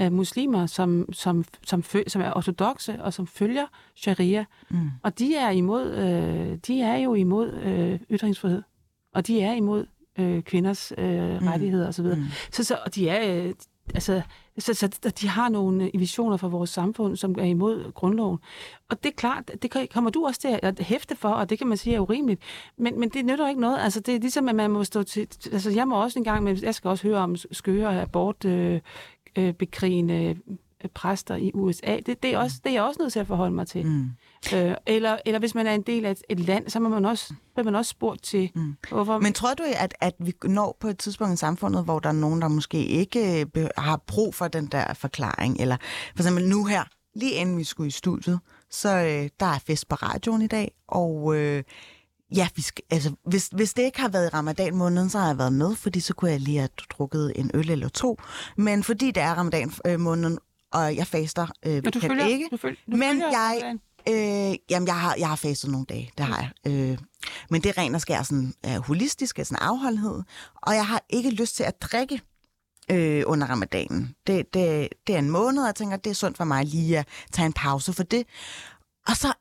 uh, 0.00 0.12
muslimer, 0.12 0.66
som, 0.66 1.12
som, 1.12 1.44
som, 1.66 1.82
fø, 1.82 2.02
som 2.06 2.22
er 2.22 2.32
ortodoxe 2.36 3.02
og 3.02 3.12
som 3.12 3.26
følger 3.26 3.66
sharia. 3.94 4.44
Mm. 4.70 4.90
Og 5.02 5.18
de 5.18 5.36
er 5.36 5.50
imod... 5.50 5.94
Øh, 5.94 6.58
de 6.66 6.82
er 6.82 6.96
jo 6.96 7.14
imod 7.14 7.52
øh, 7.52 8.00
ytringsfrihed. 8.10 8.62
Og 9.14 9.26
de 9.26 9.40
er 9.40 9.52
imod 9.52 9.86
øh, 10.18 10.42
kvinders 10.42 10.92
øh, 10.98 11.06
rettigheder 11.46 11.88
osv. 11.88 12.04
Mm. 12.04 12.24
Så, 12.52 12.64
så, 12.64 12.78
og 12.84 12.94
de 12.94 13.08
er... 13.08 13.44
Øh, 13.44 13.54
altså, 13.94 14.22
så, 14.60 14.74
så 14.74 15.12
de 15.20 15.28
har 15.28 15.48
nogle 15.48 15.84
øh, 15.84 16.00
visioner 16.00 16.36
for 16.36 16.48
vores 16.48 16.70
samfund, 16.70 17.16
som 17.16 17.34
er 17.38 17.44
imod 17.44 17.92
grundloven. 17.92 18.38
Og 18.88 19.04
det 19.04 19.10
er 19.10 19.16
klart, 19.16 19.50
det 19.62 19.90
kommer 19.92 20.10
du 20.10 20.26
også 20.26 20.40
til 20.40 20.58
at 20.62 20.80
hæfte 20.80 21.16
for, 21.16 21.28
og 21.28 21.50
det 21.50 21.58
kan 21.58 21.66
man 21.66 21.76
sige 21.76 21.96
er 21.96 22.00
urimeligt. 22.00 22.40
Men, 22.76 23.00
men 23.00 23.08
det 23.08 23.24
nytter 23.24 23.48
ikke 23.48 23.60
noget. 23.60 23.78
Altså, 23.78 24.00
det 24.00 24.14
er 24.14 24.18
ligesom, 24.18 24.48
at 24.48 24.54
man 24.54 24.70
må 24.70 24.84
stå 24.84 25.02
til... 25.02 25.28
Altså, 25.52 25.70
jeg 25.70 25.88
må 25.88 26.02
også 26.02 26.18
en 26.18 26.24
gang, 26.24 26.44
men 26.44 26.58
jeg 26.62 26.74
skal 26.74 26.88
også 26.88 27.08
høre 27.08 27.18
om 27.18 27.36
skøre 27.36 28.02
abort, 28.02 28.44
øh, 28.44 28.80
øh, 29.36 29.52
bekrigende 29.52 30.38
øh, 30.84 30.90
præster 30.94 31.36
i 31.36 31.50
USA. 31.54 31.96
Det, 32.06 32.22
det, 32.22 32.34
er 32.34 32.38
også, 32.38 32.60
det 32.64 32.70
er 32.70 32.74
jeg 32.74 32.82
også 32.82 33.02
nødt 33.02 33.12
til 33.12 33.20
at 33.20 33.26
forholde 33.26 33.54
mig 33.54 33.66
til. 33.66 33.86
Mm. 33.86 34.10
Øh, 34.54 34.74
eller, 34.86 35.18
eller 35.26 35.38
hvis 35.38 35.54
man 35.54 35.66
er 35.66 35.74
en 35.74 35.82
del 35.82 36.04
af 36.04 36.10
et, 36.10 36.22
et 36.28 36.40
land, 36.40 36.68
så 36.68 36.80
må 36.80 36.88
man 36.88 37.04
også, 37.04 37.34
bliver 37.54 37.64
man 37.64 37.74
også 37.74 37.88
spurgt 37.90 38.22
til, 38.22 38.50
mm. 38.54 38.76
hvorfor... 38.88 39.18
Men 39.18 39.32
tror 39.32 39.54
du, 39.54 39.62
at, 39.76 39.94
at 40.00 40.14
vi 40.18 40.34
når 40.44 40.76
på 40.80 40.88
et 40.88 40.98
tidspunkt 40.98 41.34
i 41.34 41.36
samfundet, 41.36 41.84
hvor 41.84 41.98
der 41.98 42.08
er 42.08 42.12
nogen, 42.12 42.42
der 42.42 42.48
måske 42.48 42.84
ikke 42.84 43.46
øh, 43.56 43.66
har 43.78 43.96
brug 44.06 44.34
for 44.34 44.48
den 44.48 44.66
der 44.66 44.94
forklaring? 44.94 45.60
Eller 45.60 45.76
for 46.16 46.22
eksempel 46.22 46.48
nu 46.48 46.64
her, 46.64 46.84
lige 47.14 47.32
inden 47.32 47.58
vi 47.58 47.64
skulle 47.64 47.88
i 47.88 47.90
studiet, 47.90 48.40
så 48.70 48.88
øh, 48.88 49.28
der 49.40 49.46
er 49.46 49.58
fest 49.66 49.88
på 49.88 49.94
radioen 49.94 50.42
i 50.42 50.46
dag, 50.46 50.72
og 50.88 51.36
øh, 51.36 51.62
ja, 52.36 52.48
vi 52.56 52.62
skal, 52.62 52.84
altså, 52.90 53.14
hvis, 53.26 53.48
hvis 53.52 53.74
det 53.74 53.82
ikke 53.82 54.00
har 54.00 54.08
været 54.08 54.26
i 54.26 54.28
ramadan 54.28 54.76
måneden, 54.76 55.10
så 55.10 55.18
har 55.18 55.26
jeg 55.26 55.38
været 55.38 55.52
med, 55.52 55.74
fordi 55.74 56.00
så 56.00 56.14
kunne 56.14 56.30
jeg 56.30 56.40
lige 56.40 56.58
have 56.58 56.68
drukket 56.90 57.32
en 57.36 57.50
øl 57.54 57.70
eller 57.70 57.88
to. 57.88 58.18
Men 58.56 58.82
fordi 58.84 59.10
det 59.10 59.22
er 59.22 59.34
ramadan 59.34 59.72
øh, 59.86 60.00
måneden, 60.00 60.38
og 60.72 60.96
jeg 60.96 61.06
faster 61.06 61.46
øh, 61.66 61.82
Og 61.86 61.94
du 61.94 62.00
følger, 62.00 62.26
ikke, 62.26 62.48
du 62.50 62.56
følger, 62.56 62.76
du 62.90 62.96
men 62.96 63.10
følger 63.10 63.26
jeg-? 63.26 63.78
Øh, 64.08 64.54
jamen, 64.70 64.86
jeg 64.86 65.00
har, 65.00 65.14
jeg 65.18 65.28
har 65.28 65.36
fastet 65.36 65.70
nogle 65.70 65.86
dage, 65.86 66.10
det 66.18 66.26
har 66.26 66.50
jeg. 66.64 66.72
Øh, 66.72 66.98
men 67.50 67.62
det 67.62 67.68
er 67.68 67.78
ren 67.78 67.94
og 67.94 68.00
skær 68.00 68.22
sådan 68.22 68.54
uh, 68.66 68.76
holistisk, 68.76 69.36
sådan 69.36 69.58
afholdenhed. 69.62 70.22
Og 70.62 70.74
jeg 70.74 70.86
har 70.86 71.02
ikke 71.10 71.30
lyst 71.30 71.56
til 71.56 71.64
at 71.64 71.82
drikke 71.82 72.20
øh, 72.90 73.22
under 73.26 73.46
ramadanen. 73.46 74.14
Det, 74.26 74.54
det, 74.54 74.88
det 75.06 75.14
er 75.14 75.18
en 75.18 75.30
måned, 75.30 75.62
og 75.62 75.66
jeg 75.66 75.74
tænker, 75.74 75.96
det 75.96 76.10
er 76.10 76.14
sundt 76.14 76.36
for 76.36 76.44
mig 76.44 76.64
lige 76.64 76.98
at 76.98 77.08
tage 77.32 77.46
en 77.46 77.52
pause 77.52 77.92
for 77.92 78.02
det. 78.02 78.26
Og 79.06 79.16
så 79.16 79.32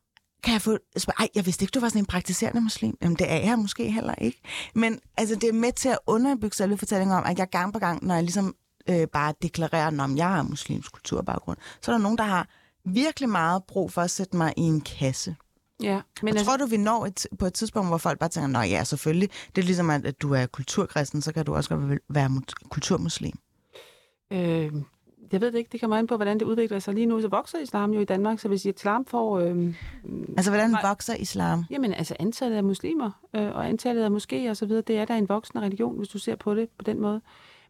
kan 0.44 0.54
jeg 0.54 0.62
få 0.62 0.78
ej, 1.20 1.28
jeg 1.36 1.46
vidste 1.46 1.64
ikke, 1.64 1.72
du 1.72 1.80
var 1.80 1.90
sådan 1.90 2.02
en 2.02 2.06
praktiserende 2.06 2.62
muslim. 2.62 2.98
Jamen, 3.02 3.18
det 3.18 3.32
er 3.32 3.38
jeg 3.38 3.60
måske 3.60 3.92
heller 3.92 4.16
ikke. 4.16 4.42
Men 4.76 5.00
altså, 5.18 5.36
det 5.36 5.50
er 5.50 5.54
med 5.54 5.72
til 5.72 5.90
at 5.90 6.00
underbygge 6.08 6.56
selve 6.56 6.78
fortællingen 6.78 7.18
om, 7.18 7.24
at 7.26 7.40
jeg 7.40 7.50
gang 7.50 7.74
på 7.74 7.80
gang, 7.80 8.06
når 8.06 8.14
jeg 8.16 8.24
ligesom 8.24 8.56
øh, 8.90 9.08
bare 9.08 9.34
deklarerer, 9.42 10.04
om 10.04 10.18
jeg 10.18 10.28
har 10.28 10.44
muslimsk 10.44 10.92
kulturbaggrund, 10.92 11.58
så 11.82 11.92
er 11.92 11.96
der 11.96 12.04
nogen, 12.04 12.18
der 12.18 12.24
har 12.24 12.48
virkelig 12.94 13.30
meget 13.30 13.64
brug 13.64 13.92
for 13.92 14.02
at 14.02 14.12
sætte 14.12 14.38
mig 14.38 14.54
i 14.58 14.62
en 14.62 14.82
kasse. 14.82 15.36
Ja, 15.84 16.02
men 16.22 16.28
altså, 16.34 16.46
tror 16.46 16.58
du, 16.58 16.66
vi 16.66 16.78
når 16.78 17.06
et, 17.06 17.28
på 17.40 17.46
et 17.46 17.54
tidspunkt, 17.54 17.90
hvor 17.90 17.98
folk 17.98 18.20
bare 18.20 18.30
tænker, 18.30 18.48
nå 18.48 18.60
ja, 18.60 18.84
selvfølgelig, 18.84 19.30
det 19.56 19.62
er 19.62 19.66
ligesom, 19.66 19.90
at, 19.90 20.06
at 20.06 20.22
du 20.22 20.34
er 20.34 20.46
kulturkristen, 20.46 21.22
så 21.22 21.34
kan 21.34 21.46
du 21.46 21.56
også 21.56 21.70
godt 21.76 22.00
være 22.10 22.28
mu- 22.28 22.68
kulturmuslim. 22.70 23.40
øh, 24.32 24.72
jeg 25.32 25.42
ved 25.42 25.52
det 25.52 25.58
ikke, 25.58 25.70
det 25.72 25.80
kommer 25.82 25.98
an 25.98 26.08
på, 26.08 26.16
hvordan 26.16 26.40
det 26.40 26.46
udvikler 26.46 26.80
sig 26.80 26.94
lige 26.94 27.06
nu. 27.06 27.22
Så 27.22 27.28
vokser 27.28 27.60
islam 27.60 27.92
jo 27.94 28.00
i 28.00 28.06
Danmark, 28.06 28.40
så 28.40 28.48
hvis 28.48 28.66
islam 28.66 29.06
får... 29.06 29.40
Øh, 29.40 29.74
Altså, 30.38 30.52
hvordan 30.52 30.70
Nej. 30.70 30.82
vokser 30.90 31.16
islam? 31.16 31.66
Jamen 31.70 31.94
altså 31.94 32.16
antallet 32.20 32.58
af 32.58 32.64
muslimer 32.64 33.12
øh, 33.36 33.56
og 33.56 33.68
antallet 33.70 34.04
af 34.04 34.10
moskéer 34.10 34.50
og 34.50 34.58
så 34.58 34.66
videre, 34.66 34.82
det 34.88 34.98
er 34.98 35.06
da 35.06 35.18
en 35.18 35.30
voksende 35.30 35.64
religion, 35.64 35.98
hvis 35.98 36.08
du 36.08 36.18
ser 36.20 36.36
på 36.36 36.56
det 36.56 36.70
på 36.78 36.84
den 36.84 37.02
måde. 37.02 37.22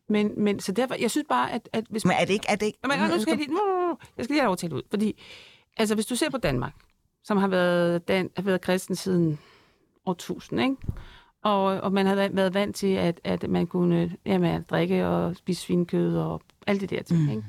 Men, 0.09 0.31
men 0.43 0.59
så 0.59 0.71
derfor, 0.71 0.95
jeg 0.99 1.11
synes 1.11 1.25
bare, 1.29 1.51
at, 1.51 1.69
at 1.73 1.85
hvis 1.89 2.05
Men 2.05 2.13
er 2.19 2.25
det 2.25 2.33
ikke... 2.33 2.45
Er 2.49 2.55
det 2.55 2.65
ikke 2.65 2.79
Men, 2.87 2.99
nu 2.99 3.19
skal 3.21 3.31
jeg, 3.31 3.37
lige, 3.37 3.51
nu, 3.51 3.97
jeg 4.17 4.23
skal 4.25 4.33
lige 4.33 4.41
have 4.41 4.47
lov 4.47 4.57
til 4.57 4.73
ud. 4.73 4.81
Fordi, 4.89 5.21
altså, 5.77 5.95
hvis 5.95 6.05
du 6.05 6.15
ser 6.15 6.29
på 6.29 6.37
Danmark, 6.37 6.73
som 7.23 7.37
har 7.37 7.47
været, 7.47 8.07
dan, 8.07 8.29
har 8.35 8.43
været 8.43 8.61
kristen 8.61 8.95
siden 8.95 9.39
år 10.05 10.11
1000, 10.11 10.61
ikke? 10.61 10.75
Og, 11.43 11.63
og 11.63 11.93
man 11.93 12.05
har 12.05 12.15
været- 12.15 12.35
været 12.35 12.53
vant 12.53 12.75
til, 12.75 12.87
at, 12.93 13.21
at 13.23 13.49
man 13.49 13.67
kunne 13.67 14.15
jamen, 14.25 14.51
at 14.51 14.69
drikke 14.69 15.07
og 15.07 15.35
spise 15.35 15.61
svinekød 15.61 16.17
og 16.17 16.41
alt 16.67 16.81
det 16.81 16.89
der 16.89 17.03
ting, 17.03 17.23
Mm. 17.23 17.29
ikke? 17.29 17.43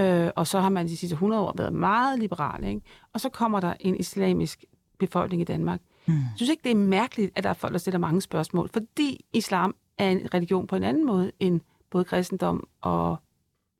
Øh, 0.00 0.30
og 0.36 0.46
så 0.46 0.60
har 0.60 0.68
man 0.68 0.86
de 0.86 0.96
sidste 0.96 1.12
100 1.14 1.42
år 1.42 1.54
været 1.56 1.72
meget 1.72 2.18
liberal, 2.18 2.64
ikke? 2.64 2.80
Og 3.12 3.20
så 3.20 3.28
kommer 3.28 3.60
der 3.60 3.74
en 3.80 3.96
islamisk 4.00 4.64
befolkning 4.98 5.42
i 5.42 5.44
Danmark. 5.44 5.80
Mm. 6.06 6.14
Jeg 6.14 6.32
synes 6.36 6.50
ikke, 6.50 6.62
det 6.64 6.70
er 6.70 6.76
mærkeligt, 6.76 7.32
at 7.34 7.44
der 7.44 7.50
er 7.50 7.54
folk, 7.54 7.72
der 7.72 7.78
stiller 7.78 7.98
mange 7.98 8.20
spørgsmål, 8.20 8.68
fordi 8.72 9.24
islam 9.32 9.74
er 9.98 10.10
en 10.10 10.34
religion 10.34 10.66
på 10.66 10.76
en 10.76 10.84
anden 10.84 11.06
måde 11.06 11.32
end 11.40 11.60
både 11.90 12.04
kristendom 12.04 12.68
og 12.80 13.16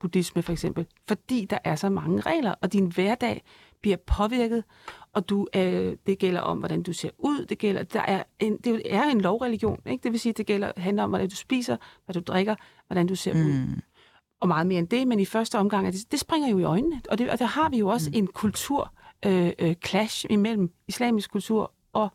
buddhisme 0.01 0.43
for 0.43 0.53
eksempel. 0.53 0.87
Fordi 1.09 1.45
der 1.45 1.59
er 1.65 1.77
så 1.77 1.89
mange 1.89 2.21
regler, 2.21 2.55
og 2.61 2.73
din 2.73 2.87
hverdag 2.87 3.43
bliver 3.81 3.97
påvirket, 3.97 4.65
og 5.13 5.29
du, 5.29 5.47
øh, 5.57 5.97
det 6.07 6.19
gælder 6.19 6.41
om, 6.41 6.59
hvordan 6.59 6.83
du 6.83 6.93
ser 6.93 7.11
ud, 7.19 7.45
det 7.45 7.59
gælder, 7.59 7.83
der 7.83 8.01
er 8.01 8.23
en, 8.39 8.57
det 8.57 8.83
er 8.95 9.05
en 9.05 9.21
lovreligion, 9.21 9.81
ikke? 9.87 10.03
det 10.03 10.13
vil 10.13 10.21
sige, 10.21 10.33
det 10.33 10.47
gælder, 10.47 10.73
handler 10.77 11.03
om, 11.03 11.11
hvordan 11.11 11.29
du 11.29 11.37
spiser, 11.37 11.77
hvad 12.05 12.15
du 12.15 12.21
drikker, 12.21 12.55
hvordan 12.87 13.07
du 13.07 13.15
ser 13.15 13.35
mm. 13.35 13.41
ud, 13.41 13.81
og 14.41 14.49
meget 14.49 14.67
mere 14.67 14.79
end 14.79 14.89
det, 14.89 15.09
men 15.09 15.21
i 15.21 15.25
første 15.25 15.59
omgang, 15.59 15.87
er 15.87 15.91
det, 15.91 16.13
det 16.13 16.21
springer 16.21 16.49
jo 16.49 16.59
i 16.59 16.63
øjnene, 16.63 17.01
og, 17.11 17.19
det, 17.19 17.31
og 17.31 17.39
der 17.39 17.45
har 17.45 17.69
vi 17.69 17.79
jo 17.79 17.89
også 17.89 18.11
mm. 18.11 18.19
en 18.19 18.27
kultur 18.27 18.93
øh, 19.27 19.53
øh, 19.59 19.75
clash 19.87 20.27
imellem 20.31 20.73
islamisk 20.89 21.31
kultur 21.31 21.73
og 21.93 22.09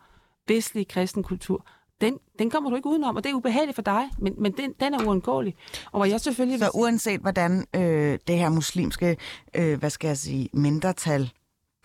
vestlig 0.47 0.87
kristen 0.87 1.23
kultur. 1.23 1.65
Den, 2.03 2.19
den 2.39 2.49
kommer 2.49 2.69
du 2.69 2.75
ikke 2.75 2.89
udenom, 2.89 3.15
og 3.15 3.23
det 3.23 3.29
er 3.29 3.33
ubehageligt 3.33 3.75
for 3.75 3.81
dig, 3.81 4.09
men, 4.19 4.33
men 4.37 4.51
den, 4.51 4.73
den 4.79 4.93
er 4.93 5.05
uundgåelig. 5.05 5.55
Og 5.91 5.99
hvor 5.99 6.05
jeg 6.05 6.21
selvfølgelig... 6.21 6.59
Så 6.59 6.71
uanset 6.73 7.21
hvordan 7.21 7.65
øh, 7.75 8.19
det 8.27 8.37
her 8.37 8.49
muslimske, 8.49 9.17
øh, 9.55 9.79
hvad 9.79 9.89
skal 9.89 10.07
jeg 10.07 10.17
sige, 10.17 10.49
mindretal, 10.53 11.31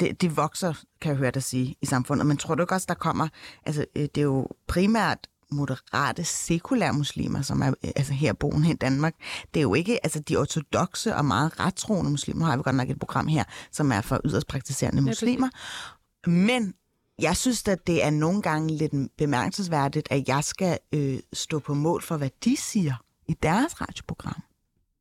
det, 0.00 0.22
det 0.22 0.37
vokser, 0.37 0.72
kan 1.00 1.11
jeg 1.11 1.18
høre 1.18 1.31
dig 1.31 1.42
sige, 1.42 1.76
i 1.83 1.87
samfundet. 1.87 2.26
Men 2.26 2.37
tror 2.37 2.54
du 2.54 2.62
ikke 2.62 2.74
også, 2.74 2.87
der 2.88 2.94
kommer, 2.94 3.28
altså 3.66 3.85
øh, 3.96 4.02
det 4.02 4.18
er 4.18 4.22
jo 4.22 4.48
primært 4.66 5.18
moderate, 5.50 6.24
sekulære 6.24 6.92
muslimer, 6.92 7.42
som 7.42 7.62
er 7.62 7.68
øh, 7.68 7.90
altså 7.96 8.12
her 8.12 8.33
boende 8.33 8.70
i 8.70 8.74
Danmark. 8.74 9.14
Det 9.54 9.61
er 9.61 9.62
jo 9.62 9.74
ikke 9.74 10.04
altså 10.04 10.20
de 10.20 10.37
ortodoxe 10.37 11.16
og 11.16 11.24
meget 11.24 11.61
rettroende 11.61 12.11
muslimer. 12.11 12.46
Har 12.46 12.57
vi 12.57 12.62
godt 12.62 12.76
nok 12.76 12.90
et 12.90 12.98
program 12.98 13.26
her, 13.26 13.44
som 13.72 13.92
er 13.92 14.00
for 14.00 14.20
yderst 14.24 14.46
praktiserende 14.46 15.02
muslimer. 15.02 15.48
Men 16.26 16.74
jeg 17.18 17.37
synes, 17.37 17.68
at 17.68 17.87
det 17.87 18.04
er 18.04 18.11
nogle 18.11 18.42
gange 18.42 18.76
lidt 18.76 18.92
bemærkelsesværdigt, 19.18 20.09
at 20.11 20.28
jeg 20.28 20.44
skal 20.44 20.78
øh, 20.94 21.18
stå 21.33 21.59
på 21.59 21.74
mål 21.74 22.02
for, 22.02 22.16
hvad 22.16 22.31
de 22.44 22.57
siger 22.57 22.94
i 23.28 23.35
deres 23.42 23.81
radioprogram. 23.81 24.42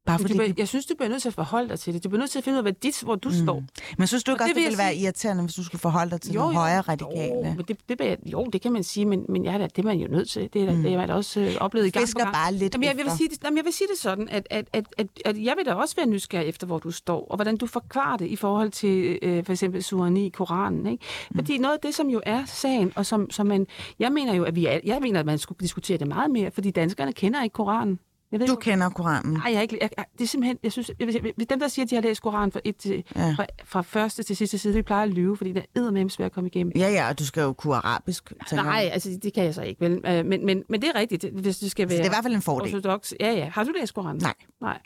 Bare 0.07 0.19
fordi 0.19 0.33
bliver- 0.37 0.53
jeg 0.57 0.67
synes, 0.67 0.85
du 0.85 0.95
bliver 0.95 1.09
nødt 1.09 1.21
til 1.21 1.29
at 1.29 1.33
forholde 1.33 1.69
dig 1.69 1.79
til 1.79 1.93
det. 1.93 2.03
Du 2.03 2.09
bliver 2.09 2.19
nødt 2.19 2.31
til 2.31 2.37
at 2.39 2.43
finde 2.43 2.55
ud 2.55 2.57
af, 2.57 2.63
hvad 2.63 2.73
dit, 2.73 3.01
hvor 3.03 3.15
du 3.15 3.29
mm. 3.29 3.35
står. 3.35 3.63
men 3.97 4.07
synes 4.07 4.23
du 4.23 4.31
og 4.31 4.35
ikke 4.35 4.43
også, 4.43 4.47
det 4.47 4.55
det 4.55 4.55
vil 4.55 4.63
jeg 4.63 4.69
ville 4.71 4.77
være 4.83 4.93
sige- 4.93 5.03
irriterende, 5.03 5.43
hvis 5.43 5.55
du 5.55 5.63
skulle 5.63 5.79
forholde 5.81 6.11
dig 6.11 6.21
til 6.21 6.33
jo, 6.33 6.39
nogle 6.41 6.55
højere 6.57 6.81
radikale? 6.81 7.23
Jo, 7.35 7.43
men 7.43 7.57
det, 7.67 7.77
det, 7.89 7.99
det, 7.99 8.17
jo, 8.25 8.45
det 8.53 8.61
kan 8.61 8.71
man 8.73 8.83
sige, 8.83 9.05
men, 9.05 9.25
men 9.29 9.45
jeg 9.45 9.53
er 9.53 9.57
da, 9.57 9.63
det 9.67 9.77
er 9.79 9.83
man 9.83 9.97
jo 9.99 10.07
nødt 10.07 10.29
til. 10.29 10.49
Det 10.53 10.63
er, 10.63 10.75
mm. 10.75 10.83
det 10.83 10.93
er 10.93 10.97
man 10.97 11.09
også 11.09 11.39
øh, 11.39 11.55
oplevet 11.59 11.87
i 11.87 11.89
gang 11.89 12.05
Fisker 12.05 12.19
på 12.19 12.23
gang. 12.23 12.33
bare 12.33 12.53
lidt 12.53 12.73
jamen, 12.73 12.87
jeg, 12.87 12.95
vil 12.97 13.05
efter. 13.05 13.17
sige 13.17 13.29
det, 13.29 13.43
jamen, 13.43 13.57
jeg 13.57 13.65
vil 13.65 13.73
sige 13.73 13.87
det 13.93 13.97
sådan, 14.01 14.29
at, 14.29 14.47
at, 14.49 14.65
at, 14.73 14.85
at, 14.97 15.07
at 15.25 15.43
jeg 15.43 15.53
vil 15.57 15.65
da 15.65 15.73
også 15.73 15.95
være 15.95 16.05
nysgerrig 16.05 16.47
efter, 16.47 16.67
hvor 16.67 16.79
du 16.79 16.91
står, 16.91 17.27
og 17.29 17.35
hvordan 17.37 17.57
du 17.57 17.65
forklarer 17.67 18.17
det 18.17 18.25
i 18.27 18.35
forhold 18.35 18.71
til 18.71 19.19
øh, 19.21 19.45
for 19.45 19.51
eksempel 19.51 19.83
surani 19.83 20.25
i 20.25 20.29
Koranen. 20.29 20.87
Ikke? 20.87 21.03
Fordi 21.35 21.57
noget 21.57 21.73
af 21.73 21.79
det, 21.83 21.95
som 21.95 22.07
jo 22.09 22.21
er 22.25 22.43
sagen, 22.45 22.91
og 22.95 23.05
som, 23.05 23.31
som 23.31 23.47
man... 23.47 23.67
Jeg 23.99 24.11
mener 24.11 24.33
jo, 24.33 24.43
at 24.43 24.55
vi 24.55 24.65
er, 24.65 24.79
jeg 24.85 24.97
mener, 25.01 25.19
at 25.19 25.25
man 25.25 25.37
skulle 25.37 25.57
diskutere 25.59 25.97
det 25.97 26.07
meget 26.07 26.31
mere, 26.31 26.51
fordi 26.51 26.71
danskerne 26.71 27.13
kender 27.13 27.43
ikke 27.43 27.53
Koranen. 27.53 27.99
Jeg 28.31 28.39
ved 28.39 28.47
Du 28.47 28.53
ikke, 28.53 28.61
kender 28.61 28.89
Koranen. 28.89 29.33
Nej, 29.33 29.43
jeg 29.45 29.55
er 29.55 29.61
ikke, 29.61 29.77
jeg, 29.81 29.89
jeg, 29.97 30.05
det 30.17 30.23
er 30.23 30.27
simpelthen, 30.27 30.57
jeg 30.63 30.71
synes, 30.71 30.91
jeg, 30.99 31.23
jeg, 31.37 31.49
dem 31.49 31.59
der 31.59 31.67
siger, 31.67 31.85
at 31.85 31.89
de 31.89 31.95
har 31.95 32.01
læst 32.01 32.21
Koranen 32.21 32.51
fra, 32.51 32.59
et 32.63 32.75
til, 32.77 33.03
Ja. 33.15 33.35
fra, 33.37 33.45
fra 33.65 33.81
første 33.81 34.23
til 34.23 34.35
sidste 34.35 34.57
side, 34.57 34.73
de 34.73 34.83
plejer 34.83 35.03
at 35.03 35.09
lyve, 35.09 35.37
fordi 35.37 35.53
det 35.53 35.59
er 35.75 35.79
eddermame 35.81 36.09
svært 36.09 36.25
at 36.25 36.31
komme 36.31 36.47
igennem. 36.49 36.73
Ja, 36.75 36.89
ja, 36.89 37.09
og 37.09 37.19
du 37.19 37.25
skal 37.25 37.41
jo 37.41 37.53
kunne 37.53 37.75
arabisk. 37.75 38.33
Nej, 38.51 38.63
jeg. 38.65 38.89
altså 38.93 39.19
det 39.23 39.33
kan 39.33 39.43
jeg 39.43 39.53
så 39.53 39.61
ikke, 39.61 39.81
vel? 39.81 40.01
Øh, 40.05 40.25
Men, 40.25 40.45
men, 40.45 40.63
men 40.69 40.81
det 40.81 40.89
er 40.95 40.99
rigtigt, 40.99 41.21
det- 41.21 41.31
hvis 41.31 41.57
det 41.57 41.71
skal 41.71 41.89
være 41.89 41.97
Så 41.97 42.03
det 42.03 42.05
er 42.07 42.11
i 42.11 42.13
hvert 42.13 42.23
fald 42.23 42.35
en 42.35 42.41
fordel. 42.41 42.75
ortodox. 42.75 43.11
Ja, 43.19 43.31
ja. 43.33 43.49
Har 43.53 43.63
du 43.63 43.71
læst 43.79 43.93
Koranen? 43.93 44.21
Nej. 44.21 44.33
Nej. 44.61 44.79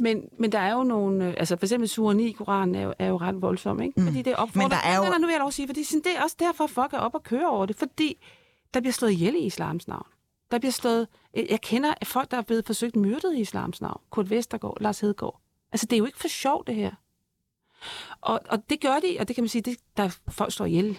Men, 0.00 0.22
men 0.38 0.52
der 0.52 0.58
er 0.58 0.72
jo 0.74 0.82
nogle, 0.82 1.28
øh, 1.28 1.34
altså 1.36 1.56
for 1.56 1.66
eksempel 1.66 1.88
sure 1.88 2.14
9 2.14 2.28
i 2.28 2.32
Koranen 2.32 2.74
er 2.74 2.82
jo, 2.82 2.94
er 2.98 3.06
jo 3.08 3.16
ret 3.16 3.42
voldsom, 3.42 3.82
ikke? 3.82 4.02
Fordi 4.02 4.22
det 4.22 4.36
opfordrer, 4.36 4.62
Men 4.62 4.70
der 4.70 4.76
er 4.84 4.96
jo- 4.96 5.02
Nej, 5.02 5.18
nu 5.18 5.26
vil 5.26 5.32
jeg 5.32 5.40
lov 5.40 5.52
sige, 5.52 5.68
fordi 5.68 5.84
sådan, 5.84 6.00
det 6.04 6.12
er 6.18 6.22
også 6.22 6.36
derfor, 6.38 6.66
folk 6.66 6.92
er 6.92 6.98
op 6.98 7.14
og 7.14 7.22
kører 7.22 7.46
over 7.48 7.66
det, 7.66 7.76
fordi 7.76 8.24
der 8.74 8.80
bliver 8.80 8.92
slået 8.92 9.12
ihjel 9.12 9.34
i 9.34 9.38
islams 9.38 9.88
navn. 9.88 10.06
Der 10.54 10.58
bliver 10.58 10.72
slået, 10.72 11.08
jeg 11.34 11.46
jeg 11.50 11.60
kender 11.60 11.94
folk, 12.04 12.30
der 12.30 12.36
er 12.36 12.42
blevet 12.42 12.66
forsøgt 12.66 12.96
myrdet 12.96 13.34
i 13.34 13.40
islams 13.40 13.80
navn. 13.80 14.00
Kurt 14.10 14.30
Vestergaard, 14.30 14.76
Lars 14.80 15.00
Hedegaard. 15.00 15.40
Altså, 15.72 15.86
det 15.86 15.96
er 15.96 15.98
jo 15.98 16.04
ikke 16.04 16.18
for 16.18 16.28
sjov, 16.28 16.66
det 16.66 16.74
her. 16.74 16.92
Og, 18.20 18.40
og 18.48 18.70
det 18.70 18.80
gør 18.80 19.00
de, 19.00 19.16
og 19.20 19.28
det 19.28 19.36
kan 19.36 19.44
man 19.44 19.48
sige, 19.48 19.62
det, 19.62 19.78
der 19.96 20.18
folk 20.28 20.52
slår 20.52 20.66
ihjel. 20.66 20.98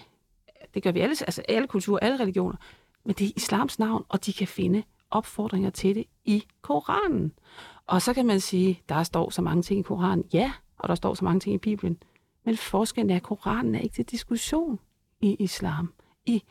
Det 0.74 0.84
gør 0.84 0.92
vi 0.92 1.00
alle, 1.00 1.12
altså 1.12 1.42
alle 1.42 1.68
kulturer, 1.68 2.00
alle 2.00 2.20
religioner. 2.20 2.58
Men 3.06 3.16
det 3.16 3.28
er 3.28 3.32
islams 3.36 3.80
navn, 3.80 4.06
og 4.10 4.26
de 4.26 4.34
kan 4.34 4.48
finde 4.48 4.84
opfordringer 5.12 5.70
til 5.70 5.96
det 5.96 6.06
i 6.26 6.44
Koranen. 6.62 7.34
Og 7.88 8.02
så 8.02 8.14
kan 8.14 8.26
man 8.26 8.40
sige, 8.40 8.82
der 8.90 9.04
står 9.04 9.30
så 9.30 9.42
mange 9.42 9.64
ting 9.64 9.80
i 9.80 9.84
Koranen. 9.84 10.26
Ja, 10.34 10.54
og 10.78 10.90
der 10.90 10.96
står 10.96 11.14
så 11.14 11.26
mange 11.26 11.40
ting 11.40 11.56
i 11.56 11.58
Bibelen. 11.58 11.98
Men 12.46 12.58
forskellen 12.58 13.10
er, 13.10 13.16
at 13.16 13.24
Koranen 13.24 13.76
er 13.76 13.80
ikke 13.80 13.96
til 13.96 14.06
diskussion 14.06 14.80
i 15.22 15.36
islam. 15.40 15.94
I 16.26 16.44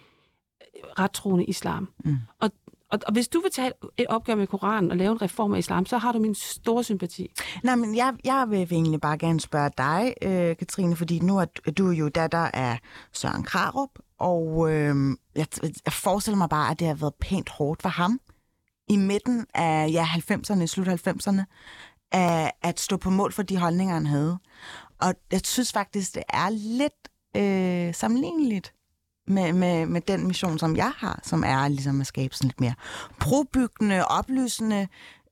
rettroende 0.98 1.44
islam. 1.44 1.92
Mm. 2.04 2.16
Og, 2.40 2.50
og, 2.94 3.00
og 3.06 3.12
hvis 3.12 3.28
du 3.28 3.40
vil 3.40 3.50
tage 3.50 3.72
et- 3.96 4.06
opgør 4.08 4.34
med 4.34 4.46
Koranen 4.46 4.90
og 4.90 4.96
lave 4.96 5.12
en 5.12 5.22
reform 5.22 5.54
af 5.54 5.58
islam, 5.58 5.86
så 5.86 5.98
har 5.98 6.12
du 6.12 6.18
min 6.18 6.34
store 6.34 6.84
sympati. 6.84 7.30
Nej, 7.62 7.74
men 7.74 7.96
jeg, 7.96 8.14
jeg 8.24 8.46
vil 8.50 8.62
egentlig 8.72 9.00
bare 9.00 9.18
gerne 9.18 9.40
spørge 9.40 9.70
dig, 9.78 10.14
øh, 10.22 10.56
Katrine, 10.56 10.96
fordi 10.96 11.18
nu 11.18 11.38
er 11.38 11.44
du 11.78 11.90
jo 11.90 12.08
datter 12.08 12.38
af 12.54 12.78
Søren 13.12 13.42
Krarup, 13.42 13.88
og 14.18 14.72
øh, 14.72 14.96
jeg, 15.34 15.46
jeg 15.84 15.92
forestiller 15.92 16.38
mig 16.38 16.48
bare, 16.48 16.70
at 16.70 16.78
det 16.80 16.86
har 16.86 16.94
været 16.94 17.14
pænt 17.20 17.48
hårdt 17.50 17.82
for 17.82 17.88
ham 17.88 18.20
i 18.88 18.96
midten 18.96 19.46
af 19.54 19.88
ja, 19.92 20.04
90'erne, 20.04 20.66
slut 20.66 20.88
90'erne, 20.88 21.42
at, 22.12 22.50
at 22.62 22.80
stå 22.80 22.96
på 22.96 23.10
mål 23.10 23.32
for 23.32 23.42
de 23.42 23.56
holdninger, 23.56 23.94
han 23.94 24.06
havde. 24.06 24.38
Og 25.00 25.14
jeg 25.32 25.40
synes 25.44 25.72
faktisk, 25.72 26.14
det 26.14 26.22
er 26.28 26.48
lidt 26.50 27.08
øh, 27.36 27.94
sammenligneligt 27.94 28.74
med, 29.26 29.52
med, 29.52 29.86
med 29.86 30.00
den 30.00 30.26
mission, 30.26 30.58
som 30.58 30.76
jeg 30.76 30.92
har, 30.96 31.20
som 31.22 31.44
er 31.46 31.68
ligesom 31.68 32.00
at 32.00 32.06
skabe 32.06 32.34
sådan 32.34 32.48
lidt 32.48 32.60
mere 32.60 32.74
probyggende, 33.20 34.04
oplysende, 34.04 34.88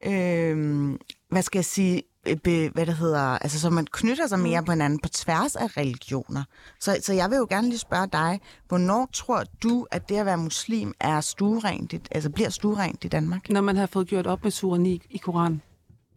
øh, 0.06 0.88
hvad 1.30 1.42
skal 1.42 1.58
jeg 1.58 1.64
sige, 1.64 2.02
øh, 2.28 2.36
be, 2.36 2.68
hvad 2.68 2.86
det 2.86 2.94
hedder, 2.96 3.20
altså 3.20 3.60
så 3.60 3.70
man 3.70 3.86
knytter 3.92 4.26
sig 4.26 4.38
mere 4.38 4.62
på 4.64 4.72
hinanden 4.72 4.98
på 4.98 5.08
tværs 5.08 5.56
af 5.56 5.76
religioner. 5.76 6.44
Så, 6.80 6.96
så 7.02 7.12
jeg 7.12 7.30
vil 7.30 7.36
jo 7.36 7.46
gerne 7.50 7.68
lige 7.68 7.78
spørge 7.78 8.06
dig, 8.12 8.40
hvornår 8.68 9.08
tror 9.12 9.44
du, 9.62 9.86
at 9.90 10.08
det 10.08 10.16
at 10.16 10.26
være 10.26 10.38
muslim 10.38 10.94
er 11.00 11.20
stuerent, 11.20 11.92
i- 11.92 12.00
altså 12.10 12.30
bliver 12.30 12.50
stuerent 12.50 13.04
i 13.04 13.08
Danmark? 13.08 13.50
Når 13.50 13.60
man 13.60 13.76
har 13.76 13.86
fået 13.86 14.06
gjort 14.06 14.26
op 14.26 14.42
med 14.42 14.50
sura 14.50 14.78
9 14.78 15.02
i 15.10 15.18
Koranen. 15.18 15.62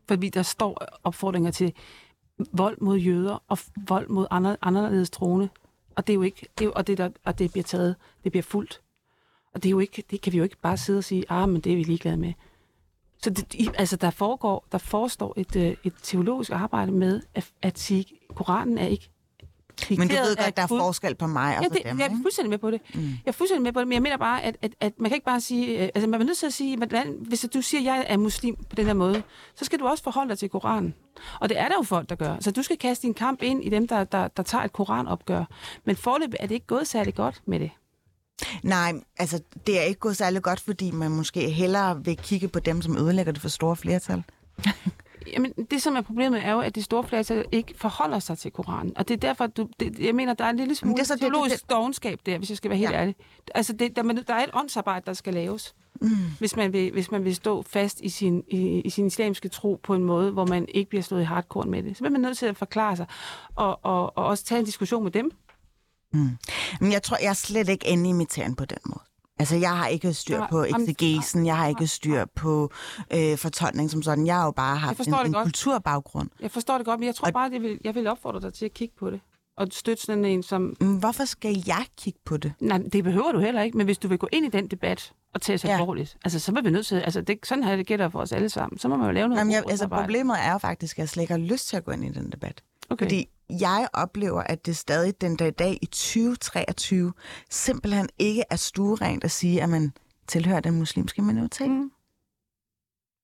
Fordi 0.08 0.30
der 0.30 0.44
står 0.44 0.86
opfordringer 1.04 1.52
til 1.52 1.74
vold 2.54 2.78
mod 2.82 2.98
jøder 2.98 3.44
og 3.48 3.58
vold 3.88 4.10
mod 4.10 4.28
andre, 4.32 4.58
anderledes 4.62 5.10
troende. 5.10 5.50
Og 5.96 6.08
det 6.08 6.14
er 6.14 6.16
jo 6.16 6.22
ikke, 6.22 6.48
det 6.60 6.66
er, 6.66 6.72
og, 6.72 6.88
det 6.88 6.98
der, 6.98 7.10
og 7.26 7.40
det 7.40 7.52
bliver 7.52 7.64
taget, 7.64 7.96
det 8.24 8.32
bliver 8.32 8.44
fuldt. 8.44 8.82
Og 9.54 9.64
det, 9.64 9.70
er 9.70 9.72
jo 9.72 9.80
ikke, 9.80 10.04
det 10.12 10.22
kan 10.22 10.34
vi 10.34 10.38
jo 10.38 10.44
ikke 10.44 10.58
bare 10.62 10.78
sidde 10.78 10.98
og 10.98 11.04
sige, 11.04 11.26
ah, 11.30 11.50
men 11.50 11.62
det 11.62 11.72
er 11.72 11.76
vi 11.76 11.84
ligeglade 11.84 12.18
med. 12.18 12.34
Så 13.24 13.30
det, 13.30 13.72
altså, 13.78 13.96
der 13.96 14.10
foregår, 14.10 14.66
der 14.72 14.78
forestår 14.78 15.34
et, 15.38 15.56
øh, 15.56 15.76
et 15.84 15.94
teologisk 16.02 16.52
arbejde 16.52 16.92
med 16.92 17.22
at, 17.34 17.52
at 17.62 17.80
sige, 17.80 18.06
Koranen 18.36 18.78
er 18.78 18.88
ikke 18.88 19.10
men 19.90 20.08
du 20.08 20.14
ved 20.16 20.36
godt, 20.46 20.58
der 20.58 20.64
er 20.64 20.68
forskel 20.68 21.16
på 21.16 21.28
mig 21.28 21.58
og 21.58 21.64
Ja, 21.64 21.70
på 21.70 21.76
det, 21.76 21.84
dem, 21.86 22.00
jeg 22.00 22.06
er 22.06 22.18
fuldstændig 22.22 22.50
med 22.50 22.58
på 22.58 22.72
det. 22.72 22.82
Mm. 22.94 23.02
Jeg 23.02 23.12
er 23.26 23.32
fuldstændig 23.32 23.64
med 23.64 23.74
på 23.74 23.80
det, 23.80 23.88
men 23.88 23.94
jeg 23.94 24.02
mener 24.02 24.18
bare, 24.18 24.44
at, 24.44 24.58
at, 24.62 24.72
at 24.82 24.94
man 25.00 25.10
kan 25.10 25.16
ikke 25.16 25.26
bare 25.26 25.42
sige... 25.42 25.84
øh, 25.84 25.90
Altså, 25.96 26.10
man 26.10 26.22
er 26.22 26.26
nødt 26.26 26.38
til 26.38 26.46
at 26.46 26.54
sige, 26.54 26.78
hvordan, 26.78 27.16
hvis 27.20 27.46
du 27.54 27.62
siger, 27.62 27.80
at 27.82 27.86
jeg 27.86 28.06
er 28.10 28.18
muslim 28.18 28.56
på 28.70 28.76
den 28.76 28.86
her 28.86 28.94
måde, 28.94 29.24
så 29.56 29.66
skal 29.66 29.80
du 29.80 29.88
også 29.88 30.04
forholde 30.04 30.30
dig 30.30 30.40
til 30.40 30.50
Koranen. 30.50 30.94
Og 31.40 31.50
det 31.50 31.60
er 31.60 31.68
der 31.68 31.76
jo 31.80 31.84
folk, 31.84 32.10
der 32.10 32.16
gør. 32.16 32.36
Så 32.40 32.52
du 32.52 32.64
skal 32.64 32.78
kaste 32.78 33.08
din 33.08 33.14
kamp 33.14 33.42
ind 33.42 33.64
i 33.64 33.70
dem, 33.70 33.88
der, 33.88 34.04
der, 34.04 34.28
der 34.28 34.44
tager 34.44 34.64
et 34.64 34.74
koranopgør. 34.74 35.44
Men 35.86 35.96
forløbet 35.96 36.36
er 36.40 36.48
det 36.48 36.56
ikke 36.56 36.68
gået 36.68 36.88
særlig 36.88 37.16
godt 37.16 37.42
med 37.46 37.60
det. 37.60 37.72
Nej, 38.64 38.94
altså 39.18 39.40
det 39.68 39.80
er 39.80 39.84
ikke 39.84 40.00
gået 40.00 40.18
særlig 40.18 40.42
godt, 40.42 40.60
fordi 40.60 40.92
man 40.92 41.12
måske 41.12 41.50
hellere 41.50 42.06
vil 42.06 42.18
kigge 42.18 42.48
på 42.48 42.60
dem, 42.60 42.82
som 42.82 42.98
ødelægger 42.98 43.32
det 43.32 43.42
for 43.42 43.50
store 43.50 43.76
flertal. 43.76 44.24
Jamen, 45.34 45.52
det 45.72 45.82
som 45.82 45.96
er 45.96 46.02
problemet 46.02 46.46
er 46.46 46.52
jo, 46.52 46.60
at 46.60 46.76
det 46.76 46.84
store 46.84 47.04
flertal 47.04 47.46
ikke 47.52 47.74
forholder 47.78 48.20
sig 48.20 48.38
til 48.38 48.52
Koranen. 48.52 48.98
Og 48.98 49.08
det 49.08 49.14
er 49.14 49.18
derfor, 49.18 49.48
du, 49.48 49.68
det, 49.80 50.00
jeg 50.00 50.16
mener, 50.16 50.34
der 50.34 50.46
er 50.46 50.50
en 50.50 50.58
lille 50.58 50.76
smule 50.76 50.94
det 50.96 51.02
er 51.02 51.06
så 51.06 51.18
teologisk 51.18 51.62
det- 51.62 51.70
dogenskab 51.70 52.20
der, 52.26 52.38
hvis 52.38 52.50
jeg 52.50 52.58
skal 52.58 52.70
være 52.70 52.78
helt 52.78 52.92
Ja. 52.92 53.00
ærlig. 53.02 53.16
Altså, 53.56 53.74
det, 53.74 53.96
der, 53.96 54.04
der 54.04 54.34
er 54.34 54.44
et 54.44 54.50
åndsarbejde, 54.54 55.04
der 55.06 55.14
skal 55.14 55.34
laves. 55.34 55.76
Mm. 56.02 56.10
Hvis, 56.40 56.56
man 56.56 56.74
vil, 56.74 56.92
hvis 56.92 57.12
man 57.12 57.24
vil 57.24 57.36
stå 57.36 57.62
fast 57.62 58.02
i 58.02 58.10
sin, 58.10 58.44
i, 58.48 58.80
i 58.82 58.90
sin 58.90 59.08
islamiske 59.08 59.50
tro 59.50 59.80
på 59.84 59.96
en 59.96 60.04
måde, 60.04 60.32
hvor 60.32 60.46
man 60.46 60.66
ikke 60.70 60.90
bliver 60.90 61.04
slået 61.04 61.22
i 61.22 61.26
hardcore 61.26 61.68
med 61.68 61.84
det. 61.84 61.98
Så 61.98 62.04
bliver 62.04 62.12
man 62.12 62.22
nødt 62.22 62.38
til 62.38 62.46
at 62.46 62.58
forklare 62.58 62.96
sig, 62.96 63.06
og, 63.56 63.80
og, 63.86 64.18
og 64.18 64.26
også 64.26 64.44
tage 64.46 64.60
en 64.60 64.66
diskussion 64.66 65.04
med 65.04 65.12
dem. 65.12 65.32
Men 66.80 66.92
jeg 66.92 67.04
tror, 67.04 67.18
jeg 67.22 67.30
er 67.30 67.34
slet 67.34 67.70
ikke 67.70 67.88
inde 67.88 68.10
i 68.10 68.14
miteren 68.14 68.56
på 68.56 68.66
den 68.66 68.78
måde. 68.86 69.00
Altså, 69.40 69.56
jeg 69.56 69.78
har 69.78 69.88
ikke 69.88 70.14
styr 70.14 70.42
på 70.50 70.64
jamen, 70.64 70.82
exegesen, 70.90 71.46
jeg 71.46 71.58
har 71.58 71.68
ikke 71.68 71.88
styr 71.88 72.26
på 72.36 72.72
øh, 73.14 73.38
fortolkning 73.38 73.92
som 73.92 74.02
sådan. 74.02 74.28
Jeg 74.28 74.36
har 74.36 74.46
jo 74.46 74.52
bare 74.52 74.78
haft 74.78 75.08
en, 75.08 75.14
en 75.26 75.34
godt. 75.34 75.44
kulturbaggrund. 75.44 76.30
Jeg 76.42 76.52
forstår 76.52 76.78
det 76.78 76.86
godt, 76.86 77.00
men 77.00 77.08
jeg 77.08 77.16
tror 77.16 77.32
bare, 77.32 77.46
at 77.46 77.54
jeg 77.54 77.62
vil, 77.62 77.80
jeg 77.84 77.96
vil 77.96 78.08
opfordre 78.08 78.42
dig 78.42 78.54
til 78.54 78.66
at 78.66 78.74
kigge 78.74 78.96
på 79.00 79.10
det. 79.10 79.20
Og 79.58 79.68
støtte 79.72 80.04
sådan 80.04 80.26
en, 80.26 80.44
som 80.44 80.76
Men 80.80 80.98
Hvorfor 81.00 81.26
skal 81.26 81.64
jeg 81.68 81.86
kigge 81.98 82.20
på 82.26 82.38
det? 82.38 82.54
Nej, 82.60 82.78
det 82.94 83.04
behøver 83.04 83.32
du 83.32 83.40
heller 83.40 83.62
ikke, 83.62 83.78
men 83.78 83.86
hvis 83.86 83.98
du 83.98 84.08
vil 84.08 84.18
gå 84.18 84.28
ind 84.32 84.46
i 84.46 84.50
den 84.50 84.68
debat 84.68 85.14
og 85.34 85.42
tage 85.42 85.58
sig 85.58 85.68
Ja. 85.68 85.80
alvorligt, 85.80 86.18
altså 86.26 86.40
så 86.40 86.52
er 86.58 86.62
vi 86.62 86.70
nødt 86.70 86.86
til, 86.86 86.96
altså 86.96 87.22
det, 87.22 87.40
sådan 87.44 87.64
her 87.64 87.76
det 87.76 87.88
gætter 87.88 88.10
for 88.10 88.20
os 88.20 88.32
alle 88.32 88.50
sammen, 88.50 88.80
så 88.80 88.88
må 88.88 88.96
man 88.96 89.06
jo 89.06 89.12
lave 89.12 89.28
noget 89.28 89.40
Jamen, 89.40 89.54
jeg, 89.54 89.64
altså, 89.70 89.88
problemet 89.88 90.36
er 90.40 90.52
jo 90.52 90.58
faktisk, 90.58 90.96
at 90.96 91.00
jeg 91.00 91.10
slet 91.10 91.24
ikke 91.24 91.34
har 91.34 91.40
lyst 91.40 91.68
til 91.68 91.78
at 91.78 91.86
gå 91.86 91.92
ind 91.92 92.06
i 92.06 92.10
den 92.10 92.32
debat. 92.32 92.64
okay. 92.90 93.06
Fordi 93.06 93.28
jeg 93.50 93.88
oplever, 93.94 94.42
at 94.42 94.66
det 94.66 94.78
stadig 94.78 95.22
den 95.22 95.36
dag 95.36 95.48
i 95.48 95.52
dag 95.52 95.78
i 95.82 95.86
2023 95.86 97.14
simpelthen 97.50 98.10
ikke 98.20 98.44
er 98.50 98.56
stuerent 98.56 99.24
at 99.24 99.32
sige, 99.32 99.62
at 99.64 99.70
man 99.70 99.94
tilhører 100.28 100.60
den 100.60 100.74
muslimske 100.80 101.22
minoritet. 101.22 101.70
Mm. 101.70 101.92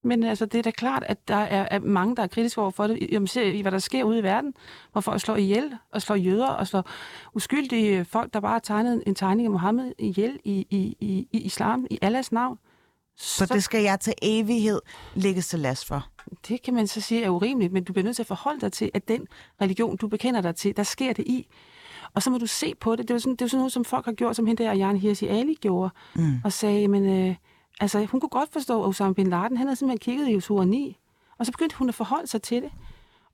Men 0.04 0.24
altså, 0.24 0.46
det 0.46 0.58
er 0.58 0.62
da 0.62 0.72
klart, 0.72 1.04
at 1.04 1.28
der 1.28 1.36
er, 1.36 1.68
er 1.72 1.80
mange, 1.80 2.16
der 2.16 2.24
er 2.24 2.28
kritiske 2.28 2.62
over 2.62 2.72
for 2.72 2.88
det. 2.88 3.08
Jamen, 3.12 3.28
ser 3.28 3.42
I, 3.44 3.62
hvad 3.62 3.72
der 3.72 3.80
sker 3.80 4.04
ude 4.04 4.20
i 4.20 4.24
verden, 4.24 4.54
hvor 4.92 5.02
folk 5.02 5.22
slår 5.22 5.36
ihjel, 5.36 5.78
og 5.92 6.02
slår 6.02 6.16
jøder, 6.16 6.48
og 6.48 6.68
slår 6.68 6.90
uskyldige 7.34 8.06
folk, 8.06 8.34
der 8.34 8.40
bare 8.40 8.52
har 8.52 8.60
tegnet 8.60 9.04
en 9.08 9.16
tegning 9.16 9.46
af 9.46 9.52
Mohammed 9.52 9.94
ihjel 10.00 10.40
i, 10.44 10.68
i, 10.70 10.98
i, 11.00 11.28
i 11.32 11.38
islam, 11.38 11.88
i 11.90 12.00
Allahs 12.02 12.32
navn. 12.32 12.58
Så 13.22 13.46
det 13.46 13.64
skal 13.64 13.84
jeg 13.84 14.00
til 14.00 14.14
evighed 14.22 14.80
lægges 15.16 15.48
til 15.48 15.60
last 15.60 15.86
for. 15.86 16.08
Det 16.48 16.62
kan 16.62 16.74
man 16.74 16.88
så 16.88 17.02
sige 17.02 17.24
er 17.24 17.30
urimeligt, 17.30 17.74
men 17.74 17.84
du 17.84 17.94
bliver 17.94 18.04
nødt 18.04 18.16
til 18.16 18.24
at 18.24 18.28
forholde 18.28 18.62
dig 18.62 18.72
til, 18.72 18.92
at 18.94 19.08
den 19.08 19.28
religion, 19.62 19.98
du 19.98 20.08
bekender 20.08 20.42
dig 20.42 20.56
til, 20.56 20.78
der 20.78 20.84
sker 20.84 21.14
det 21.14 21.28
i. 21.28 21.48
Og 22.14 22.24
så 22.24 22.30
må 22.30 22.38
du 22.38 22.48
se 22.48 22.76
på 22.76 22.96
det. 22.96 23.08
Det 23.08 23.10
er 23.10 23.16
jo 23.16 23.20
sådan, 23.20 23.36
det 23.36 23.42
er 23.42 23.50
sådan 23.50 23.60
noget, 23.60 23.72
som 23.72 23.86
folk 23.86 24.06
har 24.06 24.12
gjort, 24.12 24.36
som 24.36 24.46
hende 24.46 24.64
der 24.64 24.74
Jan 24.74 24.98
Hirsi 24.98 25.28
Ali 25.28 25.58
gjorde, 25.62 25.90
mm. 26.16 26.42
og 26.44 26.54
sagde, 26.54 26.88
men 26.88 27.06
øh, 27.06 27.36
altså, 27.80 28.06
hun 28.06 28.20
kunne 28.20 28.30
godt 28.30 28.54
forstå, 28.54 28.84
at 28.84 28.88
Osama 28.88 29.14
Bin 29.14 29.30
Laden, 29.30 29.58
han 29.58 29.68
havde 29.68 29.76
simpelthen 29.76 30.00
kigget 30.00 30.30
i 30.30 30.36
Usura 30.36 30.66
9, 30.66 30.98
og 31.40 31.46
så 31.46 31.52
begyndte 31.52 31.76
hun 31.76 31.90
at 31.90 31.96
forholde 31.96 32.28
sig 32.28 32.42
til 32.42 32.62
det. 32.62 32.72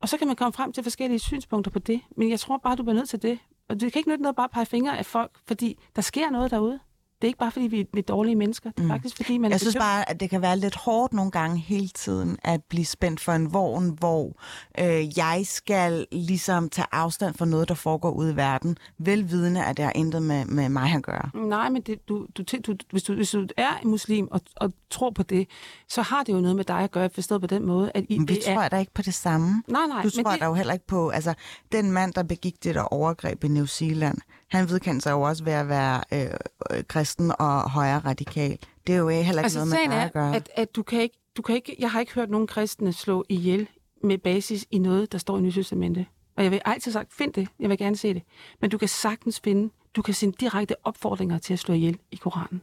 Og 0.01 0.09
så 0.09 0.17
kan 0.17 0.27
man 0.27 0.35
komme 0.35 0.53
frem 0.53 0.71
til 0.71 0.83
forskellige 0.83 1.19
synspunkter 1.19 1.71
på 1.71 1.79
det. 1.79 2.01
Men 2.17 2.29
jeg 2.29 2.39
tror 2.39 2.57
bare, 2.57 2.75
du 2.75 2.83
bliver 2.83 2.95
nødt 2.95 3.09
til 3.09 3.21
det. 3.21 3.39
Og 3.69 3.81
du 3.81 3.89
kan 3.89 3.99
ikke 3.99 4.09
nytte 4.09 4.21
noget 4.21 4.35
bare 4.35 4.43
at 4.43 4.51
pege 4.51 4.65
fingre 4.65 4.97
af 4.97 5.05
folk, 5.05 5.31
fordi 5.45 5.79
der 5.95 6.01
sker 6.01 6.29
noget 6.29 6.51
derude. 6.51 6.79
Det 7.21 7.23
er 7.23 7.27
ikke 7.27 7.39
bare, 7.39 7.51
fordi 7.51 7.67
vi 7.67 7.79
er, 7.79 7.85
vi 7.93 7.99
er 7.99 8.03
dårlige 8.03 8.35
mennesker. 8.35 8.71
Det 8.71 8.79
er 8.79 8.83
mm. 8.83 8.89
faktisk, 8.89 9.15
fordi 9.15 9.37
man... 9.37 9.51
Jeg 9.51 9.59
synes 9.59 9.75
bare, 9.75 10.09
at 10.09 10.19
det 10.19 10.29
kan 10.29 10.41
være 10.41 10.57
lidt 10.57 10.75
hårdt 10.75 11.13
nogle 11.13 11.31
gange 11.31 11.57
hele 11.57 11.87
tiden 11.87 12.37
at 12.43 12.63
blive 12.63 12.85
spændt 12.85 13.19
for 13.19 13.31
en 13.31 13.53
vogn, 13.53 13.89
hvor 13.99 14.33
øh, 14.79 15.17
jeg 15.17 15.41
skal 15.43 16.05
ligesom 16.11 16.69
tage 16.69 16.87
afstand 16.91 17.35
fra 17.35 17.45
noget, 17.45 17.69
der 17.69 17.73
foregår 17.73 18.11
ude 18.11 18.31
i 18.31 18.35
verden, 18.35 18.77
velvidende, 18.97 19.65
at 19.65 19.77
det 19.77 19.85
har 19.85 19.91
intet 19.95 20.23
med, 20.23 20.45
med 20.45 20.69
mig 20.69 20.91
at 20.95 21.03
gøre. 21.03 21.29
Nej, 21.33 21.69
men 21.69 21.81
det, 21.81 22.09
du, 22.09 22.27
du, 22.37 22.43
du, 22.67 22.75
hvis, 22.91 23.03
du, 23.03 23.13
hvis 23.15 23.31
du 23.31 23.47
er 23.57 23.69
muslim 23.83 24.27
og, 24.31 24.41
og 24.55 24.73
tror 24.89 25.09
på 25.09 25.23
det, 25.23 25.47
så 25.87 26.01
har 26.01 26.23
det 26.23 26.33
jo 26.33 26.39
noget 26.39 26.55
med 26.55 26.63
dig 26.63 26.79
at 26.79 26.91
gøre, 26.91 27.09
forstået 27.09 27.41
på 27.41 27.47
den 27.47 27.65
måde. 27.65 27.91
At 27.95 28.05
I, 28.09 28.17
Men 28.17 28.27
vi 28.27 28.33
det 28.33 28.43
tror 28.43 28.61
er, 28.61 28.69
da 28.69 28.77
ikke 28.77 28.93
på 28.93 29.01
det 29.01 29.13
samme. 29.13 29.63
Nej, 29.67 29.81
nej. 29.87 30.01
Du 30.03 30.09
tror 30.09 30.31
det, 30.31 30.41
da 30.41 30.45
jo 30.45 30.53
heller 30.53 30.73
ikke 30.73 30.87
på, 30.87 31.09
altså 31.09 31.33
den 31.71 31.91
mand, 31.91 32.13
der 32.13 32.23
begik 32.23 32.63
det 32.63 32.75
der 32.75 32.81
overgreb 32.81 33.43
i 33.43 33.47
New 33.47 33.65
Zealand, 33.65 34.17
han 34.47 34.69
vedkendte 34.69 35.03
sig 35.03 35.11
jo 35.11 35.21
også 35.21 35.43
ved 35.43 35.53
at 35.53 35.69
være 35.69 36.03
øh, 36.13 36.29
øh, 36.71 36.83
kristen 36.83 37.31
og 37.39 37.69
højre 37.71 37.99
radikal. 37.99 38.57
Det 38.87 38.95
er 38.95 38.99
jo 38.99 39.09
heller 39.09 39.29
ikke 39.29 39.39
altså, 39.39 39.59
noget 39.59 39.89
dig 39.89 39.95
er, 39.95 40.01
at 40.01 40.13
gøre. 40.13 40.35
at, 40.35 40.49
at 40.55 40.75
du 40.75 40.83
kan 40.83 41.01
ikke, 41.01 41.17
du 41.37 41.41
kan 41.41 41.55
ikke, 41.55 41.75
jeg 41.79 41.91
har 41.91 41.99
ikke 41.99 42.13
hørt 42.13 42.29
nogen 42.29 42.47
kristne 42.47 42.93
slå 42.93 43.25
ihjel 43.29 43.67
med 44.03 44.17
basis 44.17 44.65
i 44.71 44.77
noget, 44.77 45.11
der 45.11 45.17
står 45.17 45.37
i 45.37 45.41
Nytestamentet. 45.41 46.05
Og 46.37 46.43
jeg 46.43 46.51
vil 46.51 46.61
altid 46.65 46.91
sagt, 46.91 47.13
find 47.13 47.33
det. 47.33 47.47
Jeg 47.59 47.69
vil 47.69 47.77
gerne 47.77 47.97
se 47.97 48.13
det. 48.13 48.23
Men 48.61 48.69
du 48.69 48.77
kan 48.77 48.87
sagtens 48.87 49.39
finde, 49.39 49.69
du 49.95 50.01
kan 50.01 50.13
sende 50.13 50.35
direkte 50.39 50.75
opfordringer 50.83 51.37
til 51.37 51.53
at 51.53 51.59
slå 51.59 51.73
ihjel 51.73 51.99
i 52.11 52.15
Koranen. 52.15 52.61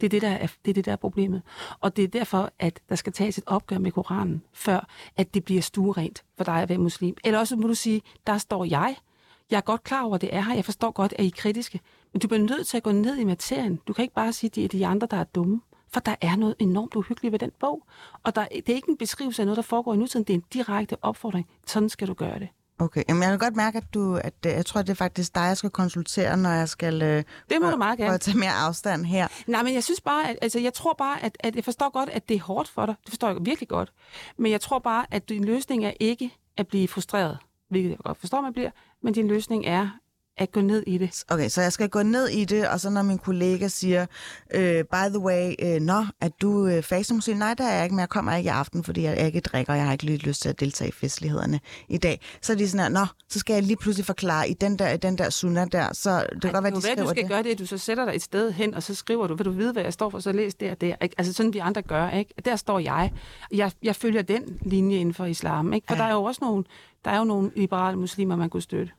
Det 0.00 0.06
er 0.06 0.10
det, 0.10 0.22
der 0.22 0.28
er, 0.28 0.46
det 0.64 0.70
er 0.70 0.74
det, 0.74 0.84
der 0.84 0.92
er 0.92 0.96
problemet. 0.96 1.42
Og 1.80 1.96
det 1.96 2.04
er 2.04 2.08
derfor, 2.08 2.50
at 2.58 2.80
der 2.88 2.94
skal 2.94 3.12
tages 3.12 3.38
et 3.38 3.44
opgør 3.46 3.78
med 3.78 3.92
Koranen, 3.92 4.42
før 4.52 4.88
at 5.16 5.34
det 5.34 5.44
bliver 5.44 5.62
stuerent 5.62 6.24
for 6.36 6.44
dig 6.44 6.62
at 6.62 6.68
være 6.68 6.78
muslim. 6.78 7.16
Eller 7.24 7.38
også 7.38 7.56
må 7.56 7.68
du 7.68 7.74
sige, 7.74 8.02
der 8.26 8.38
står 8.38 8.64
jeg. 8.64 8.96
Jeg 9.50 9.56
er 9.56 9.60
godt 9.60 9.84
klar 9.84 10.02
over, 10.02 10.14
at 10.14 10.20
det 10.20 10.34
er 10.34 10.40
her. 10.40 10.54
Jeg 10.54 10.64
forstår 10.64 10.90
godt, 10.90 11.14
at 11.18 11.24
I 11.24 11.26
er 11.26 11.32
kritiske. 11.36 11.80
Men 12.12 12.20
du 12.20 12.28
bliver 12.28 12.42
nødt 12.42 12.66
til 12.66 12.76
at 12.76 12.82
gå 12.82 12.92
ned 12.92 13.16
i 13.16 13.24
materien. 13.24 13.80
Du 13.88 13.92
kan 13.92 14.02
ikke 14.02 14.14
bare 14.14 14.32
sige, 14.32 14.48
at 14.50 14.54
det 14.54 14.64
er 14.64 14.68
de 14.68 14.86
andre, 14.86 15.06
der 15.10 15.16
er 15.16 15.24
dumme. 15.24 15.60
For 15.92 16.00
der 16.00 16.14
er 16.20 16.36
noget 16.36 16.54
enormt 16.58 16.96
uhyggeligt 16.96 17.32
ved 17.32 17.38
den 17.38 17.50
bog. 17.60 17.82
Og 18.24 18.34
der, 18.34 18.46
det 18.50 18.68
er 18.68 18.74
ikke 18.74 18.90
en 18.90 18.96
beskrivelse 18.96 19.42
af 19.42 19.46
noget, 19.46 19.56
der 19.56 19.62
foregår 19.62 19.94
i 19.94 19.96
nutiden. 19.96 20.24
Det 20.24 20.32
er 20.32 20.38
en 20.38 20.44
direkte 20.52 20.96
opfordring. 21.02 21.46
Sådan 21.66 21.88
skal 21.88 22.08
du 22.08 22.14
gøre 22.14 22.38
det. 22.38 22.48
Okay, 22.80 23.02
Jamen, 23.08 23.22
jeg 23.22 23.30
kan 23.30 23.38
godt 23.38 23.56
mærke, 23.56 23.78
at 23.78 23.94
du, 23.94 24.14
at 24.16 24.34
øh, 24.46 24.52
jeg 24.52 24.66
tror, 24.66 24.82
det 24.82 24.90
er 24.90 24.94
faktisk 24.94 25.34
dig, 25.34 25.40
jeg 25.40 25.56
skal 25.56 25.70
konsultere, 25.70 26.36
når 26.36 26.50
jeg 26.50 26.68
skal 26.68 27.02
øh, 27.02 27.24
Det 27.50 27.56
må 27.60 27.70
du 27.70 27.76
meget 27.76 27.98
prøve 27.98 28.04
gerne. 28.06 28.14
at 28.14 28.20
tage 28.20 28.38
mere 28.38 28.52
afstand 28.52 29.04
her. 29.06 29.28
Nej, 29.46 29.62
men 29.62 29.74
jeg 29.74 29.84
synes 29.84 30.00
bare, 30.00 30.28
at, 30.30 30.36
altså, 30.42 30.58
jeg 30.58 30.74
tror 30.74 30.94
bare, 30.98 31.22
at, 31.24 31.36
at 31.40 31.56
jeg 31.56 31.64
forstår 31.64 31.90
godt, 31.92 32.08
at 32.08 32.28
det 32.28 32.34
er 32.36 32.40
hårdt 32.40 32.68
for 32.68 32.86
dig. 32.86 32.94
Det 33.04 33.08
forstår 33.08 33.28
jeg 33.28 33.36
virkelig 33.40 33.68
godt. 33.68 33.92
Men 34.36 34.52
jeg 34.52 34.60
tror 34.60 34.78
bare, 34.78 35.06
at 35.10 35.28
din 35.28 35.44
løsning 35.44 35.84
er 35.84 35.92
ikke 36.00 36.34
at 36.56 36.66
blive 36.68 36.88
frustreret, 36.88 37.38
hvilket 37.68 37.90
jeg 37.90 37.98
godt 37.98 38.18
forstår, 38.18 38.40
man 38.40 38.52
bliver, 38.52 38.70
men 39.00 39.14
din 39.14 39.28
løsning 39.28 39.66
er 39.66 39.88
at 40.38 40.52
gå 40.52 40.60
ned 40.60 40.82
i 40.86 40.98
det. 40.98 41.24
Okay, 41.28 41.48
så 41.48 41.62
jeg 41.62 41.72
skal 41.72 41.88
gå 41.88 42.02
ned 42.02 42.28
i 42.28 42.44
det, 42.44 42.68
og 42.68 42.80
så 42.80 42.90
når 42.90 43.02
min 43.02 43.18
kollega 43.18 43.68
siger, 43.68 44.06
øh, 44.54 44.84
by 44.84 45.08
the 45.08 45.18
way, 45.18 45.54
øh, 45.62 45.80
nå, 45.80 46.04
at 46.20 46.32
du 46.42 46.66
øh, 46.66 46.82
faster 46.82 47.34
nej, 47.34 47.54
der 47.54 47.64
er 47.64 47.74
jeg 47.74 47.84
ikke, 47.84 47.94
men 47.94 48.00
jeg 48.00 48.08
kommer 48.08 48.36
ikke 48.36 48.48
i 48.48 48.50
aften, 48.50 48.84
fordi 48.84 49.02
jeg 49.02 49.26
ikke 49.26 49.40
drikker, 49.40 49.72
og 49.72 49.76
jeg 49.78 49.86
har 49.86 49.92
ikke 49.92 50.04
lige 50.04 50.18
lyst 50.18 50.42
til 50.42 50.48
at 50.48 50.60
deltage 50.60 50.88
i 50.88 50.92
festlighederne 50.92 51.60
i 51.88 51.98
dag. 51.98 52.20
Så 52.42 52.52
er 52.52 52.56
de 52.56 52.68
sådan 52.68 52.82
her, 52.94 53.00
nå, 53.00 53.06
så 53.28 53.38
skal 53.38 53.54
jeg 53.54 53.62
lige 53.62 53.76
pludselig 53.76 54.06
forklare 54.06 54.48
i 54.50 54.54
den 54.54 54.78
der, 54.78 54.90
i 54.90 54.96
den 54.96 55.18
der 55.18 55.30
sunna 55.30 55.64
der, 55.64 55.92
så 55.92 56.26
det 56.32 56.42
kan 56.42 56.52
godt 56.52 56.64
være, 56.64 56.74
de 56.74 56.80
skriver 56.82 57.02
du 57.02 57.08
skal 57.08 57.22
det. 57.22 57.30
gøre 57.30 57.42
det, 57.42 57.50
at 57.50 57.58
du 57.58 57.66
så 57.66 57.78
sætter 57.78 58.04
dig 58.04 58.14
et 58.14 58.22
sted 58.22 58.52
hen, 58.52 58.74
og 58.74 58.82
så 58.82 58.94
skriver 58.94 59.26
du, 59.26 59.34
vil 59.34 59.46
du 59.46 59.50
vide, 59.50 59.72
hvad 59.72 59.82
jeg 59.82 59.92
står 59.92 60.10
for, 60.10 60.18
så 60.18 60.32
læs 60.32 60.54
det 60.54 60.70
og 60.70 60.80
det. 60.80 60.96
Ikke? 61.02 61.14
Altså 61.18 61.32
sådan 61.32 61.54
vi 61.54 61.58
andre 61.58 61.82
gør, 61.82 62.10
ikke? 62.10 62.34
Der 62.44 62.56
står 62.56 62.78
jeg. 62.78 63.12
jeg. 63.52 63.72
Jeg 63.82 63.96
følger 63.96 64.22
den 64.22 64.42
linje 64.62 64.96
inden 64.96 65.14
for 65.14 65.24
islam, 65.24 65.72
ikke? 65.72 65.84
For 65.88 65.94
Ja. 65.94 66.00
der 66.02 66.06
er 66.08 66.12
jo 66.12 66.22
også 66.24 66.38
nogle, 66.42 66.64
der 67.04 67.10
er 67.10 67.18
jo 67.18 67.24
nogle 67.24 67.50
liberale 67.56 67.96
muslimer, 67.98 68.36
man 68.36 68.50
kunne 68.50 68.62
støtte. 68.62 68.92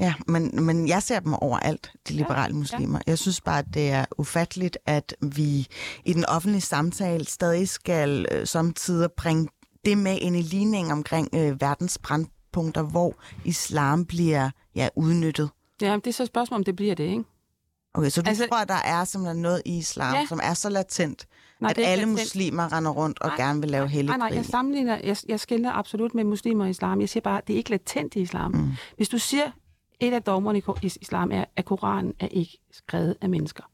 Ja, 0.00 0.14
men, 0.26 0.64
men 0.64 0.88
jeg 0.88 1.02
ser 1.02 1.20
dem 1.20 1.34
overalt, 1.34 1.92
de 2.08 2.12
liberale 2.12 2.54
muslimer. 2.56 2.98
Jeg 3.06 3.18
synes 3.18 3.40
bare, 3.40 3.58
at 3.58 3.66
det 3.74 3.90
er 3.90 4.04
ufatteligt, 4.18 4.78
at 4.86 5.14
vi 5.22 5.66
i 6.04 6.12
den 6.12 6.24
offentlige 6.26 6.60
samtale 6.60 7.26
stadig 7.26 7.68
skal 7.68 8.26
øh, 8.32 8.46
samtidig 8.46 9.12
bringe 9.12 9.48
det 9.84 9.98
med 9.98 10.18
ind 10.20 10.36
i 10.36 10.42
ligningen 10.42 10.92
omkring 10.92 11.28
øh, 11.34 11.60
verdens 11.60 11.98
brandpunkter, 11.98 12.82
hvor 12.82 13.14
islam 13.44 14.04
bliver 14.04 14.50
ja, 14.74 14.88
udnyttet. 14.96 15.50
Ja, 15.82 15.94
det 15.94 16.06
er 16.06 16.12
så 16.12 16.22
et 16.22 16.26
spørgsmål, 16.26 16.58
om 16.58 16.64
det 16.64 16.76
bliver 16.76 16.94
det, 16.94 17.04
ikke? 17.04 17.24
Okay, 17.94 18.10
så 18.10 18.22
du 18.22 18.28
Altså- 18.28 18.46
tror, 18.48 18.56
at 18.58 18.68
der 18.68 18.74
er 18.84 19.04
simpelthen 19.04 19.42
noget 19.42 19.62
i 19.64 19.78
islam, 19.78 20.14
Ja. 20.14 20.20
ja. 20.20 20.26
som 20.26 20.40
er 20.42 20.54
så 20.54 20.68
latent, 20.68 21.26
Nej, 21.60 21.70
at 21.70 21.78
alle 21.78 21.96
latent. 21.96 22.12
muslimer 22.12 22.72
render 22.72 22.90
rundt 22.90 23.18
og 23.20 23.28
Nej, 23.28 23.36
gerne 23.36 23.60
vil 23.60 23.70
lave 23.70 23.88
hellig 23.88 24.08
Nej, 24.08 24.28
nej, 24.28 24.30
jeg 24.36 24.44
sammenligner, 24.44 24.98
jeg, 25.04 25.16
jeg 25.28 25.40
skiller 25.40 25.72
absolut 25.72 26.14
med 26.14 26.24
muslimer 26.24 26.64
og 26.64 26.70
islam. 26.70 27.00
Jeg 27.00 27.08
siger 27.08 27.20
bare, 27.20 27.38
at 27.38 27.46
det 27.46 27.52
er 27.52 27.56
ikke 27.56 27.70
latent 27.70 28.14
i 28.16 28.20
islam. 28.20 28.50
Mm. 28.52 28.68
Hvis 28.96 29.08
du 29.08 29.18
siger, 29.18 29.50
et 30.00 30.12
af 30.12 30.22
dogmerne 30.22 30.58
i 30.82 30.86
islam 31.00 31.32
er, 31.32 31.44
at 31.56 31.64
Koranen 31.64 32.14
er 32.20 32.28
ikke 32.28 32.58
skrevet 32.70 33.16
af 33.20 33.28
mennesker. 33.28 33.64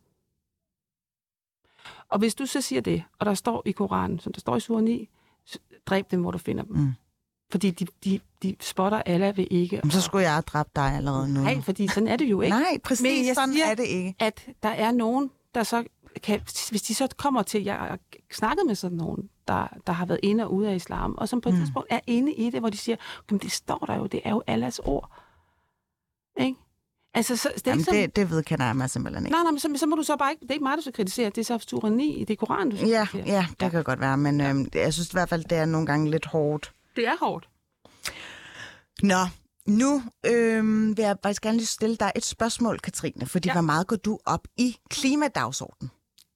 Og 2.08 2.18
hvis 2.18 2.34
du 2.34 2.46
så 2.46 2.60
siger 2.60 2.80
det, 2.80 3.04
og 3.18 3.26
der 3.26 3.34
står 3.34 3.62
i 3.66 3.72
Koranen, 3.72 4.18
som 4.20 4.32
der 4.32 4.40
står 4.40 4.56
i 4.56 4.60
sur 4.60 4.80
9, 4.80 5.08
s- 5.48 5.58
dræb 5.86 6.10
dem, 6.10 6.20
hvor 6.20 6.30
du 6.30 6.38
finder 6.38 6.64
dem. 6.64 6.76
Mm. 6.76 6.92
Fordi 7.50 7.70
de, 7.70 7.86
de, 8.04 8.20
de 8.42 8.56
spotter 8.60 9.02
alle 9.02 9.36
ved 9.36 9.46
ikke. 9.50 9.76
Jamen, 9.76 9.90
så 9.90 10.00
skulle 10.00 10.22
jeg 10.22 10.32
have 10.32 10.42
dræbt 10.42 10.76
dig 10.76 10.84
allerede 10.96 11.34
nu. 11.34 11.40
Nej, 11.40 11.60
fordi 11.60 11.88
sådan 11.88 12.08
er 12.08 12.16
det 12.16 12.24
jo 12.30 12.40
ikke. 12.40 12.56
Nej, 12.58 12.78
præcis 12.84 13.02
Men 13.02 13.26
jeg 13.26 13.34
sådan 13.34 13.52
siger- 13.54 13.66
er 13.66 13.74
det 13.74 13.84
ikke. 13.86 14.14
at 14.18 14.48
der 14.62 14.68
er 14.68 14.92
nogen, 14.92 15.30
der 15.54 15.62
så 15.62 15.84
kan, 16.22 16.40
hvis 16.70 16.82
de 16.82 16.94
så 16.94 17.08
kommer 17.16 17.42
til, 17.42 17.62
jeg 17.62 17.74
har 17.74 17.98
snakket 18.32 18.66
med 18.66 18.74
sådan 18.74 18.98
nogen, 18.98 19.30
der, 19.48 19.68
der 19.86 19.92
har 19.92 20.06
været 20.06 20.20
inde 20.22 20.44
og 20.44 20.52
ude 20.54 20.70
af 20.70 20.74
islam, 20.74 21.14
og 21.18 21.28
som 21.28 21.40
på 21.40 21.48
et 21.48 21.54
mm. 21.54 21.60
tidspunkt 21.60 21.88
er 21.90 22.00
inde 22.06 22.32
i 22.34 22.50
det, 22.50 22.60
hvor 22.60 22.68
de 22.70 22.76
siger, 22.76 22.96
men 23.30 23.38
det 23.40 23.52
står 23.52 23.78
der 23.78 23.96
jo, 23.96 24.06
det 24.06 24.20
er 24.24 24.30
jo 24.30 24.42
Allahs 24.46 24.78
ord. 24.78 25.10
Ikke? 26.40 26.58
Altså, 27.14 27.36
så, 27.36 27.48
det 27.54 27.66
er 27.66 27.70
Jamen, 27.70 27.80
ikke 27.80 27.84
sådan, 27.84 28.02
det, 28.02 28.16
det 28.16 28.30
jeg 28.66 28.76
mig 28.76 28.90
simpelthen 28.90 29.26
ikke. 29.26 29.32
Nej, 29.36 29.42
nej, 29.42 29.50
men 29.50 29.60
så, 29.60 29.68
så, 29.76 29.86
må 29.86 29.96
du 29.96 30.02
så 30.02 30.16
bare 30.16 30.30
ikke, 30.30 30.40
det 30.40 30.50
er 30.50 30.54
ikke 30.54 30.64
mig, 30.64 30.76
du 30.76 30.80
skal 30.82 30.92
kritisere, 30.92 31.30
det 31.30 31.38
er 31.38 31.44
så 31.44 31.58
sura 31.68 31.88
9 31.88 32.14
i 32.20 32.24
det 32.24 32.38
Koran, 32.38 32.70
du 32.70 32.76
skal 32.76 32.88
Ja, 32.88 33.04
kritisere. 33.04 33.34
ja, 33.36 33.46
det 33.60 33.70
kan 33.70 33.84
godt 33.84 34.00
være, 34.00 34.16
men 34.16 34.40
øhm, 34.40 34.68
jeg 34.74 34.92
synes 34.94 35.08
i 35.08 35.12
hvert 35.12 35.28
fald, 35.28 35.44
det 35.44 35.58
er 35.58 35.64
nogle 35.64 35.86
gange 35.86 36.10
lidt 36.10 36.26
hårdt. 36.26 36.72
Det 36.96 37.06
er 37.08 37.16
hårdt. 37.20 37.48
Nå, 39.02 39.18
nu 39.66 40.02
øhm, 40.26 40.96
vil 40.96 41.02
jeg 41.02 41.16
faktisk 41.22 41.42
gerne 41.42 41.56
lige 41.56 41.66
stille 41.66 41.96
dig 41.96 42.12
et 42.16 42.24
spørgsmål, 42.24 42.78
Katrine, 42.80 43.26
fordi 43.26 43.48
Ja. 43.48 43.50
ja. 43.50 43.54
hvor 43.54 43.66
meget 43.66 43.86
går 43.86 43.96
du 43.96 44.18
op 44.26 44.48
i 44.56 44.76
klimadagsordenen? 44.90 45.90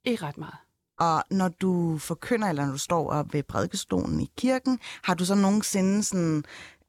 Ikke 0.04 0.22
ret 0.26 0.38
meget. 0.38 0.54
Og 1.00 1.22
når 1.30 1.48
du 1.48 1.98
forkynder, 1.98 2.48
eller 2.48 2.64
når 2.64 2.72
du 2.72 2.78
står 2.78 3.10
op 3.10 3.32
ved 3.32 3.42
prædikestolen 3.42 4.20
i 4.20 4.30
kirken, 4.38 4.78
har 5.02 5.14
du 5.14 5.24
så 5.24 5.34
nogensinde 5.34 6.02
sådan, 6.02 6.44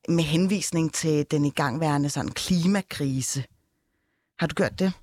med 0.09 0.23
henvisning 0.23 0.93
til 0.93 1.25
den 1.31 1.45
igangværende 1.45 2.09
sådan, 2.09 2.31
klimakrise, 2.31 3.43
har 4.39 4.47
du 4.47 4.53
gjort 4.53 4.79
det? 4.79 4.93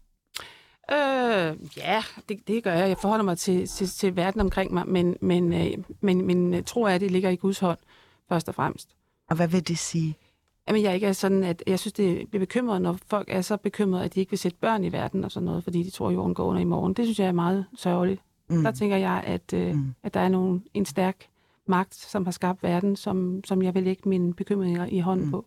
Øh, 0.93 1.57
ja, 1.77 2.03
det, 2.29 2.49
det 2.49 2.65
gør 2.65 2.73
jeg. 2.73 2.89
Jeg 2.89 2.99
forholder 2.99 3.25
mig 3.25 3.39
til, 3.39 3.67
til, 3.67 3.89
til 3.89 4.17
verden 4.17 4.41
omkring 4.41 4.75
mig, 4.75 4.89
men, 4.89 5.17
men, 5.21 5.53
øh, 5.53 5.85
men, 6.01 6.27
men 6.27 6.55
øh, 6.55 6.63
tror 6.63 6.89
jeg, 6.89 6.95
at 6.95 7.01
det 7.01 7.11
ligger 7.11 7.31
i 7.31 7.37
Guds 7.37 7.59
hånd, 7.59 7.79
først 8.29 8.49
og 8.49 8.55
fremmest. 8.55 8.89
Og 9.31 9.37
hvad 9.37 9.49
vil 9.49 9.69
det 9.69 9.79
sige? 9.79 10.17
Jamen, 10.69 10.83
jeg 10.83 10.95
ikke 10.95 11.07
er 11.07 11.13
sådan, 11.13 11.45
at 11.45 11.63
jeg 11.67 11.79
synes, 11.79 11.93
det 11.93 12.29
bliver 12.31 12.41
bekymret, 12.41 12.83
når 12.83 12.99
folk 13.07 13.29
er 13.31 13.41
så 13.41 13.57
bekymrede, 13.57 14.05
at 14.05 14.15
de 14.15 14.21
ikke 14.21 14.31
vil 14.31 14.39
sætte 14.39 14.59
børn 14.61 14.85
i 14.85 14.93
verden 14.93 15.25
og 15.25 15.33
sådan 15.33 15.45
noget, 15.45 15.65
fordi 15.65 15.83
de 15.83 15.91
tror, 15.91 16.09
at 16.09 16.15
jorden 16.15 16.35
går 16.35 16.45
under 16.45 16.61
i 16.61 16.65
morgen. 16.65 16.95
Det 16.95 17.05
synes 17.05 17.19
jeg 17.19 17.29
er 17.29 17.33
meget 17.33 17.67
sørgeligt. 17.77 18.21
Mm. 18.51 18.63
Der 18.63 18.71
tænker 18.71 18.97
jeg, 18.97 19.23
at, 19.27 19.53
øh, 19.53 19.75
mm. 19.75 19.95
at 20.03 20.15
der 20.15 20.21
er 20.21 20.29
nogen, 20.29 20.65
en 20.75 20.87
stærk 20.87 21.27
magt, 21.69 21.95
som 21.95 22.25
har 22.25 22.33
skabt 22.33 22.63
verden, 22.63 22.97
som, 22.97 23.45
som 23.45 23.63
jeg 23.63 23.75
vil 23.75 23.83
lægge 23.83 24.09
mine 24.09 24.35
bekymringer 24.35 24.87
i 24.87 24.99
hånden 24.99 25.27
mm. 25.27 25.31
på. 25.31 25.45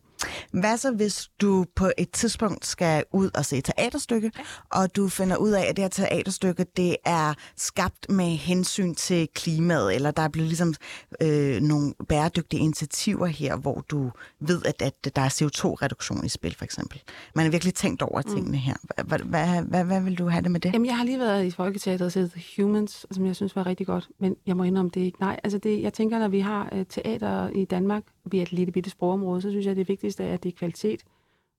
Hvad 0.51 0.77
så, 0.77 0.91
hvis 0.91 1.29
du 1.41 1.65
på 1.75 1.91
et 1.97 2.11
tidspunkt 2.11 2.65
skal 2.65 3.03
ud 3.13 3.29
og 3.35 3.45
se 3.45 3.57
et 3.57 3.65
teaterstykke, 3.65 4.31
og 4.71 4.95
du 4.95 5.07
finder 5.07 5.37
ud 5.37 5.51
af, 5.51 5.65
at 5.69 5.75
det 5.77 5.83
her 5.83 5.89
teaterstykke, 5.89 6.65
det 6.77 6.95
er 7.05 7.33
skabt 7.57 8.09
med 8.09 8.25
hensyn 8.25 8.95
til 8.95 9.27
klimaet, 9.35 9.95
eller 9.95 10.11
der 10.11 10.21
er 10.21 10.29
blevet 10.29 10.47
ligesom 10.47 10.73
øh, 11.21 11.61
nogle 11.61 11.93
bæredygtige 12.09 12.59
initiativer 12.59 13.25
her, 13.25 13.55
hvor 13.55 13.83
du 13.89 14.11
ved, 14.39 14.61
at, 14.65 14.81
at 14.81 15.15
der 15.15 15.21
er 15.21 15.29
CO2-reduktion 15.29 16.25
i 16.25 16.29
spil, 16.29 16.55
for 16.55 16.65
eksempel. 16.65 17.01
Man 17.35 17.45
har 17.45 17.51
virkelig 17.51 17.73
tænkt 17.73 18.01
over 18.01 18.21
tingene 18.21 18.57
her. 18.57 18.75
Hvad, 19.05 19.19
hvad, 19.19 19.61
hvad, 19.63 19.83
hvad 19.83 20.01
vil 20.01 20.17
du 20.17 20.27
have 20.27 20.43
det 20.43 20.51
med 20.51 20.59
det? 20.59 20.73
Jamen, 20.73 20.85
jeg 20.85 20.97
har 20.97 21.03
lige 21.03 21.19
været 21.19 21.45
i 21.45 21.51
Folketeateret 21.51 22.01
og 22.01 22.11
set 22.11 22.31
The 22.31 22.63
Humans, 22.63 23.05
som 23.11 23.25
jeg 23.25 23.35
synes 23.35 23.55
var 23.55 23.65
rigtig 23.65 23.87
godt, 23.87 24.09
men 24.19 24.35
jeg 24.47 24.57
må 24.57 24.63
indrømme 24.63 24.91
det 24.93 25.01
ikke. 25.01 25.19
Nej, 25.19 25.39
altså 25.43 25.57
det, 25.57 25.81
jeg 25.81 25.93
tænker, 25.93 26.19
når 26.19 26.27
vi 26.27 26.39
har 26.39 26.69
uh, 26.71 26.83
teater 26.89 27.49
i 27.49 27.65
Danmark, 27.65 28.03
vi 28.25 28.37
er 28.37 28.41
et 28.41 28.51
lille 28.51 28.71
bitte 28.71 28.89
sprogområde, 28.89 29.41
så 29.41 29.49
synes 29.49 29.65
jeg, 29.65 29.75
det 29.75 29.87
vigtigste 29.87 30.23
er, 30.23 30.33
at 30.33 30.43
det 30.43 30.53
er 30.53 30.57
kvalitet, 30.57 31.03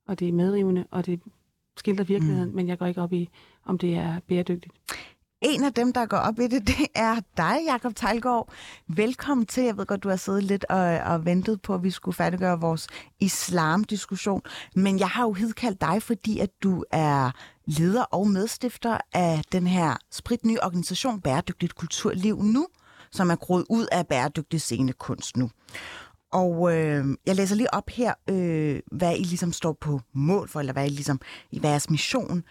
og 0.08 0.18
det 0.18 0.28
er 0.28 0.32
medrivende, 0.32 0.84
og 0.90 1.06
det 1.06 1.20
skildrer 1.76 2.04
virkeligheden, 2.04 2.48
mm. 2.48 2.56
men 2.56 2.68
jeg 2.68 2.78
går 2.78 2.86
ikke 2.86 3.02
op 3.02 3.12
i, 3.12 3.28
om 3.64 3.78
det 3.78 3.94
er 3.94 4.20
bæredygtigt. 4.28 4.74
En 5.42 5.64
af 5.64 5.72
dem, 5.72 5.92
der 5.92 6.06
går 6.06 6.16
op 6.16 6.38
i 6.38 6.46
det, 6.46 6.66
det 6.66 6.86
er 6.94 7.16
dig, 7.36 7.56
Jakob 7.66 7.96
Tejlgaard. 7.96 8.52
Velkommen 8.88 9.46
til. 9.46 9.64
Jeg 9.64 9.76
ved 9.76 9.86
godt, 9.86 10.02
du 10.02 10.08
har 10.08 10.16
siddet 10.16 10.42
lidt 10.42 10.64
og, 10.64 10.98
og 10.98 11.24
ventet 11.24 11.62
på, 11.62 11.74
at 11.74 11.82
vi 11.82 11.90
skulle 11.90 12.14
færdiggøre 12.14 12.60
vores 12.60 12.88
islamdiskussion. 13.20 14.42
Men 14.74 14.98
jeg 14.98 15.08
har 15.08 15.22
jo 15.22 15.32
hidkaldt 15.32 15.80
dig, 15.80 16.02
fordi 16.02 16.38
at 16.38 16.50
du 16.62 16.84
er 16.90 17.30
leder 17.66 18.02
og 18.02 18.28
medstifter 18.28 18.98
af 19.14 19.42
den 19.52 19.66
her 19.66 19.96
spritnye 20.10 20.58
organisation 20.62 21.20
Bæredygtigt 21.20 21.74
Kulturliv 21.74 22.42
Nu, 22.42 22.66
som 23.10 23.30
er 23.30 23.36
groet 23.36 23.64
ud 23.70 23.86
af 23.92 24.06
bæredygtig 24.06 24.60
scenekunst 24.60 25.36
nu. 25.36 25.50
Og 26.32 26.76
øh, 26.76 27.04
jeg 27.26 27.36
læser 27.36 27.56
lige 27.56 27.74
op 27.74 27.90
her, 27.90 28.14
øh, 28.30 28.80
hvad 28.92 29.16
I 29.16 29.22
ligesom 29.22 29.52
står 29.52 29.72
på 29.80 30.00
mål 30.12 30.48
for, 30.48 30.60
eller 30.60 30.72
hvad 30.72 30.86
I 30.86 30.88
ligesom 30.88 31.20
i 31.50 31.60
jeres 31.64 31.90
mission. 31.90 32.44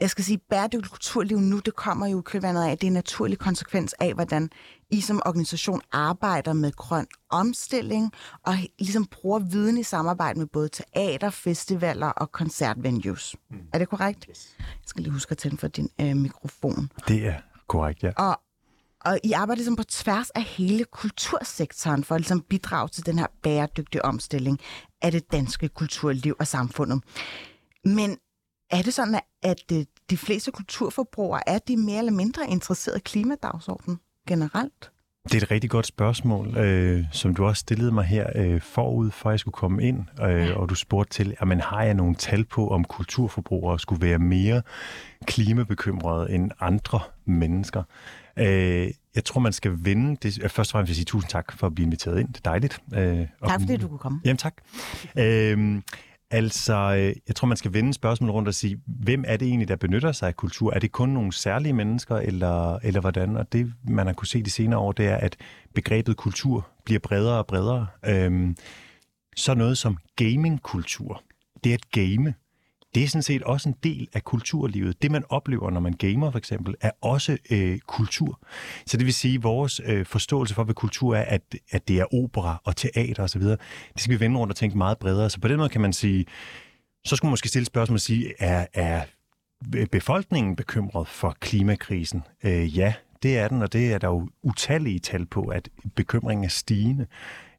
jeg 0.00 0.10
skal 0.10 0.24
sige, 0.24 0.38
bæredygtigt 0.38 0.90
kulturliv 0.92 1.38
nu, 1.38 1.58
det 1.58 1.76
kommer 1.76 2.06
jo 2.06 2.20
kølvandet 2.20 2.64
af, 2.64 2.78
det 2.78 2.86
er 2.86 2.88
en 2.88 2.92
naturlig 2.94 3.38
konsekvens 3.38 3.92
af, 3.92 4.14
hvordan 4.14 4.50
I 4.90 5.00
som 5.00 5.22
organisation 5.26 5.80
arbejder 5.92 6.52
med 6.52 6.72
grøn 6.72 7.06
omstilling, 7.30 8.12
og 8.46 8.54
ligesom 8.78 9.06
bruger 9.06 9.38
viden 9.38 9.78
i 9.78 9.82
samarbejde 9.82 10.38
med 10.38 10.46
både 10.46 10.68
teater, 10.68 11.30
festivaler 11.30 12.06
og 12.08 12.32
koncertvenues. 12.32 13.36
Mm. 13.50 13.56
Er 13.72 13.78
det 13.78 13.88
korrekt? 13.88 14.26
Yes. 14.30 14.54
Jeg 14.58 14.66
skal 14.86 15.02
lige 15.02 15.12
huske 15.12 15.30
at 15.30 15.38
tænde 15.38 15.58
for 15.58 15.68
din 15.68 15.88
øh, 16.00 16.16
mikrofon. 16.16 16.90
Det 17.08 17.26
er 17.26 17.34
korrekt, 17.68 18.02
ja. 18.02 18.12
Og, 18.16 18.40
og 19.06 19.18
I 19.24 19.32
arbejder 19.32 19.56
ligesom 19.56 19.76
på 19.76 19.84
tværs 19.84 20.30
af 20.30 20.42
hele 20.42 20.84
kultursektoren 20.84 22.04
for 22.04 22.14
at 22.14 22.20
ligesom 22.20 22.40
bidrage 22.40 22.88
til 22.88 23.06
den 23.06 23.18
her 23.18 23.26
bæredygtige 23.42 24.04
omstilling 24.04 24.58
af 25.02 25.12
det 25.12 25.32
danske 25.32 25.68
kulturliv 25.68 26.36
og 26.40 26.46
samfundet. 26.46 27.02
Men 27.84 28.18
er 28.70 28.82
det 28.82 28.94
sådan, 28.94 29.20
at 29.42 29.70
de 30.10 30.16
fleste 30.16 30.50
kulturforbrugere, 30.50 31.48
er 31.48 31.58
de 31.58 31.76
mere 31.76 31.98
eller 31.98 32.12
mindre 32.12 32.48
interesserede 32.48 32.98
i 32.98 33.02
klimadagsordenen 33.04 34.00
generelt? 34.28 34.90
Det 35.24 35.34
er 35.34 35.42
et 35.42 35.50
rigtig 35.50 35.70
godt 35.70 35.86
spørgsmål, 35.86 36.56
øh, 36.56 37.04
som 37.12 37.34
du 37.34 37.46
også 37.46 37.60
stillede 37.60 37.92
mig 37.92 38.04
her 38.04 38.26
øh, 38.34 38.60
forud, 38.60 39.10
for 39.10 39.30
jeg 39.30 39.40
skulle 39.40 39.52
komme 39.52 39.82
ind, 39.82 40.04
øh, 40.22 40.56
og 40.56 40.68
du 40.68 40.74
spurgte 40.74 41.12
til, 41.12 41.36
jamen, 41.40 41.60
har 41.60 41.82
jeg 41.82 41.94
nogle 41.94 42.14
tal 42.14 42.44
på, 42.44 42.68
om 42.68 42.84
kulturforbrugere 42.84 43.78
skulle 43.78 44.06
være 44.06 44.18
mere 44.18 44.62
klimabekymrede 45.26 46.30
end 46.30 46.50
andre 46.60 47.00
mennesker? 47.24 47.82
Øh, 48.38 48.90
jeg 49.14 49.24
tror, 49.24 49.40
man 49.40 49.52
skal 49.52 49.72
vende 49.78 50.16
det. 50.22 50.50
Først 50.50 50.58
og 50.58 50.66
fremmest 50.66 50.88
vil 50.88 50.92
jeg 50.92 50.96
sige 50.96 51.04
tusind 51.04 51.30
tak 51.30 51.52
for 51.52 51.66
at 51.66 51.74
blive 51.74 51.86
inviteret 51.86 52.20
ind. 52.20 52.28
Det 52.28 52.36
er 52.36 52.50
dejligt. 52.50 52.80
Øh, 52.94 53.26
tak 53.48 53.60
fordi 53.60 53.76
du 53.76 53.88
kunne 53.88 53.98
komme. 53.98 54.20
Jamen 54.24 54.36
tak. 54.36 54.54
Øh, 55.18 55.82
Altså, 56.30 56.74
øh, 56.74 57.16
jeg 57.28 57.36
tror, 57.36 57.46
man 57.46 57.56
skal 57.56 57.72
vende 57.72 57.94
spørgsmålet 57.94 58.34
rundt 58.34 58.48
og 58.48 58.54
sige, 58.54 58.80
hvem 58.86 59.24
er 59.26 59.36
det 59.36 59.48
egentlig, 59.48 59.68
der 59.68 59.76
benytter 59.76 60.12
sig 60.12 60.28
af 60.28 60.36
kultur? 60.36 60.72
Er 60.72 60.78
det 60.78 60.92
kun 60.92 61.08
nogle 61.08 61.32
særlige 61.32 61.72
mennesker, 61.72 62.16
eller, 62.16 62.78
eller 62.82 63.00
hvordan? 63.00 63.36
Og 63.36 63.52
det, 63.52 63.72
man 63.88 64.06
har 64.06 64.14
kunne 64.14 64.28
se 64.28 64.42
de 64.42 64.50
senere 64.50 64.78
år, 64.78 64.92
det 64.92 65.06
er, 65.06 65.16
at 65.16 65.36
begrebet 65.74 66.16
kultur 66.16 66.68
bliver 66.84 66.98
bredere 66.98 67.38
og 67.38 67.46
bredere. 67.46 67.86
Øhm, 68.06 68.56
så 69.36 69.54
noget 69.54 69.78
som 69.78 69.98
gamingkultur, 70.16 71.22
det 71.64 71.70
er 71.70 71.74
et 71.74 71.90
game 71.90 72.34
det 72.96 73.04
er 73.04 73.08
sådan 73.08 73.22
set 73.22 73.42
også 73.42 73.68
en 73.68 73.74
del 73.84 74.08
af 74.14 74.24
kulturlivet. 74.24 75.02
Det, 75.02 75.10
man 75.10 75.24
oplever, 75.28 75.70
når 75.70 75.80
man 75.80 75.92
gamer 75.92 76.30
for 76.30 76.38
eksempel, 76.38 76.74
er 76.80 76.90
også 77.00 77.38
øh, 77.50 77.78
kultur. 77.78 78.40
Så 78.86 78.96
det 78.96 79.06
vil 79.06 79.14
sige, 79.14 79.34
at 79.34 79.42
vores 79.42 79.80
øh, 79.84 80.06
forståelse 80.06 80.54
for, 80.54 80.64
hvad 80.64 80.74
kultur 80.74 81.16
er, 81.16 81.22
at, 81.22 81.42
at 81.70 81.88
det 81.88 81.98
er 81.98 82.14
opera 82.14 82.60
og 82.64 82.76
teater 82.76 83.22
osv., 83.22 83.42
det 83.42 83.58
skal 83.96 84.14
vi 84.14 84.20
vende 84.20 84.38
rundt 84.38 84.50
og 84.50 84.56
tænke 84.56 84.78
meget 84.78 84.98
bredere. 84.98 85.30
Så 85.30 85.40
på 85.40 85.48
den 85.48 85.56
måde 85.56 85.68
kan 85.68 85.80
man 85.80 85.92
sige, 85.92 86.26
så 87.04 87.16
skulle 87.16 87.28
man 87.28 87.32
måske 87.32 87.48
stille 87.48 87.66
spørgsmål 87.66 87.94
og 87.94 88.00
sige, 88.00 88.32
er, 88.38 88.66
er 88.74 89.02
befolkningen 89.90 90.56
bekymret 90.56 91.08
for 91.08 91.36
klimakrisen? 91.40 92.22
Øh, 92.44 92.78
ja, 92.78 92.94
det 93.22 93.38
er 93.38 93.48
den, 93.48 93.62
og 93.62 93.72
det 93.72 93.92
er 93.92 93.98
der 93.98 94.08
jo 94.08 94.28
utallige 94.42 94.98
tal 94.98 95.26
på, 95.26 95.42
at 95.42 95.68
bekymringen 95.96 96.44
er 96.44 96.48
stigende. 96.48 97.06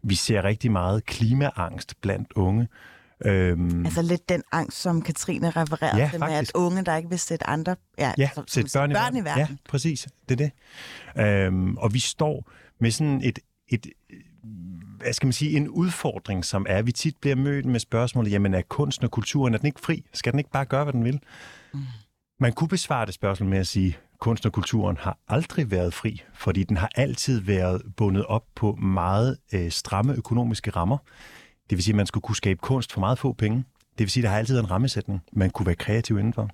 Vi 0.04 0.16
ser 0.16 0.44
rigtig 0.44 0.72
meget 0.72 1.06
klimaangst 1.06 2.02
blandt 2.02 2.34
unge. 2.36 2.68
Øhm, 3.26 3.86
altså 3.86 4.02
lidt 4.02 4.30
den 4.30 4.44
angst, 4.52 4.82
som 4.82 5.02
Katrine 5.02 5.50
refererede 5.50 6.02
ja, 6.02 6.10
til, 6.12 6.20
med 6.20 6.34
at 6.34 6.52
unge, 6.56 6.86
der 6.86 6.96
ikke 6.96 7.10
vil 7.10 7.20
sætte 7.20 7.48
andre 7.48 7.76
ja, 7.98 8.14
ja, 8.18 8.30
som, 8.36 8.44
sætte 8.48 8.72
børn, 8.74 8.92
børn 8.92 9.16
i, 9.16 9.24
verden. 9.24 9.48
Ja, 9.50 9.56
præcis. 9.70 10.08
Det 10.30 10.42
er 10.42 10.50
det. 11.16 11.26
Øhm, 11.26 11.78
og 11.78 11.94
vi 11.94 12.00
står 12.00 12.52
med 12.80 12.92
sådan 12.92 13.22
et, 13.24 13.40
et 13.68 13.88
hvad 15.02 15.14
skal 15.14 15.28
man 15.28 15.34
sige, 15.34 15.58
en 15.58 15.70
udfordring, 15.70 16.46
som 16.46 16.66
er, 16.70 16.78
at 16.78 16.86
vi 16.86 16.92
tit 16.92 17.18
bliver 17.22 17.36
mødt 17.36 17.66
med 17.66 17.80
spørgsmålet, 17.80 18.32
jamen 18.32 18.54
er 18.54 18.62
kunsten 18.62 19.06
og 19.06 19.12
kulturen, 19.12 19.54
er 19.54 19.58
den 19.58 19.68
ikke 19.68 19.82
fri? 19.82 20.06
Skal 20.14 20.32
den 20.32 20.40
ikke 20.40 20.52
bare 20.52 20.66
gøre, 20.66 20.84
hvad 20.84 20.94
den 20.94 21.04
vil? 21.04 21.20
Mm. 21.74 21.80
Man 22.40 22.54
kunne 22.54 22.68
besvare 22.68 23.06
det 23.06 23.14
spørgsmål 23.14 23.50
med 23.50 23.58
at 23.58 23.68
sige, 23.68 23.98
kunst 24.20 24.46
og 24.46 24.52
kulturen 24.52 24.98
har 24.98 25.18
aldrig 25.28 25.72
været 25.72 25.94
fri, 25.94 26.24
fordi 26.34 26.64
den 26.64 26.78
har 26.78 26.90
altid 26.96 27.42
været 27.42 27.82
bundet 27.98 28.26
op 28.26 28.44
på 28.56 28.76
meget 28.76 29.38
øh, 29.54 29.72
stramme 29.72 30.14
økonomiske 30.14 30.72
rammer. 30.72 30.98
Det 31.70 31.78
vil 31.78 31.84
sige, 31.84 31.92
at 31.94 31.98
man 31.98 32.06
skulle 32.06 32.22
kunne 32.22 32.36
skabe 32.36 32.60
kunst 32.60 32.94
for 32.94 33.00
meget 33.00 33.20
få 33.20 33.34
penge. 33.34 33.58
Det 33.98 34.00
vil 34.00 34.10
sige, 34.10 34.22
at 34.22 34.24
der 34.24 34.30
har 34.30 34.38
altid 34.38 34.60
en 34.60 34.72
rammesætning, 34.72 35.22
man 35.34 35.50
kunne 35.50 35.66
være 35.66 35.76
kreativ 35.76 36.20
indenfor. 36.20 36.50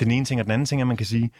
Den 0.00 0.10
ene 0.10 0.24
ting, 0.24 0.40
og 0.40 0.44
den 0.44 0.52
anden 0.52 0.66
ting 0.66 0.80
er, 0.80 0.84
at 0.84 0.88
man 0.88 0.96
kan 0.96 1.06
sige, 1.06 1.30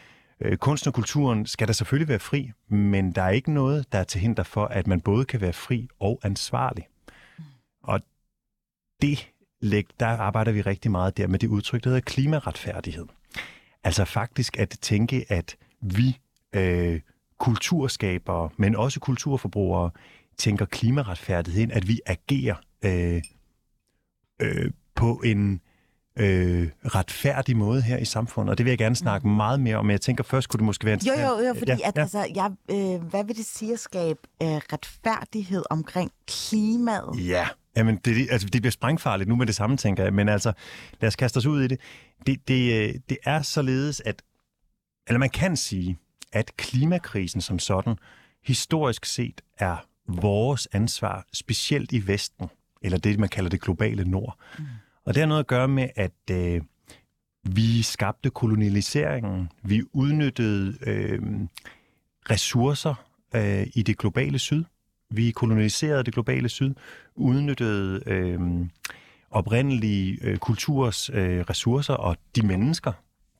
øh, 0.41 0.57
kunsten 0.57 0.87
og 0.87 0.93
kulturen 0.93 1.45
skal 1.45 1.67
der 1.67 1.73
selvfølgelig 1.73 2.07
være 2.07 2.19
fri, 2.19 2.51
men 2.67 3.11
der 3.11 3.21
er 3.21 3.29
ikke 3.29 3.53
noget, 3.53 3.91
der 3.91 3.99
er 3.99 4.03
til 4.03 4.21
hinder 4.21 4.43
for, 4.43 4.65
at 4.65 4.87
man 4.87 5.01
både 5.01 5.25
kan 5.25 5.41
være 5.41 5.53
fri 5.53 5.87
og 5.99 6.19
ansvarlig. 6.23 6.87
Og 7.83 8.01
det, 9.01 9.27
der 9.99 10.07
arbejder 10.07 10.51
vi 10.51 10.61
rigtig 10.61 10.91
meget 10.91 11.17
der 11.17 11.27
med 11.27 11.39
det 11.39 11.47
udtryk, 11.47 11.83
der 11.83 11.89
hedder 11.89 12.01
klimaretfærdighed. 12.01 13.05
Altså 13.83 14.05
faktisk 14.05 14.59
at 14.59 14.77
tænke, 14.81 15.25
at 15.29 15.55
vi 15.81 16.17
øh, 16.53 17.01
kulturskabere, 17.37 18.49
men 18.57 18.75
også 18.75 18.99
kulturforbrugere, 18.99 19.91
tænker 20.37 20.65
klimaretfærdighed 20.65 21.61
ind, 21.61 21.71
at 21.71 21.87
vi 21.87 21.99
agerer 22.05 22.55
øh, 22.85 23.21
øh, 24.41 24.71
på 24.95 25.21
en 25.25 25.61
øh, 26.15 26.69
retfærdig 26.85 27.57
måde 27.57 27.81
her 27.81 27.97
i 27.97 28.05
samfundet, 28.05 28.51
og 28.51 28.57
det 28.57 28.65
vil 28.65 28.71
jeg 28.71 28.77
gerne 28.77 28.95
snakke 28.95 29.27
mm. 29.27 29.33
meget 29.33 29.59
mere 29.59 29.75
om, 29.75 29.85
men 29.85 29.91
jeg 29.91 30.01
tænker 30.01 30.23
først 30.23 30.49
kunne 30.49 30.57
det 30.57 30.65
måske 30.65 30.85
være... 30.85 30.99
Jo, 31.07 31.13
jo, 31.13 31.47
jo, 31.47 31.53
fordi 31.53 31.71
ja, 31.71 31.87
at, 31.87 31.95
ja. 31.95 32.01
Altså, 32.01 32.27
jeg, 32.35 32.51
øh, 32.71 33.03
hvad 33.03 33.23
vil 33.23 33.37
det 33.37 33.45
sige 33.45 33.73
at 33.73 33.79
skabe 33.79 34.19
øh, 34.41 34.47
retfærdighed 34.47 35.63
omkring 35.69 36.11
klimaet? 36.27 37.27
Ja, 37.27 37.47
Jamen, 37.77 37.95
det, 37.95 38.27
altså, 38.31 38.47
det 38.47 38.61
bliver 38.61 38.71
sprængfarligt 38.71 39.29
nu 39.29 39.35
med 39.35 39.45
det 39.45 39.55
samme, 39.55 39.77
tænker 39.77 40.03
jeg, 40.03 40.13
men 40.13 40.29
altså, 40.29 40.53
lad 41.01 41.07
os 41.07 41.15
kaste 41.15 41.37
os 41.37 41.45
ud 41.45 41.61
i 41.61 41.67
det. 41.67 41.79
Det, 42.27 42.47
det, 42.47 42.73
øh, 42.73 42.93
det 43.09 43.17
er 43.25 43.41
således, 43.41 44.01
at, 44.05 44.21
eller 45.07 45.19
man 45.19 45.29
kan 45.29 45.57
sige, 45.57 45.97
at 46.33 46.57
klimakrisen 46.57 47.41
som 47.41 47.59
sådan, 47.59 47.95
historisk 48.43 49.05
set 49.05 49.41
er 49.57 49.85
vores 50.07 50.67
ansvar, 50.71 51.25
specielt 51.33 51.91
i 51.91 52.07
Vesten 52.07 52.49
eller 52.81 52.97
det, 52.97 53.19
man 53.19 53.29
kalder 53.29 53.49
det 53.49 53.61
globale 53.61 54.05
nord. 54.05 54.37
Mm. 54.59 54.65
Og 55.05 55.13
det 55.13 55.21
har 55.21 55.27
noget 55.27 55.39
at 55.39 55.47
gøre 55.47 55.67
med, 55.67 55.89
at 55.95 56.11
øh, 56.31 56.61
vi 57.43 57.81
skabte 57.81 58.29
kolonialiseringen, 58.29 59.49
vi 59.63 59.83
udnyttede 59.93 60.77
øh, 60.81 61.21
ressourcer 62.29 62.93
øh, 63.35 63.67
i 63.73 63.83
det 63.83 63.97
globale 63.97 64.39
syd. 64.39 64.63
Vi 65.09 65.31
koloniserede 65.31 66.03
det 66.03 66.13
globale 66.13 66.49
syd, 66.49 66.73
udnyttede 67.15 68.03
øh, 68.05 68.39
oprindelige 69.31 70.17
øh, 70.21 70.37
kulturs 70.37 71.09
øh, 71.09 71.39
ressourcer 71.39 71.93
og 71.93 72.17
de 72.35 72.47
mennesker, 72.47 72.91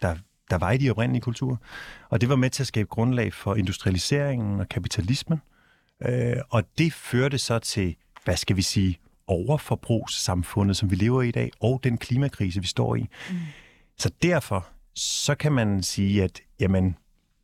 der, 0.02 0.16
der 0.50 0.58
var 0.58 0.72
i 0.72 0.78
de 0.78 0.90
oprindelige 0.92 1.22
kulturer. 1.22 1.58
Og 2.10 2.22
det 2.22 2.30
var 2.30 2.36
med 2.36 2.50
til 2.50 2.64
at 2.64 2.68
skabe 2.68 2.90
grundlag 2.90 3.34
for 3.34 3.56
industrialiseringen 3.56 4.60
og 4.60 4.70
kapitalismen. 4.70 5.42
Øh, 6.06 6.38
og 6.50 6.64
det 6.78 6.94
førte 6.94 7.38
så 7.38 7.60
til, 7.60 7.96
hvad 8.24 8.38
skal 8.38 8.56
vi 8.56 8.62
sige, 8.62 8.98
overforbrugssamfundet, 9.28 10.78
som 10.78 10.92
vi 10.92 10.96
lever 10.96 11.22
i 11.22 11.28
i 11.28 11.32
dag, 11.32 11.52
og 11.60 11.80
den 11.84 11.98
klimakrise, 11.98 12.62
vi 12.62 12.68
står 12.68 12.96
i. 12.96 13.00
Mm. 13.02 13.38
Så 13.98 14.12
derfor, 14.22 14.68
så 14.96 15.36
kan 15.36 15.52
man 15.52 15.84
sige, 15.84 16.24
at 16.24 16.42
jamen, 16.60 16.96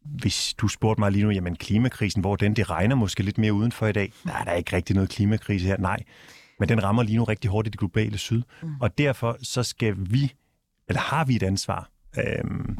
hvis 0.06 0.54
du 0.54 0.68
spurgte 0.68 1.00
mig 1.00 1.12
lige 1.12 1.24
nu, 1.24 1.32
jamen 1.32 1.56
klimakrisen, 1.56 2.22
hvor 2.22 2.36
den, 2.36 2.56
det 2.56 2.70
regner 2.70 2.96
måske 2.96 3.24
lidt 3.24 3.38
mere 3.38 3.54
udenfor 3.54 3.88
i 3.88 3.92
dag. 3.92 4.12
Nej, 4.26 4.44
der 4.44 4.52
er 4.52 4.56
ikke 4.56 4.76
rigtig 4.76 4.96
noget 4.96 5.10
klimakrise 5.10 5.68
her. 5.68 5.78
Nej, 5.78 6.04
men 6.60 6.70
den 6.70 6.84
rammer 6.84 7.04
lige 7.04 7.18
nu 7.18 7.24
rigtig 7.24 7.50
hårdt 7.50 7.68
i 7.68 7.70
det 7.70 7.80
globale 7.80 8.18
syd. 8.18 8.42
Mm. 8.62 8.76
Og 8.82 8.98
derfor 8.98 9.38
så 9.42 9.64
skal 9.64 9.96
vi, 10.00 10.34
eller 10.88 11.02
har 11.02 11.26
vi 11.26 11.36
et 11.36 11.44
ansvar, 11.44 11.90
øhm, 12.18 12.78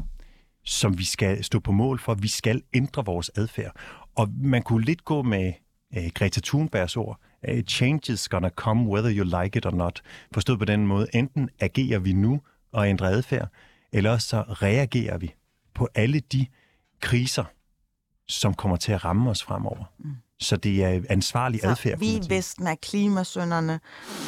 som 0.64 0.98
vi 0.98 1.04
skal 1.04 1.44
stå 1.44 1.60
på 1.60 1.72
mål 1.72 1.98
for. 1.98 2.14
Vi 2.14 2.28
skal 2.28 2.62
ændre 2.74 3.04
vores 3.04 3.30
adfærd. 3.36 3.76
Og 4.14 4.28
man 4.42 4.62
kunne 4.62 4.84
lidt 4.84 5.04
gå 5.04 5.22
med 5.22 5.52
øh, 5.96 6.10
Greta 6.14 6.40
Thunbergs 6.44 6.96
ord, 6.96 7.20
change 7.66 8.12
is 8.12 8.28
gonna 8.28 8.50
come 8.50 8.88
whether 8.88 9.10
you 9.18 9.42
like 9.42 9.58
it 9.58 9.66
or 9.66 9.70
not. 9.70 10.02
Forstået 10.32 10.58
på 10.58 10.64
den 10.64 10.86
måde, 10.86 11.06
enten 11.14 11.50
agerer 11.60 11.98
vi 11.98 12.12
nu 12.12 12.40
og 12.72 12.88
ændrer 12.88 13.08
adfærd, 13.08 13.48
eller 13.92 14.10
også 14.10 14.28
så 14.28 14.42
reagerer 14.42 15.18
vi 15.18 15.34
på 15.74 15.88
alle 15.94 16.20
de 16.20 16.46
kriser, 17.00 17.44
som 18.26 18.54
kommer 18.54 18.76
til 18.76 18.92
at 18.92 19.04
ramme 19.04 19.30
os 19.30 19.42
fremover. 19.42 19.84
Mm. 19.98 20.16
Så 20.40 20.56
det 20.56 20.84
er 20.84 21.00
ansvarlig 21.08 21.60
så 21.60 21.68
adfærd. 21.68 21.98
vi 21.98 22.06
i 22.06 22.20
Vesten 22.28 22.66
er 22.66 22.74
klimasønderne, 22.82 23.80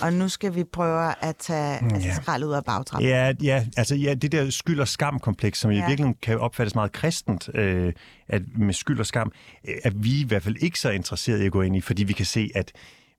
og 0.02 0.12
nu 0.12 0.28
skal 0.28 0.54
vi 0.54 0.64
prøve 0.64 1.24
at 1.24 1.36
tage 1.36 1.78
mm, 1.80 1.90
altså, 1.94 2.08
ja. 2.08 2.14
skrald 2.14 2.44
ud 2.44 2.52
af 2.52 2.64
bagtrappen. 2.64 3.08
Ja, 3.08 3.32
ja, 3.42 3.66
altså 3.76 3.94
ja, 3.94 4.14
det 4.14 4.32
der 4.32 4.50
skyld- 4.50 4.80
og 4.80 4.88
skam-kompleks, 4.88 5.58
som 5.58 5.70
ja. 5.70 5.76
i 5.76 5.80
virkeligheden 5.80 6.16
kan 6.22 6.38
opfattes 6.38 6.74
meget 6.74 6.92
kristent 6.92 7.48
øh, 7.54 7.92
at 8.28 8.42
med 8.58 8.74
skyld 8.74 9.00
og 9.00 9.06
skam, 9.06 9.32
øh, 9.68 9.74
er 9.84 9.90
vi 9.94 10.20
i 10.20 10.24
hvert 10.24 10.42
fald 10.42 10.56
ikke 10.60 10.80
så 10.80 10.90
interesserede 10.90 11.42
i 11.42 11.46
at 11.46 11.52
gå 11.52 11.62
ind 11.62 11.76
i, 11.76 11.80
fordi 11.80 12.04
vi 12.04 12.12
kan 12.12 12.26
se, 12.26 12.50
at 12.54 12.72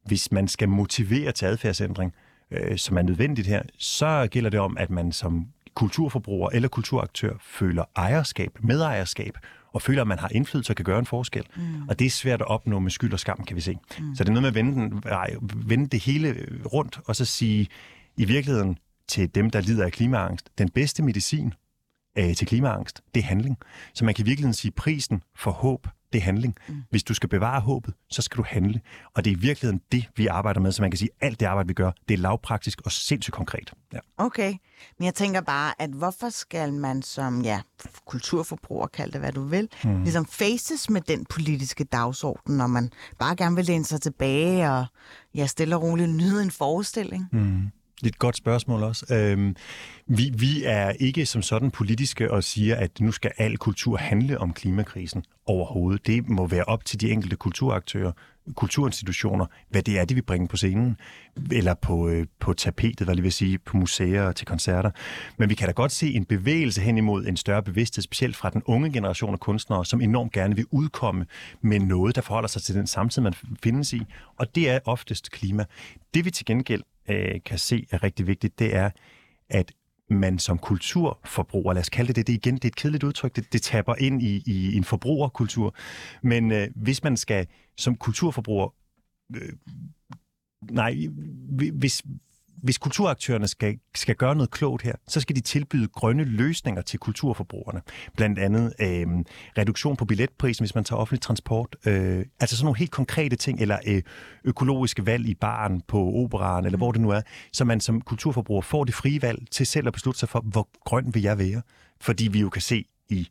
hvis 0.06 0.32
man 0.32 0.48
skal 0.48 0.70
motivere 0.70 1.32
til 1.32 1.46
adfærdsændring, 1.46 2.14
øh, 2.52 2.78
som 2.78 2.98
er 2.98 3.02
nødvendigt 3.02 3.48
her, 3.48 3.62
så 3.78 4.28
gælder 4.32 4.50
det 4.50 4.60
om, 4.60 4.78
at 4.78 4.89
man 4.89 5.12
som 5.12 5.46
kulturforbruger 5.76 6.50
eller 6.50 6.70
kulturaktør 6.70 7.34
føler 7.42 7.84
ejerskab, 7.96 8.52
medejerskab, 8.64 9.38
og 9.74 9.82
føler, 9.82 10.01
at 10.01 10.07
man 10.07 10.19
har 10.19 10.30
indflydelse 10.32 10.72
og 10.72 10.76
kan 10.76 10.86
gøre 10.86 10.99
en 10.99 11.05
forskel. 11.05 11.43
Mm. 11.55 11.88
Og 11.89 11.99
det 11.99 12.05
er 12.05 12.09
svært 12.09 12.41
at 12.41 12.47
opnå 12.47 12.80
med 12.80 12.91
skyld 12.91 13.13
og 13.13 13.19
skam, 13.19 13.43
kan 13.45 13.55
vi 13.55 13.61
se. 13.61 13.78
Mm. 13.99 14.15
Så 14.15 14.24
det 14.24 14.30
er 14.30 14.34
noget 14.34 14.41
med 14.41 14.49
at 14.49 14.55
vende, 14.55 14.74
den, 14.74 15.03
nej, 15.05 15.36
vende 15.55 15.88
det 15.88 16.03
hele 16.03 16.47
rundt, 16.74 16.99
og 17.05 17.15
så 17.15 17.26
sige, 17.26 17.67
i 18.17 18.26
virkeligheden 18.26 18.78
til 19.07 19.36
dem, 19.36 19.49
der 19.49 19.61
lider 19.61 19.86
af 19.86 19.91
klimaangst, 19.91 20.49
den 20.57 20.69
bedste 20.69 21.03
medicin, 21.03 21.53
øh, 22.17 22.36
til 22.36 22.47
klimaangst, 22.47 23.01
det 23.15 23.19
er 23.19 23.28
handling. 23.28 23.57
Så 23.93 24.05
man 24.05 24.13
kan 24.13 24.26
virkelig 24.26 24.55
sige, 24.55 24.69
at 24.69 24.76
prisen 24.76 25.24
for 25.36 25.51
håb, 25.51 25.88
det 26.14 26.20
er 26.20 26.24
handling. 26.24 26.55
Mm. 26.68 26.84
Hvis 26.89 27.03
du 27.03 27.14
skal 27.14 27.30
bevare 27.30 27.62
håbet, 27.62 27.93
så 28.09 28.22
skal 28.22 28.38
du 28.38 28.43
handle. 28.47 28.82
Og 29.14 29.26
det 29.26 29.32
er 29.32 29.36
i 29.36 29.39
virkeligheden 29.39 29.82
det, 29.91 30.09
vi 30.16 30.28
arbejder 30.28 30.59
med. 30.59 30.72
Så 30.72 30.82
man 30.82 30.91
kan 30.91 30.97
sige, 30.97 31.09
at 31.20 31.28
alt 31.28 31.39
det 31.39 31.45
arbejde, 31.45 31.68
vi 31.68 31.74
gør, 31.74 31.91
det 32.07 32.14
er 32.14 32.18
lavpraktisk 32.18 32.82
og 32.86 32.91
sindssygt 32.91 33.36
konkret. 33.36 33.74
Ja. 33.93 33.99
Okay, 34.18 34.53
men 34.99 35.05
jeg 35.05 35.16
tænker 35.16 35.41
bare, 35.41 35.82
at 35.82 35.89
hvorfor 35.89 36.30
skal 36.30 36.74
man 36.74 37.01
som 37.01 37.41
ja, 37.41 37.62
kulturforbruger, 38.05 38.88
kald 38.88 39.12
det 39.12 39.22
hvad 39.22 39.32
du 39.32 39.43
vil, 39.43 39.70
mm. 39.84 40.03
ligesom 40.03 40.26
faces 40.26 40.89
med 40.89 41.01
den 41.01 41.26
politiske 41.26 41.84
dagsorden, 41.84 42.57
når 42.57 42.68
man 42.68 42.91
bare 43.20 43.36
gerne 43.36 43.55
vil 43.55 43.66
læne 43.66 43.86
sig 43.86 44.01
tilbage 44.01 44.72
og 44.72 44.86
ja, 45.36 45.45
stille 45.45 45.76
og 45.76 45.82
roligt 45.82 46.09
nyde 46.09 46.43
en 46.43 46.51
forestilling? 46.51 47.28
Mm. 47.32 47.72
Det 48.02 48.08
er 48.08 48.12
et 48.12 48.20
godt 48.20 48.38
spørgsmål 48.38 48.84
også. 48.84 49.06
Øhm, 49.16 49.56
vi, 50.08 50.32
vi 50.38 50.64
er 50.66 50.89
ikke 50.89 51.26
som 51.26 51.41
sådan 51.41 51.72
politiske 51.72 52.32
og 52.32 52.43
siger, 52.43 52.76
at 52.76 52.99
nu 52.99 53.12
skal 53.12 53.32
al 53.38 53.58
kultur 53.58 53.97
handle 53.97 54.39
om 54.39 54.54
klimakrisen 54.54 55.24
overhovedet. 55.45 56.08
Det 56.08 56.30
må 56.30 56.47
være 56.47 56.64
op 56.64 56.86
til 56.86 57.02
de 57.02 57.12
enkelte 57.12 57.36
kulturaktører, 57.36 58.12
kulturinstitutioner, 58.56 59.45
hvad 59.70 59.84
det 59.84 59.99
er, 59.99 60.06
de 60.06 60.14
vil 60.14 60.22
bringe 60.22 60.47
på 60.47 60.58
scenen, 60.58 60.97
eller 61.52 61.74
på, 61.74 62.10
øh, 62.10 62.28
på 62.39 62.54
tapetet, 62.54 63.08
hvad 63.08 63.16
det 63.16 63.24
vil 63.24 63.32
sige, 63.32 63.58
på 63.58 63.78
museer 63.78 64.24
og 64.24 64.36
til 64.36 64.47
koncerter. 64.47 64.91
Men 65.38 65.49
vi 65.49 65.56
kan 65.56 65.68
da 65.68 65.72
godt 65.72 65.91
se 65.91 66.14
en 66.14 66.26
bevægelse 66.26 66.82
hen 66.82 66.97
imod 66.97 67.26
en 67.26 67.38
større 67.38 67.64
bevidsthed, 67.64 68.02
specielt 68.02 68.36
fra 68.36 68.49
den 68.49 68.62
unge 68.66 68.93
generation 68.93 69.34
af 69.34 69.39
kunstnere, 69.39 69.86
som 69.86 70.02
enormt 70.02 70.32
gerne 70.32 70.56
vil 70.56 70.66
udkomme 70.72 71.26
med 71.62 71.80
noget, 71.80 72.16
der 72.16 72.22
forholder 72.22 72.49
sig 72.49 72.62
til 72.62 72.76
den 72.76 72.88
samtid, 72.88 73.22
man 73.22 73.34
findes 73.64 73.93
i. 73.93 74.02
Og 74.38 74.56
det 74.56 74.70
er 74.70 74.80
oftest 74.86 75.32
klima. 75.32 75.66
Det 76.14 76.26
vi 76.26 76.32
til 76.32 76.45
gengæld 76.45 76.84
øh, 77.10 77.43
kan 77.45 77.58
se 77.58 77.88
er 77.91 78.04
rigtig 78.04 78.28
vigtigt, 78.28 78.60
det 78.60 78.76
er, 78.76 78.89
at 79.49 79.72
man 80.10 80.39
som 80.39 80.58
kulturforbruger, 80.58 81.74
lad 81.74 81.82
os 81.82 81.89
kalde 81.89 82.08
det 82.08 82.16
det, 82.16 82.28
det 82.28 82.34
igen, 82.34 82.56
det 82.56 82.66
er 82.66 82.70
et 82.70 82.76
kedeligt 82.76 83.04
udtryk, 83.04 83.36
det, 83.36 83.54
det 83.54 83.62
taber 83.62 83.95
ind 83.95 84.22
i, 84.22 84.43
i 84.45 84.76
en 84.76 84.84
forbrugerkultur, 84.84 85.76
men 86.22 86.52
øh, 86.52 86.68
hvis 86.76 87.04
man 87.04 87.18
skal 87.18 87.47
som 87.78 87.95
kulturforbruger, 87.95 88.74
øh, 89.36 89.54
nej, 90.72 91.08
hvis, 91.74 92.04
hvis 92.64 92.78
kulturaktørerne 92.78 93.47
skal, 93.47 93.78
skal 93.95 94.16
gøre 94.16 94.36
noget 94.36 94.51
klogt 94.51 94.82
her, 94.82 94.93
så 95.07 95.22
skal 95.22 95.36
de 95.36 95.41
tilbyde 95.41 95.88
grønne 95.88 96.24
løsninger 96.24 96.82
til 96.82 96.99
kulturforbrugerne. 96.99 97.82
Blandt 98.18 98.39
andet 98.39 98.74
øh, 98.80 99.07
reduktion 99.57 99.95
på 99.95 100.05
billetprisen, 100.05 100.64
hvis 100.64 100.76
man 100.76 100.84
tager 100.84 100.99
offentlig 100.99 101.22
transport. 101.22 101.76
Øh, 101.86 102.26
altså 102.39 102.57
sådan 102.57 102.66
nogle 102.66 102.78
helt 102.78 102.91
konkrete 102.91 103.36
ting, 103.36 103.62
eller 103.62 103.78
øh, 103.88 104.01
økologiske 104.43 105.05
valg 105.05 105.30
i 105.30 105.36
baren 105.36 105.82
på 105.88 105.97
operaren, 105.97 106.66
eller 106.66 106.78
mm. 106.78 106.80
hvor 106.80 106.91
det 106.91 107.01
nu 107.01 107.09
er, 107.09 107.22
så 107.53 107.66
man 107.66 107.80
som 107.80 108.01
kulturforbruger 108.01 108.62
får 108.62 108.84
det 108.84 108.93
frie 108.93 109.22
valg 109.22 109.51
til 109.51 109.66
selv 109.66 109.88
at 109.88 109.93
beslutte 109.93 110.20
sig 110.20 110.30
for, 110.30 110.39
hvor 110.39 110.70
grøn 110.86 111.14
vil 111.14 111.22
jeg 111.22 111.38
være. 111.38 111.62
Fordi 112.01 112.28
vi 112.28 112.39
jo 112.39 112.49
kan 112.49 112.62
se 112.62 112.86
i 113.09 113.30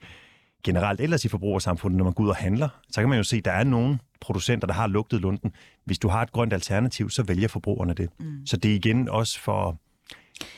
generelt 0.64 1.00
ellers 1.00 1.24
i 1.24 1.28
forbrugersamfundet, 1.28 1.98
når 1.98 2.04
man 2.04 2.12
går 2.12 2.24
ud 2.24 2.28
og 2.28 2.36
handler, 2.36 2.68
så 2.90 3.00
kan 3.00 3.08
man 3.08 3.18
jo 3.18 3.24
se, 3.24 3.36
at 3.36 3.44
der 3.44 3.52
er 3.52 3.64
nogle 3.64 3.98
producenter, 4.20 4.66
der 4.66 4.74
har 4.74 4.86
lugtet 4.86 5.20
lunden. 5.20 5.52
Hvis 5.84 5.98
du 5.98 6.08
har 6.08 6.22
et 6.22 6.32
grønt 6.32 6.52
alternativ, 6.52 7.10
så 7.10 7.22
vælger 7.22 7.48
forbrugerne 7.48 7.94
det. 7.94 8.08
Mm. 8.20 8.46
Så 8.46 8.56
det 8.56 8.70
er 8.70 8.74
igen 8.74 9.08
også 9.08 9.40
for 9.40 9.80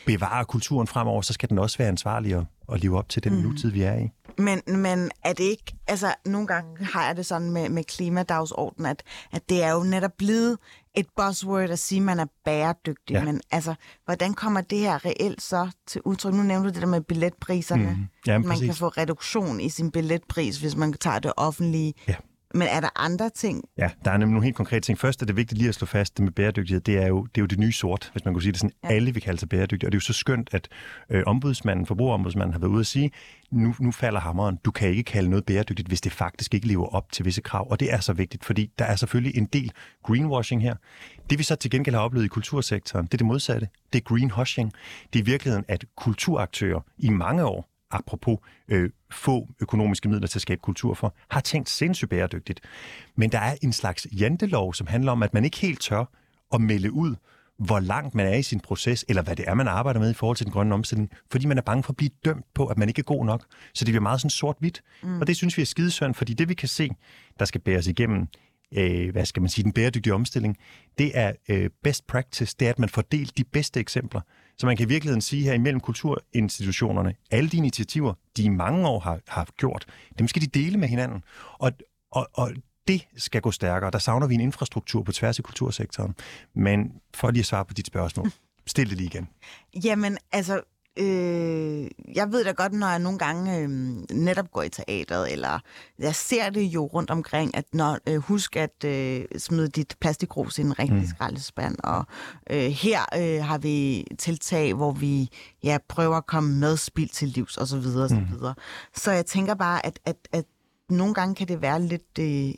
bevare 0.07 0.45
kulturen 0.45 0.87
fremover, 0.87 1.23
så 1.23 1.33
skal 1.33 1.49
den 1.49 1.59
også 1.59 1.79
være 1.79 1.89
ansvarlig 1.89 2.37
og, 2.37 2.45
og 2.67 2.79
leve 2.79 2.99
op 2.99 3.09
til 3.09 3.25
den 3.25 3.35
mm. 3.35 3.43
nutid, 3.43 3.71
vi 3.71 3.83
er 3.83 3.95
i. 3.95 4.11
Men, 4.39 4.63
men 4.67 5.11
er 5.25 5.33
det 5.33 5.45
ikke, 5.45 5.75
altså 5.87 6.15
nogle 6.27 6.47
gange 6.47 6.85
har 6.85 7.07
jeg 7.07 7.17
det 7.17 7.27
sådan 7.27 7.51
med, 7.51 7.69
med 7.69 7.85
klimadagsordenen, 7.85 8.87
at, 8.87 9.03
at 9.33 9.49
det 9.49 9.63
er 9.63 9.73
jo 9.73 9.83
netop 9.83 10.13
blevet 10.19 10.59
et 10.95 11.07
buzzword 11.17 11.71
at 11.71 11.79
sige, 11.79 11.99
at 11.99 12.05
man 12.05 12.19
er 12.19 12.27
bæredygtig, 12.45 13.15
ja. 13.15 13.25
men 13.25 13.41
altså, 13.51 13.75
hvordan 14.05 14.35
kommer 14.35 14.61
det 14.61 14.79
her 14.79 15.05
reelt 15.05 15.43
så 15.43 15.71
til 15.87 16.01
udtryk? 16.05 16.35
Nu 16.35 16.43
nævnte 16.43 16.69
du 16.69 16.75
det 16.75 16.83
der 16.83 16.89
med 16.89 17.01
billetpriserne. 17.01 17.91
Mm. 17.91 18.07
Ja, 18.27 18.39
man 18.39 18.49
præcis. 18.49 18.67
kan 18.67 18.75
få 18.75 18.89
reduktion 18.89 19.61
i 19.61 19.69
sin 19.69 19.91
billetpris, 19.91 20.59
hvis 20.59 20.77
man 20.77 20.93
tager 20.93 21.19
det 21.19 21.33
offentlige. 21.37 21.95
Ja. 22.09 22.15
Men 22.55 22.69
er 22.69 22.81
der 22.81 22.89
andre 22.97 23.31
ting? 23.31 23.65
Ja, 23.79 23.91
der 24.05 24.11
er 24.11 24.17
nemlig 24.17 24.33
nogle 24.33 24.45
helt 24.45 24.57
konkrete 24.57 24.81
ting. 24.81 24.99
Først 24.99 25.23
er 25.23 25.27
det 25.27 25.37
vigtigt 25.37 25.59
lige 25.59 25.69
at 25.69 25.75
slå 25.75 25.87
fast, 25.87 26.17
det 26.17 26.25
med 26.25 26.33
bæredygtighed, 26.33 26.81
det 26.81 26.99
er 26.99 27.07
jo 27.07 27.25
det, 27.25 27.39
er 27.39 27.43
jo 27.43 27.47
det 27.47 27.59
nye 27.59 27.73
sort, 27.73 28.11
hvis 28.13 28.25
man 28.25 28.35
kunne 28.35 28.43
sige 28.43 28.53
det 28.53 28.61
sådan. 28.61 28.73
Ja. 28.85 28.89
Alle 28.89 29.15
vil 29.15 29.23
kalde 29.23 29.39
sig 29.39 29.49
bæredygtige, 29.49 29.89
og 29.89 29.93
det 29.93 29.97
er 29.97 30.01
jo 30.01 30.01
så 30.01 30.13
skønt, 30.13 30.51
at 30.53 30.69
øh, 31.11 31.23
ombudsmanden, 31.27 31.87
forbrugerombudsmanden 31.87 32.53
har 32.53 32.61
været 32.61 32.71
ude 32.71 32.81
at 32.81 32.87
sige, 32.87 33.11
nu, 33.51 33.75
nu 33.79 33.93
falder 33.93 34.21
hammeren. 34.21 34.59
Du 34.65 34.71
kan 34.71 34.89
ikke 34.89 35.03
kalde 35.03 35.31
noget 35.31 35.45
bæredygtigt, 35.45 35.89
hvis 35.89 36.01
det 36.01 36.13
faktisk 36.13 36.55
ikke 36.55 36.67
lever 36.67 36.87
op 36.87 37.13
til 37.13 37.25
visse 37.25 37.41
krav. 37.41 37.71
Og 37.71 37.81
det 37.81 37.93
er 37.93 38.01
så 38.01 38.13
vigtigt, 38.13 38.45
fordi 38.45 38.71
der 38.79 38.85
er 38.85 38.97
selvfølgelig 38.97 39.37
en 39.37 39.47
del 39.47 39.73
greenwashing 40.03 40.63
her. 40.63 40.75
Det 41.31 41.39
vi 41.39 41.45
så 41.45 41.57
til 41.57 41.71
gengæld 41.71 41.97
har 41.97 42.03
oplevet 42.03 42.25
i 42.25 42.29
kultursektoren, 42.29 43.07
det 43.07 43.15
er 43.15 43.19
det 43.19 43.27
modsatte. 43.27 43.69
Det 43.93 43.99
er 43.99 44.05
greenwashing. 44.05 44.73
Det 45.13 45.19
er 45.19 45.23
i 45.23 45.27
virkeligheden, 45.27 45.65
at 45.69 45.85
kulturaktører 45.97 46.81
i 46.99 47.09
mange 47.09 47.45
år 47.45 47.72
apropos 47.93 48.39
øh, 48.69 48.91
få 49.11 49.49
økonomiske 49.61 50.09
midler 50.09 50.27
til 50.27 50.39
at 50.39 50.43
skabe 50.43 50.61
kultur 50.61 50.95
for, 50.95 51.15
har 51.31 51.41
tænkt 51.41 51.71
sindssygt 51.71 52.11
bæredygtigt. 52.11 52.61
Men 53.17 53.33
der 53.33 53.39
er 53.39 53.57
en 53.63 53.73
slags 53.73 54.07
jantelov, 54.13 54.75
som 54.75 54.87
handler 54.87 55.13
om, 55.13 55.23
at 55.23 55.35
man 55.35 55.45
ikke 55.45 55.59
helt 55.59 55.81
tør 55.81 56.05
at 56.55 56.61
melde 56.61 56.93
ud, 56.93 57.15
hvor 57.59 57.81
langt 57.81 58.15
man 58.15 58.27
er 58.27 58.35
i 58.35 58.43
sin 58.43 58.61
proces, 58.61 59.05
eller 59.09 59.23
hvad 59.23 59.37
det 59.37 59.45
er, 59.49 59.55
man 59.55 59.69
arbejder 59.69 60.01
med 60.01 60.11
i 60.11 60.15
forhold 60.15 60.37
til 60.37 60.47
den 60.47 60.53
grønne 60.53 60.75
omstilling, 60.75 61.11
fordi 61.31 61.47
man 61.47 61.59
er 61.59 61.63
bange 61.63 61.83
for 61.83 61.93
at 61.93 61.97
blive 61.97 62.11
dømt 62.25 62.45
på, 62.55 62.67
at 62.67 62.79
man 62.79 62.89
ikke 62.89 62.99
er 62.99 63.05
god 63.05 63.25
nok. 63.25 63.45
Så 63.75 63.85
det 63.85 63.93
bliver 63.93 64.03
meget 64.03 64.21
sådan 64.21 64.31
sort-hvidt. 64.31 64.83
Mm. 65.03 65.21
Og 65.21 65.27
det 65.27 65.37
synes 65.37 65.57
vi 65.57 65.63
er 65.63 65.67
skidesøren, 65.67 66.15
fordi 66.15 66.35
det 66.35 66.49
vi 66.49 66.55
kan 66.55 66.69
se, 66.69 66.91
der 67.39 67.45
skal 67.45 67.61
bæres 67.61 67.87
igennem 67.87 68.29
øh, 68.75 69.11
hvad 69.13 69.25
skal 69.25 69.43
man 69.43 69.49
sige, 69.49 69.63
den 69.63 69.73
bæredygtige 69.73 70.15
omstilling, 70.15 70.57
det 70.99 71.11
er 71.15 71.33
øh, 71.49 71.71
best 71.83 72.07
practice, 72.07 72.57
det 72.61 72.67
er, 72.67 72.71
at 72.71 72.79
man 72.79 72.89
får 72.89 73.03
delt 73.03 73.39
de 73.39 73.45
bedste 73.45 73.81
eksempler. 73.81 74.21
Så 74.59 74.67
man 74.67 74.77
kan 74.77 74.87
i 74.87 74.89
virkeligheden 74.89 75.21
sige 75.21 75.43
her 75.43 75.53
imellem 75.53 75.81
kulturinstitutionerne, 75.81 77.15
alle 77.31 77.51
de 77.51 77.57
initiativer, 77.57 78.15
de 78.37 78.43
i 78.43 78.49
mange 78.49 78.89
år 78.89 79.01
har, 79.01 79.21
har 79.29 79.49
gjort, 79.57 79.85
dem 80.19 80.29
skal 80.29 80.43
de 80.43 80.47
dele 80.47 80.79
med 80.79 80.89
hinanden. 80.89 81.25
Og, 81.59 81.73
og, 82.11 82.29
og 82.33 82.53
det 82.89 83.07
skal 83.17 83.41
gå 83.41 83.51
stærkere. 83.51 83.91
Der 83.91 83.99
savner 83.99 84.27
vi 84.27 84.35
en 84.35 84.41
infrastruktur 84.41 85.03
på 85.03 85.13
tværs 85.13 85.39
af 85.39 85.45
kultursektoren. 85.45 86.15
Men 86.55 86.93
for 87.15 87.31
lige 87.31 87.41
at 87.41 87.47
svare 87.47 87.65
på 87.65 87.75
dit 87.75 87.87
spørgsmål, 87.87 88.31
stil 88.67 88.91
det 88.91 88.97
lige 88.97 89.07
igen. 89.07 89.29
Jamen, 89.85 90.19
altså, 90.33 90.61
Øh, 90.99 91.91
jeg 92.15 92.33
ved 92.33 92.45
da 92.45 92.51
godt, 92.51 92.73
når 92.73 92.89
jeg 92.89 92.99
nogle 92.99 93.19
gange 93.19 93.59
øh, 93.59 93.69
netop 94.11 94.51
går 94.51 94.63
i 94.63 94.69
teateret, 94.69 95.33
eller 95.33 95.59
jeg 95.99 96.15
ser 96.15 96.51
det 96.51 96.63
jo 96.63 96.87
rundt 96.87 97.11
omkring, 97.11 97.57
at 97.57 97.65
når 97.73 97.99
øh, 98.09 98.17
husk 98.17 98.57
at 98.57 98.85
øh, 98.85 99.25
smide 99.39 99.69
dit 99.69 99.97
plastikgrus 100.01 100.59
i 100.59 100.61
en 100.61 100.79
rigtig 100.79 100.97
mm. 100.97 101.07
skraldespand, 101.07 101.77
og 101.85 102.05
øh, 102.51 102.71
her 102.71 103.01
øh, 103.17 103.45
har 103.45 103.59
vi 103.59 104.07
tiltag, 104.19 104.75
hvor 104.75 104.93
vi 104.93 105.29
ja, 105.65 105.79
prøver 105.89 106.17
at 106.17 106.27
komme 106.27 106.55
med 106.55 106.77
spild 106.77 107.11
til 107.11 107.29
livs, 107.29 107.57
og 107.57 107.67
så 107.67 107.79
videre, 107.79 108.05
og 108.05 108.09
så 108.09 108.17
mm. 108.17 108.31
videre. 108.31 108.55
Så 108.95 109.13
jeg 109.13 109.27
tænker 109.27 109.55
bare, 109.55 109.87
at, 109.87 109.99
at, 110.05 110.17
at 110.33 110.45
nogle 110.91 111.15
gange 111.15 111.35
kan 111.35 111.49
det 111.49 111.63
være 111.63 111.83
lidt... 111.83 112.19
Øh, 112.21 112.55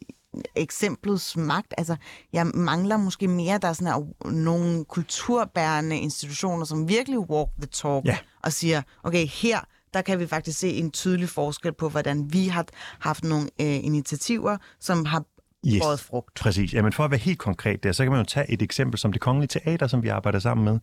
eksemplets 0.57 1.37
magt. 1.37 1.75
Altså, 1.79 1.97
jeg 2.33 2.47
mangler 2.47 2.97
måske 2.97 3.29
mere, 3.29 3.59
der 3.59 3.69
er 3.69 3.73
sådan 3.73 3.87
her, 3.87 4.31
nogle 4.31 4.85
kulturbærende 4.85 5.99
institutioner, 5.99 6.65
som 6.65 6.89
virkelig 6.89 7.19
walk 7.19 7.51
the 7.59 7.67
talk 7.67 8.05
ja. 8.05 8.19
og 8.43 8.53
siger, 8.53 8.83
okay, 9.03 9.27
her 9.27 9.61
der 9.95 10.03
kan 10.03 10.19
vi 10.19 10.27
faktisk 10.27 10.59
se 10.59 10.69
en 10.69 10.91
tydelig 10.91 11.29
forskel 11.29 11.73
på, 11.73 11.89
hvordan 11.89 12.33
vi 12.33 12.49
har 12.49 12.67
haft 13.01 13.25
nogle 13.25 13.49
øh, 13.61 13.85
initiativer, 13.85 14.57
som 14.81 15.05
har 15.05 15.25
yes. 15.67 15.81
båret 15.83 16.01
frugt. 16.01 16.35
Præcis. 16.35 16.75
Jamen 16.75 16.93
for 16.93 17.05
at 17.05 17.11
være 17.11 17.19
helt 17.19 17.39
konkret 17.39 17.83
der, 17.83 17.93
så 17.93 18.03
kan 18.03 18.13
man 18.13 18.21
jo 18.21 18.25
tage 18.25 18.51
et 18.51 18.63
eksempel 18.63 18.99
som 18.99 19.13
det 19.13 19.21
Kongelige 19.21 19.49
Teater, 19.49 19.87
som 19.87 20.03
vi 20.03 20.09
arbejder 20.09 20.39
sammen 20.39 20.65
med. 20.65 20.79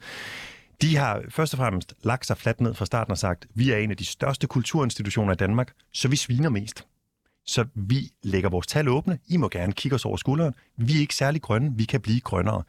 De 0.81 0.97
har 0.97 1.21
først 1.29 1.53
og 1.53 1.57
fremmest 1.57 1.93
lagt 2.03 2.25
sig 2.25 2.37
fladt 2.37 2.61
ned 2.61 2.73
fra 2.73 2.85
starten 2.85 3.11
og 3.11 3.17
sagt, 3.17 3.47
vi 3.55 3.71
er 3.71 3.77
en 3.77 3.91
af 3.91 3.97
de 3.97 4.05
største 4.05 4.47
kulturinstitutioner 4.47 5.33
i 5.33 5.35
Danmark, 5.35 5.71
så 5.93 6.07
vi 6.07 6.15
sviner 6.15 6.49
mest. 6.49 6.85
Så 7.51 7.65
vi 7.75 8.09
lægger 8.23 8.49
vores 8.49 8.67
tal 8.67 8.87
åbne. 8.87 9.19
I 9.27 9.37
må 9.37 9.49
gerne 9.49 9.73
kigge 9.73 9.95
os 9.95 10.05
over 10.05 10.17
skulderen. 10.17 10.53
Vi 10.77 10.95
er 10.95 10.99
ikke 10.99 11.15
særlig 11.15 11.41
grønne. 11.41 11.71
Vi 11.75 11.85
kan 11.85 12.01
blive 12.01 12.19
grønnere. 12.19 12.63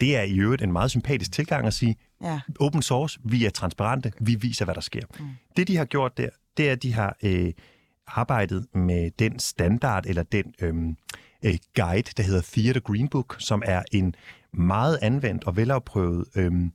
Det 0.00 0.16
er 0.16 0.22
i 0.22 0.38
øvrigt 0.38 0.62
en 0.62 0.72
meget 0.72 0.90
sympatisk 0.90 1.32
tilgang 1.32 1.66
at 1.66 1.74
sige, 1.74 1.96
ja. 2.22 2.40
open 2.60 2.82
source, 2.82 3.18
vi 3.24 3.44
er 3.44 3.50
transparente, 3.50 4.12
vi 4.20 4.34
viser, 4.34 4.64
hvad 4.64 4.74
der 4.74 4.80
sker. 4.80 5.02
Mm. 5.18 5.26
Det, 5.56 5.68
de 5.68 5.76
har 5.76 5.84
gjort 5.84 6.16
der, 6.18 6.28
det 6.56 6.68
er, 6.68 6.72
at 6.72 6.82
de 6.82 6.92
har 6.92 7.16
øh, 7.22 7.52
arbejdet 8.06 8.66
med 8.74 9.10
den 9.18 9.38
standard, 9.38 10.06
eller 10.06 10.22
den 10.22 10.54
øhm, 10.60 10.96
øh, 11.44 11.58
guide, 11.76 12.10
der 12.16 12.22
hedder 12.22 12.42
Theater 12.52 12.80
Green 12.80 13.08
Book, 13.08 13.36
som 13.38 13.62
er 13.66 13.82
en 13.92 14.14
meget 14.52 14.98
anvendt 15.02 15.44
og 15.44 15.56
velafprøvet, 15.56 16.24
øhm, 16.36 16.72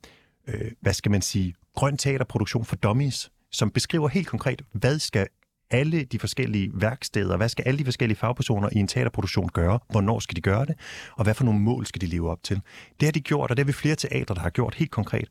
øh, 0.48 0.70
hvad 0.80 0.92
skal 0.92 1.10
man 1.10 1.22
sige, 1.22 1.54
grøn 1.74 1.96
teaterproduktion 1.96 2.64
for 2.64 2.76
dummies, 2.76 3.30
som 3.50 3.70
beskriver 3.70 4.08
helt 4.08 4.26
konkret, 4.26 4.62
hvad 4.72 4.98
skal 4.98 5.26
alle 5.72 6.04
de 6.04 6.18
forskellige 6.18 6.70
værksteder, 6.74 7.36
hvad 7.36 7.48
skal 7.48 7.64
alle 7.66 7.78
de 7.78 7.84
forskellige 7.84 8.18
fagpersoner 8.18 8.68
i 8.72 8.78
en 8.78 8.88
teaterproduktion 8.88 9.48
gøre, 9.48 9.78
hvornår 9.90 10.18
skal 10.18 10.36
de 10.36 10.40
gøre 10.40 10.66
det, 10.66 10.74
og 11.16 11.24
hvad 11.24 11.34
for 11.34 11.44
nogle 11.44 11.60
mål 11.60 11.86
skal 11.86 12.00
de 12.00 12.06
leve 12.06 12.30
op 12.30 12.42
til. 12.42 12.60
Det 13.00 13.06
har 13.06 13.12
de 13.12 13.20
gjort, 13.20 13.50
og 13.50 13.56
det 13.56 13.64
har 13.64 13.66
vi 13.66 13.72
flere 13.72 13.94
teatre, 13.94 14.34
der 14.34 14.40
har 14.40 14.50
gjort 14.50 14.74
helt 14.74 14.90
konkret. 14.90 15.28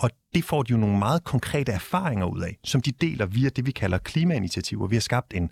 Og 0.00 0.10
det 0.34 0.44
får 0.44 0.62
de 0.62 0.72
jo 0.72 0.76
nogle 0.76 0.98
meget 0.98 1.24
konkrete 1.24 1.72
erfaringer 1.72 2.26
ud 2.26 2.40
af, 2.40 2.58
som 2.64 2.80
de 2.80 2.90
deler 2.90 3.26
via 3.26 3.48
det, 3.48 3.66
vi 3.66 3.70
kalder 3.70 3.98
klimainitiativer. 3.98 4.86
Vi 4.86 4.96
har 4.96 5.00
skabt 5.00 5.34
en 5.34 5.50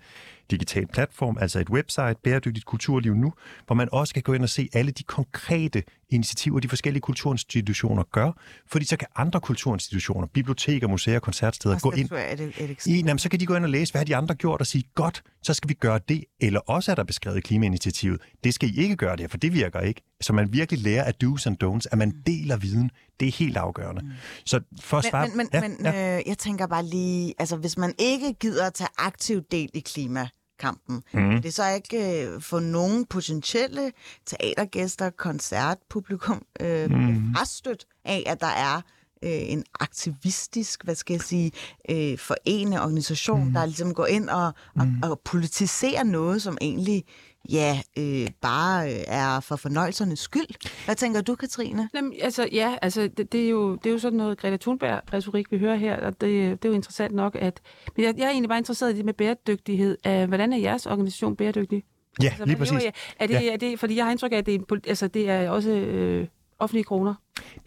digital 0.51 0.87
platform, 0.87 1.37
altså 1.41 1.59
et 1.59 1.69
website, 1.69 2.15
Bæredygtigt 2.23 2.65
Kulturliv 2.65 3.15
Nu, 3.15 3.33
hvor 3.65 3.75
man 3.75 3.89
også 3.91 4.13
kan 4.13 4.23
gå 4.23 4.33
ind 4.33 4.43
og 4.43 4.49
se 4.49 4.69
alle 4.73 4.91
de 4.91 5.03
konkrete 5.03 5.83
initiativer, 6.09 6.59
de 6.59 6.69
forskellige 6.69 7.01
kulturinstitutioner 7.01 8.03
gør, 8.03 8.31
fordi 8.67 8.85
så 8.85 8.97
kan 8.97 9.07
andre 9.15 9.39
kulturinstitutioner, 9.39 10.27
biblioteker, 10.27 10.87
museer, 10.87 11.19
koncertsteder 11.19 11.79
gå 11.79 11.91
ind 11.91 12.09
Er 12.11 12.35
det 12.35 12.53
et 12.57 12.87
i, 12.87 12.99
jamen, 12.99 13.19
så 13.19 13.29
kan 13.29 13.39
de 13.39 13.45
gå 13.45 13.55
ind 13.55 13.63
og 13.63 13.69
læse, 13.69 13.93
hvad 13.93 13.99
har 13.99 14.05
de 14.05 14.15
andre 14.15 14.35
gjort, 14.35 14.59
og 14.59 14.67
sige, 14.67 14.83
godt, 14.95 15.23
så 15.43 15.53
skal 15.53 15.69
vi 15.69 15.73
gøre 15.73 15.99
det. 16.09 16.23
Eller 16.41 16.59
også 16.59 16.91
er 16.91 16.95
der 16.95 17.03
beskrevet 17.03 17.43
klimainitiativet, 17.43 18.21
det 18.43 18.53
skal 18.53 18.69
I 18.69 18.77
ikke 18.77 18.95
gøre 18.95 19.15
det 19.15 19.31
for 19.31 19.37
det 19.37 19.53
virker 19.53 19.79
ikke. 19.79 20.01
Så 20.21 20.33
man 20.33 20.53
virkelig 20.53 20.81
lærer 20.81 21.03
af 21.03 21.13
do's 21.23 21.47
and 21.47 21.63
don'ts, 21.63 21.85
at 21.91 21.97
man 21.97 22.23
deler 22.25 22.57
viden. 22.57 22.91
Det 23.19 23.27
er 23.27 23.31
helt 23.31 23.57
afgørende. 23.57 24.01
Mm. 24.01 24.11
Så 24.45 24.59
for 24.81 24.97
at 24.97 25.05
svare... 25.05 25.27
Men, 25.27 25.37
men, 25.37 25.49
ja, 25.53 25.61
men 25.61 25.77
ja. 25.83 26.17
Øh, 26.17 26.23
jeg 26.27 26.37
tænker 26.37 26.67
bare 26.67 26.85
lige, 26.85 27.33
altså 27.39 27.55
hvis 27.55 27.77
man 27.77 27.93
ikke 27.97 28.33
gider 28.33 28.65
at 28.65 28.73
tage 28.73 28.89
aktiv 28.97 29.41
del 29.51 29.69
i 29.73 29.79
klimakampen, 29.79 31.03
mm. 31.13 31.41
det 31.41 31.53
så 31.53 31.69
ikke 31.69 32.25
øh, 32.25 32.41
få 32.41 32.59
nogen 32.59 33.05
potentielle 33.05 33.91
teatergæster, 34.25 35.09
koncertpublikum 35.09 36.41
øh, 36.59 36.91
mm. 36.91 37.35
frastødt 37.35 37.85
af, 38.05 38.23
at 38.25 38.41
der 38.41 38.47
er 38.47 38.75
øh, 39.23 39.51
en 39.51 39.63
aktivistisk, 39.79 40.83
hvad 40.83 40.95
skal 40.95 41.13
jeg 41.13 41.21
sige, 41.21 41.51
øh, 41.89 42.17
forening, 42.17 42.79
organisation, 42.79 43.43
mm. 43.47 43.53
der 43.53 43.65
ligesom 43.65 43.93
går 43.93 44.05
ind 44.05 44.29
og, 44.29 44.45
og, 44.75 44.87
Mhm. 44.87 45.03
og 45.03 45.19
politiserer 45.25 46.03
noget, 46.03 46.41
som 46.41 46.57
egentlig 46.61 47.03
ja, 47.51 47.79
øh, 47.97 48.27
bare 48.41 48.93
øh, 48.93 48.99
er 49.07 49.39
for 49.39 49.55
fornøjelsernes 49.55 50.19
skyld. 50.19 50.85
Hvad 50.85 50.95
tænker 50.95 51.21
du, 51.21 51.35
Katrine? 51.35 51.89
Jamen, 51.93 52.13
altså, 52.21 52.49
ja, 52.51 52.75
altså, 52.81 53.09
det, 53.17 53.31
det, 53.31 53.45
er 53.45 53.49
jo, 53.49 53.75
det 53.75 53.85
er 53.85 53.93
jo 53.93 53.99
sådan 53.99 54.17
noget 54.17 54.37
Greta 54.37 54.57
Thunberg-retorik, 54.57 55.51
vi 55.51 55.57
hører 55.57 55.75
her, 55.75 55.95
og 55.97 56.21
det, 56.21 56.21
det 56.63 56.65
er 56.65 56.69
jo 56.69 56.75
interessant 56.75 57.15
nok, 57.15 57.35
at... 57.35 57.59
Men 57.97 58.05
jeg, 58.05 58.13
jeg 58.17 58.25
er 58.25 58.29
egentlig 58.29 58.49
bare 58.49 58.57
interesseret 58.57 58.93
i 58.93 58.97
det 58.97 59.05
med 59.05 59.13
bæredygtighed. 59.13 59.97
Uh, 60.07 60.23
hvordan 60.23 60.53
er 60.53 60.57
jeres 60.57 60.85
organisation 60.85 61.35
bæredygtig? 61.35 61.83
Ja, 62.21 62.27
Altså, 62.27 62.45
lige 62.45 62.57
præcis. 62.57 62.83
Er 63.19 63.27
det, 63.27 63.33
Ja. 63.33 63.53
er 63.53 63.57
det, 63.57 63.79
fordi 63.79 63.95
jeg 63.95 64.05
har 64.05 64.11
indtryk 64.11 64.31
af, 64.31 64.37
at 64.37 64.45
det 64.45 64.55
er, 64.55 64.59
en 64.59 64.81
altså, 64.87 65.07
det 65.07 65.29
er 65.29 65.49
også 65.49 65.69
øh, 65.69 66.27
offentlige 66.59 66.83
kroner. 66.83 67.13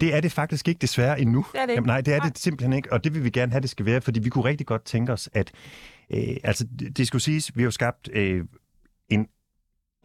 Det 0.01 0.15
er 0.15 0.21
det 0.21 0.33
faktisk 0.33 0.69
ikke 0.69 0.79
desværre 0.79 1.21
endnu. 1.21 1.47
Det 1.53 1.61
er 1.61 1.67
det 1.67 1.73
ikke. 1.73 1.77
Jamen, 1.79 1.87
nej, 1.87 2.01
det 2.01 2.15
er 2.15 2.19
Nej. 2.19 2.29
det 2.29 2.39
simpelthen 2.39 2.73
ikke, 2.73 2.93
og 2.93 3.05
det 3.05 3.15
vil 3.15 3.25
vi 3.25 3.31
gerne 3.31 3.53
have, 3.53 3.61
det 3.61 3.71
skal 3.71 3.87
være, 3.87 4.01
fordi 4.01 4.21
vi 4.21 4.29
kunne 4.29 4.45
rigtig 4.45 4.67
godt 4.67 4.85
tænke 4.85 5.13
os, 5.13 5.29
at 5.33 5.53
øh, 6.11 6.37
altså, 6.45 6.67
det, 6.79 6.97
det 6.97 7.07
skulle 7.07 7.23
siges, 7.23 7.57
vi 7.57 7.63
har 7.63 7.65
jo 7.65 7.71
skabt 7.71 8.09
øh, 8.13 8.45
en 9.09 9.27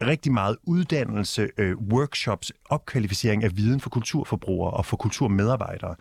rigtig 0.02 0.32
meget 0.32 0.56
uddannelse, 0.62 1.48
øh, 1.58 1.78
workshops, 1.78 2.52
opkvalificering 2.64 3.44
af 3.44 3.56
viden 3.56 3.80
for 3.80 3.90
kulturforbrugere 3.90 4.70
og 4.70 4.86
for 4.86 4.96
kulturmedarbejdere. 4.96 5.94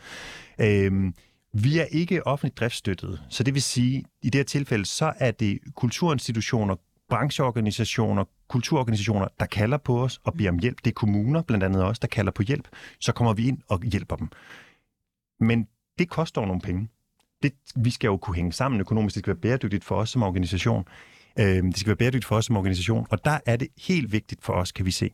Øh, 0.62 1.14
vi 1.54 1.80
er 1.80 1.86
ikke 1.86 2.28
offentligt 2.28 2.60
driftsstøttet, 2.60 3.22
så 3.30 3.43
det 3.43 3.54
vil 3.54 3.62
sige, 3.62 4.04
i 4.22 4.30
det 4.30 4.39
her 4.39 4.43
tilfælde, 4.43 4.86
så 4.86 5.14
er 5.20 5.32
det 5.32 5.60
kulturinstitutioner, 5.76 6.76
brancheorganisationer, 7.10 8.24
kulturorganisationer, 8.48 9.28
der 9.39 9.46
kalder 9.46 9.78
på 9.78 10.04
os 10.04 10.22
og 10.24 10.34
beder 10.34 10.50
om 10.50 10.60
hjælp. 10.60 10.78
Det 10.78 10.88
er 10.88 10.93
kommuner, 10.93 11.41
blandt 11.41 11.64
andet 11.64 11.84
også, 11.84 12.00
der 12.00 12.08
kalder 12.08 12.32
på 12.32 12.43
hjælp. 12.43 12.68
Så 13.00 13.12
kommer 13.12 13.34
vi 13.34 13.48
ind 13.48 13.58
og 13.68 13.82
hjælper 13.82 14.16
dem. 14.16 14.28
Men 15.39 15.68
det 16.00 16.10
koster 16.10 16.41
jo 16.41 16.48
nogle 16.48 16.62
penge. 16.62 16.88
Det, 17.43 17.54
vi 17.76 17.89
skal 17.89 18.08
jo 18.08 18.18
kunne 18.18 18.36
hænge 18.36 18.54
sammen 18.54 18.80
økonomisk. 18.82 19.16
Det 19.16 19.22
skal 19.22 19.34
være 19.34 19.41
bæredygtigt 19.41 19.84
for 19.84 19.96
os 19.96 20.10
som 20.10 20.24
organisation. 20.24 20.86
Øh, 21.39 21.63
det 21.63 21.77
skal 21.77 21.88
være 21.88 21.95
bæredygtigt 21.95 22.25
for 22.25 22.36
os 22.36 22.45
som 22.45 22.57
organisation. 22.57 23.07
Og 23.09 23.25
der 23.25 23.39
er 23.45 23.55
det 23.55 23.67
helt 23.77 24.11
vigtigt 24.11 24.43
for 24.43 24.53
os, 24.53 24.71
kan 24.71 24.86
vi 24.86 24.91
se, 24.91 25.09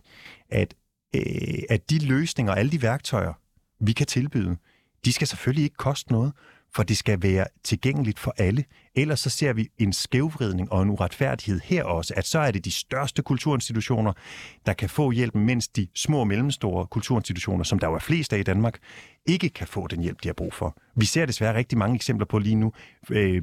at, 0.49 0.73
øh, 1.15 1.21
at 1.69 1.89
de 1.89 2.05
løsninger 2.05 2.53
og 2.53 2.59
alle 2.59 2.71
de 2.71 2.81
værktøjer, 2.81 3.33
vi 3.79 3.93
kan 3.93 4.07
tilbyde, 4.07 4.57
de 5.05 5.13
skal 5.13 5.27
selvfølgelig 5.27 5.63
ikke 5.63 5.75
koste 5.75 6.11
noget, 6.11 6.33
for 6.75 6.83
det 6.83 6.97
skal 6.97 7.21
være 7.21 7.45
tilgængeligt 7.63 8.19
for 8.19 8.33
alle. 8.37 8.63
Ellers 8.95 9.19
så 9.19 9.29
ser 9.29 9.53
vi 9.53 9.69
en 9.77 9.93
skævvridning 9.93 10.71
og 10.71 10.81
en 10.81 10.89
uretfærdighed 10.89 11.59
her 11.63 11.83
også, 11.83 12.13
at 12.17 12.27
så 12.27 12.39
er 12.39 12.51
det 12.51 12.65
de 12.65 12.71
største 12.71 13.21
kulturinstitutioner, 13.21 14.13
der 14.65 14.73
kan 14.73 14.89
få 14.89 15.11
hjælpen, 15.11 15.45
mens 15.45 15.67
de 15.67 15.87
små 15.95 16.19
og 16.19 16.27
mellemstore 16.27 16.87
kulturinstitutioner, 16.87 17.63
som 17.63 17.79
der 17.79 17.87
jo 17.87 17.93
er 17.93 17.99
flest 17.99 18.33
af 18.33 18.39
i 18.39 18.43
Danmark, 18.43 18.79
ikke 19.25 19.49
kan 19.49 19.67
få 19.67 19.87
den 19.87 20.01
hjælp, 20.01 20.23
de 20.23 20.27
har 20.27 20.33
brug 20.33 20.53
for. 20.53 20.77
Vi 20.95 21.05
ser 21.05 21.25
desværre 21.25 21.55
rigtig 21.55 21.77
mange 21.77 21.95
eksempler 21.95 22.25
på 22.25 22.39
lige 22.39 22.55
nu. 22.55 22.71
Øh, 23.09 23.41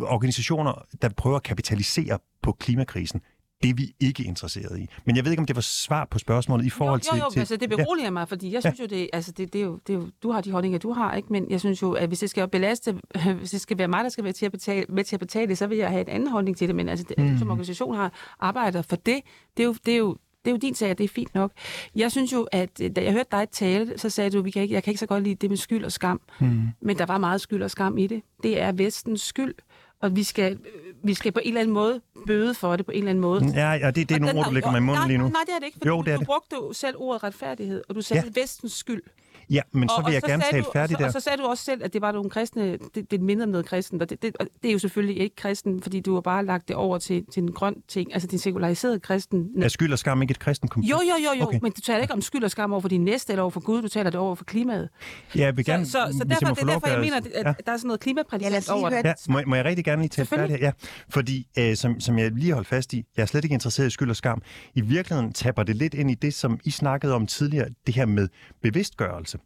organisationer, 0.00 0.86
der 1.02 1.08
prøver 1.08 1.36
at 1.36 1.42
kapitalisere 1.42 2.18
på 2.42 2.52
klimakrisen. 2.52 3.20
Det 3.62 3.70
er 3.70 3.74
vi 3.74 3.94
ikke 4.00 4.24
interesseret 4.24 4.78
i. 4.78 4.88
Men 5.04 5.16
jeg 5.16 5.24
ved 5.24 5.32
ikke, 5.32 5.40
om 5.40 5.46
det 5.46 5.56
var 5.56 5.62
svar 5.62 6.04
på 6.04 6.18
spørgsmålet 6.18 6.66
i 6.66 6.70
forhold 6.70 7.00
jo, 7.12 7.16
jo, 7.16 7.24
jo, 7.24 7.30
til... 7.30 7.32
til 7.32 7.40
altså 7.40 7.56
det 7.56 7.68
beroliger 7.68 8.10
mig, 8.10 8.28
fordi 8.28 8.52
jeg 8.52 8.62
synes 8.62 8.80
jo, 8.80 8.86
det, 8.86 9.10
altså 9.12 9.32
det, 9.32 9.52
det, 9.52 9.60
er 9.60 9.64
jo, 9.64 9.80
det 9.86 9.92
er 9.92 9.98
jo, 9.98 10.08
du 10.22 10.30
har 10.30 10.40
de 10.40 10.50
holdninger, 10.52 10.78
du 10.78 10.92
har, 10.92 11.14
ikke? 11.14 11.28
men 11.30 11.50
jeg 11.50 11.60
synes 11.60 11.82
jo, 11.82 11.92
at 11.92 12.08
hvis 12.08 12.18
det 12.18 12.30
skal 12.30 12.48
belaste, 12.48 12.94
hvis 13.38 13.50
det 13.50 13.60
skal 13.60 13.78
være 13.78 13.88
mig, 13.88 14.04
der 14.04 14.10
skal 14.10 14.24
være 14.24 14.32
til 14.32 14.46
at 14.46 14.52
betale, 14.52 14.86
med 14.88 15.04
til 15.04 15.16
at 15.16 15.20
betale 15.20 15.48
det, 15.48 15.58
så 15.58 15.66
vil 15.66 15.78
jeg 15.78 15.90
have 15.90 16.00
en 16.00 16.08
anden 16.08 16.28
holdning 16.28 16.56
til 16.56 16.68
det, 16.68 16.76
men 16.76 16.88
altså, 16.88 17.06
det, 17.08 17.18
mm. 17.18 17.38
som 17.38 17.50
organisation 17.50 17.94
har 17.94 18.12
arbejdet 18.40 18.84
for 18.84 18.96
det, 18.96 19.20
det 19.56 19.62
er 19.62 19.66
jo, 19.66 19.74
det 19.86 19.94
er 19.94 19.98
jo 19.98 20.16
det 20.44 20.50
er 20.50 20.52
jo 20.52 20.58
din 20.58 20.74
sag, 20.74 20.90
og 20.90 20.98
det 20.98 21.04
er 21.04 21.08
fint 21.08 21.34
nok. 21.34 21.52
Jeg 21.94 22.10
synes 22.10 22.32
jo, 22.32 22.48
at 22.52 22.70
øh, 22.82 22.90
da 22.96 23.04
jeg 23.04 23.12
hørte 23.12 23.28
dig 23.32 23.48
tale, 23.52 23.98
så 23.98 24.10
sagde 24.10 24.30
du, 24.30 24.38
at 24.38 24.44
vi 24.44 24.50
kan 24.50 24.62
ikke, 24.62 24.74
jeg 24.74 24.82
kan 24.82 24.90
ikke 24.90 25.00
så 25.00 25.06
godt 25.06 25.24
lide 25.24 25.34
det 25.34 25.50
med 25.50 25.56
skyld 25.56 25.84
og 25.84 25.92
skam. 25.92 26.20
Mm. 26.40 26.68
Men 26.80 26.98
der 26.98 27.06
var 27.06 27.18
meget 27.18 27.40
skyld 27.40 27.62
og 27.62 27.70
skam 27.70 27.98
i 27.98 28.06
det. 28.06 28.22
Det 28.42 28.60
er 28.60 28.72
vestens 28.72 29.20
skyld, 29.20 29.54
og 30.02 30.16
vi 30.16 30.22
skal, 30.22 30.52
øh, 30.52 30.58
vi 31.02 31.14
skal 31.14 31.32
på 31.32 31.40
en 31.42 31.48
eller 31.48 31.60
anden 31.60 31.74
måde 31.74 32.00
bøde 32.26 32.54
for 32.54 32.76
det 32.76 32.86
på 32.86 32.92
en 32.92 32.98
eller 32.98 33.10
anden 33.10 33.22
måde. 33.22 33.52
Ja, 33.54 33.70
ja 33.72 33.86
det, 33.86 33.96
det 33.96 34.10
er 34.10 34.14
Og 34.14 34.20
nogle 34.20 34.38
ord, 34.38 34.46
du 34.46 34.50
lægger 34.54 34.70
mig 34.70 34.78
i 34.78 34.80
munden 34.80 35.00
nej, 35.00 35.06
lige 35.08 35.18
nu. 35.18 35.28
Nej, 35.28 35.40
det 35.46 35.54
er 35.54 35.58
det 35.58 35.66
ikke, 35.66 35.78
for 35.82 35.88
Jo, 35.88 35.96
du, 36.02 36.10
det 36.10 36.14
du 36.14 36.18
det. 36.18 36.26
brugte 36.26 36.56
jo 36.56 36.72
selv 36.72 36.96
ordet 36.98 37.22
retfærdighed, 37.22 37.82
og 37.88 37.94
du 37.94 38.02
sagde 38.02 38.22
ja. 38.36 38.40
vestens 38.40 38.72
skyld. 38.72 39.02
Ja, 39.50 39.60
men 39.72 39.88
så 39.88 39.94
Og- 39.94 40.00
vil 40.02 40.06
og 40.06 40.12
jeg 40.12 40.22
gerne 40.22 40.42
sagde 40.42 40.54
tale 40.62 40.64
færdigt 40.72 40.96
og 40.96 41.00
så, 41.00 41.02
der. 41.02 41.06
Og 41.06 41.12
så 41.12 41.20
sagde 41.20 41.38
du 41.42 41.46
også 41.46 41.64
selv, 41.64 41.84
at 41.84 41.92
det 41.92 42.00
var 42.02 42.12
nogle 42.12 42.30
kristne, 42.30 42.78
det, 42.94 43.10
det 43.10 43.20
mindede 43.20 43.44
om 43.44 43.50
noget 43.50 43.66
kristen, 43.66 44.00
og 44.02 44.10
det, 44.10 44.22
det, 44.22 44.36
og 44.40 44.46
det 44.62 44.68
er 44.68 44.72
jo 44.72 44.78
selvfølgelig 44.78 45.20
ikke 45.22 45.36
kristen, 45.36 45.82
fordi 45.82 46.00
du 46.00 46.14
har 46.14 46.20
bare 46.20 46.44
lagt 46.44 46.68
det 46.68 46.76
over 46.76 46.98
til, 46.98 47.24
til 47.32 47.42
en 47.42 47.52
grøn 47.52 47.74
ting, 47.88 48.12
altså 48.14 48.28
din 48.28 48.38
sekulariserede 48.38 49.00
kristen. 49.00 49.48
Er 49.62 49.68
skyld 49.68 49.92
og 49.92 49.98
skam 49.98 50.22
ikke 50.22 50.32
et 50.32 50.38
kristen 50.38 50.68
koncept? 50.68 50.90
Jo, 50.90 50.96
jo, 50.96 51.24
jo, 51.24 51.38
jo, 51.40 51.46
Okay. 51.46 51.58
men 51.62 51.72
du 51.72 51.80
taler 51.80 52.00
ikke 52.00 52.14
om 52.14 52.20
skyld 52.20 52.44
og 52.44 52.50
skam 52.50 52.72
over 52.72 52.80
for 52.80 52.88
din 52.88 53.04
næste 53.04 53.32
eller 53.32 53.42
over 53.42 53.50
for 53.50 53.60
Gud, 53.60 53.82
du 53.82 53.88
taler 53.88 54.10
det 54.10 54.20
over 54.20 54.34
for 54.34 54.44
klimaet. 54.44 54.88
Ja, 55.36 55.40
jeg 55.40 55.56
vil 55.56 55.64
gerne, 55.64 55.86
så, 55.86 55.90
så, 55.90 55.98
så 56.12 56.18
jeg 56.18 56.28
derfor, 56.30 56.46
må 56.48 56.54
det 56.54 56.62
er 56.62 56.66
derfor, 56.66 56.88
jeg 56.88 57.00
mener, 57.00 57.16
at, 57.16 57.26
at 57.26 57.46
Ja. 57.46 57.52
der 57.66 57.72
er 57.72 57.76
sådan 57.76 57.86
noget 57.88 57.98
Ja, 58.00 58.02
klimaprædikant 58.02 58.54
lige 58.54 58.72
over 58.72 58.90
det. 58.90 59.04
Ja, 59.04 59.12
må, 59.28 59.38
jeg- 59.38 59.48
må 59.48 59.54
jeg 59.54 59.64
rigtig 59.64 59.84
gerne 59.84 60.02
lige 60.02 60.08
tale 60.08 60.26
færdigt 60.26 60.58
her? 60.60 60.66
Ja, 60.66 60.72
fordi 61.08 61.46
øh, 61.58 61.76
som, 61.76 62.00
som 62.00 62.18
jeg 62.18 62.30
lige 62.32 62.52
holdt 62.52 62.68
fast 62.68 62.92
i, 62.92 63.04
jeg 63.16 63.22
er 63.22 63.26
slet 63.26 63.44
ikke 63.44 63.54
interesseret 63.54 63.86
i 63.86 63.90
skyld 63.90 64.10
og 64.10 64.16
skam. 64.16 64.42
I 64.74 64.80
virkeligheden 64.80 65.32
tapper 65.32 65.62
det 65.62 65.76
lidt 65.76 65.94
ind 65.94 66.10
i 66.10 66.14
det, 66.14 66.34
som 66.34 66.58
I 66.64 66.70
snakkede 66.70 67.14
om 67.14 67.26
tidligere, 67.26 67.68
det 67.86 67.94
her 67.94 68.06
med 68.06 68.28
bevidstgørelse 68.62 69.38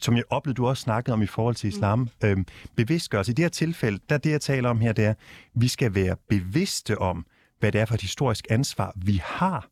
som 0.00 0.16
jeg 0.16 0.24
oplevede, 0.30 0.56
du 0.56 0.66
også 0.66 0.82
snakkede 0.82 1.14
om 1.14 1.22
i 1.22 1.26
forhold 1.26 1.54
til 1.54 1.68
islam. 1.68 1.98
Mm. 1.98 2.08
Øhm, 2.24 2.46
bevidstgørelse. 2.76 3.32
I 3.32 3.34
det 3.34 3.42
her 3.42 3.48
tilfælde, 3.48 3.98
der 4.08 4.18
det, 4.18 4.30
jeg 4.30 4.40
taler 4.40 4.68
om 4.70 4.80
her, 4.80 4.92
det 4.92 5.04
er, 5.04 5.14
vi 5.54 5.68
skal 5.68 5.94
være 5.94 6.16
bevidste 6.28 6.98
om, 6.98 7.26
hvad 7.60 7.72
det 7.72 7.80
er 7.80 7.84
for 7.84 7.94
et 7.94 8.00
historisk 8.00 8.46
ansvar, 8.50 8.92
vi 8.96 9.20
har. 9.24 9.68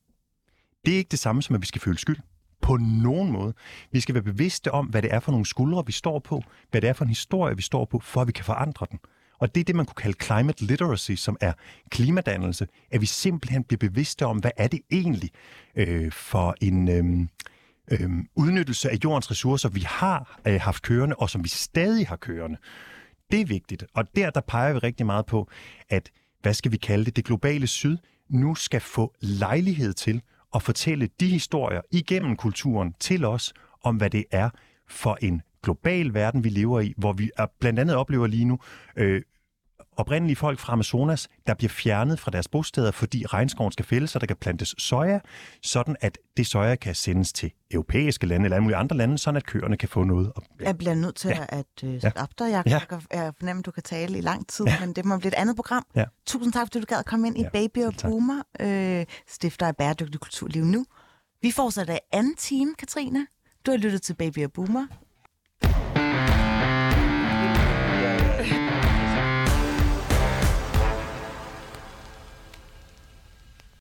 Det 0.87 0.95
er 0.95 0.99
ikke 0.99 1.11
det 1.11 1.19
samme 1.19 1.43
som, 1.43 1.55
at 1.55 1.61
vi 1.61 1.66
skal 1.66 1.81
føle 1.81 1.99
skyld. 1.99 2.16
På 2.62 2.77
nogen 2.77 3.33
måde. 3.33 3.55
Vi 3.93 4.01
skal 4.01 4.14
være 4.14 4.25
bevidste 4.25 4.73
om, 4.73 4.87
hvad 4.87 5.03
det 5.03 5.14
er 5.14 5.21
for 5.21 5.33
nogle 5.33 5.47
skuldre, 5.47 5.87
vi 5.87 5.93
står 5.93 6.19
på, 6.19 6.43
hvad 6.71 6.81
det 6.81 6.89
er 6.89 6.93
for 6.93 7.05
en 7.05 7.09
historie, 7.09 7.57
vi 7.57 7.62
står 7.62 7.85
på, 7.85 8.01
for 8.01 8.21
at 8.21 8.27
vi 8.27 8.33
kan 8.33 8.45
forandre 8.45 8.87
den. 8.91 8.99
Og 9.39 9.55
det 9.55 9.61
er 9.61 9.64
det, 9.64 9.77
man 9.77 9.87
kunne 9.87 9.95
kalde 9.95 10.25
climate 10.25 10.64
literacy, 10.64 11.12
som 11.12 11.37
er 11.41 11.53
klimadannelse, 11.91 12.66
at 12.91 13.01
vi 13.01 13.07
simpelthen 13.07 13.64
bliver 13.64 13.79
bevidste 13.79 14.27
om, 14.27 14.39
hvad 14.39 14.51
er 14.57 14.69
det 14.69 14.81
egentlig 14.91 15.31
øh, 15.77 16.12
for 16.12 16.55
en 16.61 16.89
øh, 16.89 17.29
øh, 17.91 18.11
udnyttelse 18.34 18.91
af 18.91 18.97
jordens 19.05 19.30
ressourcer, 19.30 19.68
vi 19.68 19.80
har 19.80 20.41
øh, 20.47 20.61
haft 20.61 20.82
kørende, 20.82 21.16
og 21.16 21.30
som 21.30 21.45
vi 21.45 21.49
stadig 21.49 22.09
har 22.09 22.16
kørende. 22.16 22.59
Det 23.30 23.41
er 23.41 23.47
vigtigt. 23.47 23.84
Og 23.95 24.16
der, 24.16 24.30
der 24.30 24.41
peger 24.41 24.72
vi 24.72 24.78
rigtig 24.78 25.07
meget 25.07 25.26
på, 25.26 25.51
at, 25.89 26.11
hvad 26.43 26.55
skal 26.55 26.72
vi 26.72 26.76
kalde 26.76 27.05
det, 27.05 27.16
det 27.16 27.24
globale 27.24 27.66
syd, 27.66 27.97
nu 28.28 28.55
skal 28.55 28.80
få 28.80 29.14
lejlighed 29.20 29.93
til 29.93 30.22
at 30.55 30.62
fortælle 30.62 31.09
de 31.20 31.26
historier 31.26 31.80
igennem 31.91 32.36
kulturen 32.36 32.95
til 33.01 33.24
os, 33.24 33.53
om 33.82 33.97
hvad 33.97 34.11
det 34.11 34.24
er 34.30 34.51
for 34.89 35.18
en 35.22 35.43
global 35.62 36.14
verden, 36.14 36.45
vi 36.45 36.49
lever 36.49 36.80
i, 36.80 36.95
hvor 36.97 37.12
vi 37.12 37.30
er, 37.39 37.47
blandt 37.61 37.78
andet 37.78 37.97
oplever 37.97 38.26
lige 38.26 38.45
nu 38.45 38.59
øh, 38.97 39.22
oprindelige 39.99 40.36
folk 40.36 40.59
fra 40.59 40.72
Amazonas, 40.72 41.28
der 41.46 41.55
bliver 41.55 41.68
fjernet 41.70 42.20
fra 42.20 42.30
deres 42.30 42.49
bosteder, 42.49 42.90
fordi 42.90 43.26
regnskoven 43.26 43.72
skal 43.72 43.84
fældes, 43.84 44.11
så 44.11 44.18
der 44.18 44.26
kan 44.26 44.36
plantes 44.36 44.74
soja, 44.78 45.20
sådan 45.62 45.96
at 46.01 46.18
det 46.36 46.46
soja 46.46 46.76
kan 46.76 46.94
sendes 46.94 47.32
til 47.32 47.53
europæiske 47.70 48.26
lande 48.26 48.44
eller 48.44 48.57
alle 48.57 48.62
mulige 48.62 48.76
andre 48.76 48.96
lande, 48.96 49.18
sådan 49.18 49.36
at 49.36 49.46
køerne 49.46 49.76
kan 49.76 49.88
få 49.88 50.05
noget. 50.05 50.32
at- 50.36 50.42
Jeg 50.66 50.78
bliver 50.78 50.94
nødt 50.94 51.16
til 51.16 51.28
Ja. 51.28 51.36
ja. 51.53 51.59
at 51.59 51.82
uh, 52.05 52.11
stoppe 52.11 52.34
dig, 52.38 52.51
Jacob. 52.51 53.03
Ja. 53.12 53.18
Ja. 53.18 53.24
Jeg, 53.24 53.32
fornemmer, 53.38 53.61
at 53.61 53.66
du 53.66 53.70
kan 53.70 53.82
tale 53.82 54.18
i 54.18 54.20
lang 54.20 54.49
tid, 54.49 54.66
ja. 54.66 54.80
men 54.80 54.92
det 54.92 55.05
må 55.05 55.18
blive 55.18 55.28
et 55.32 55.34
andet 55.38 55.57
program. 55.57 55.86
Ja. 55.96 56.05
Tusind 56.26 56.53
tak, 56.53 56.66
fordi 56.66 56.80
du 56.80 56.86
gad 56.88 56.99
at 56.99 57.07
komme 57.07 57.26
ind 57.26 57.36
Ja, 57.38 57.46
i 57.46 57.49
Baby 57.53 57.78
og 57.84 57.96
tak. 57.96 58.11
Boomer, 58.11 58.42
øh, 58.61 59.07
stifter 59.28 59.66
af 59.66 59.76
Bæredygtig 59.76 60.20
Kulturliv 60.20 60.64
Nu. 60.64 60.84
Vi 61.42 61.51
fortsætter 61.51 61.94
i 61.94 61.99
anden 62.12 62.36
time, 62.36 62.74
Katrine. 62.78 63.26
Du 63.66 63.70
har 63.70 63.78
lyttet 63.78 64.03
til 64.03 64.14
Baby 64.14 64.44
og 64.44 64.53
Boomer. 64.53 64.86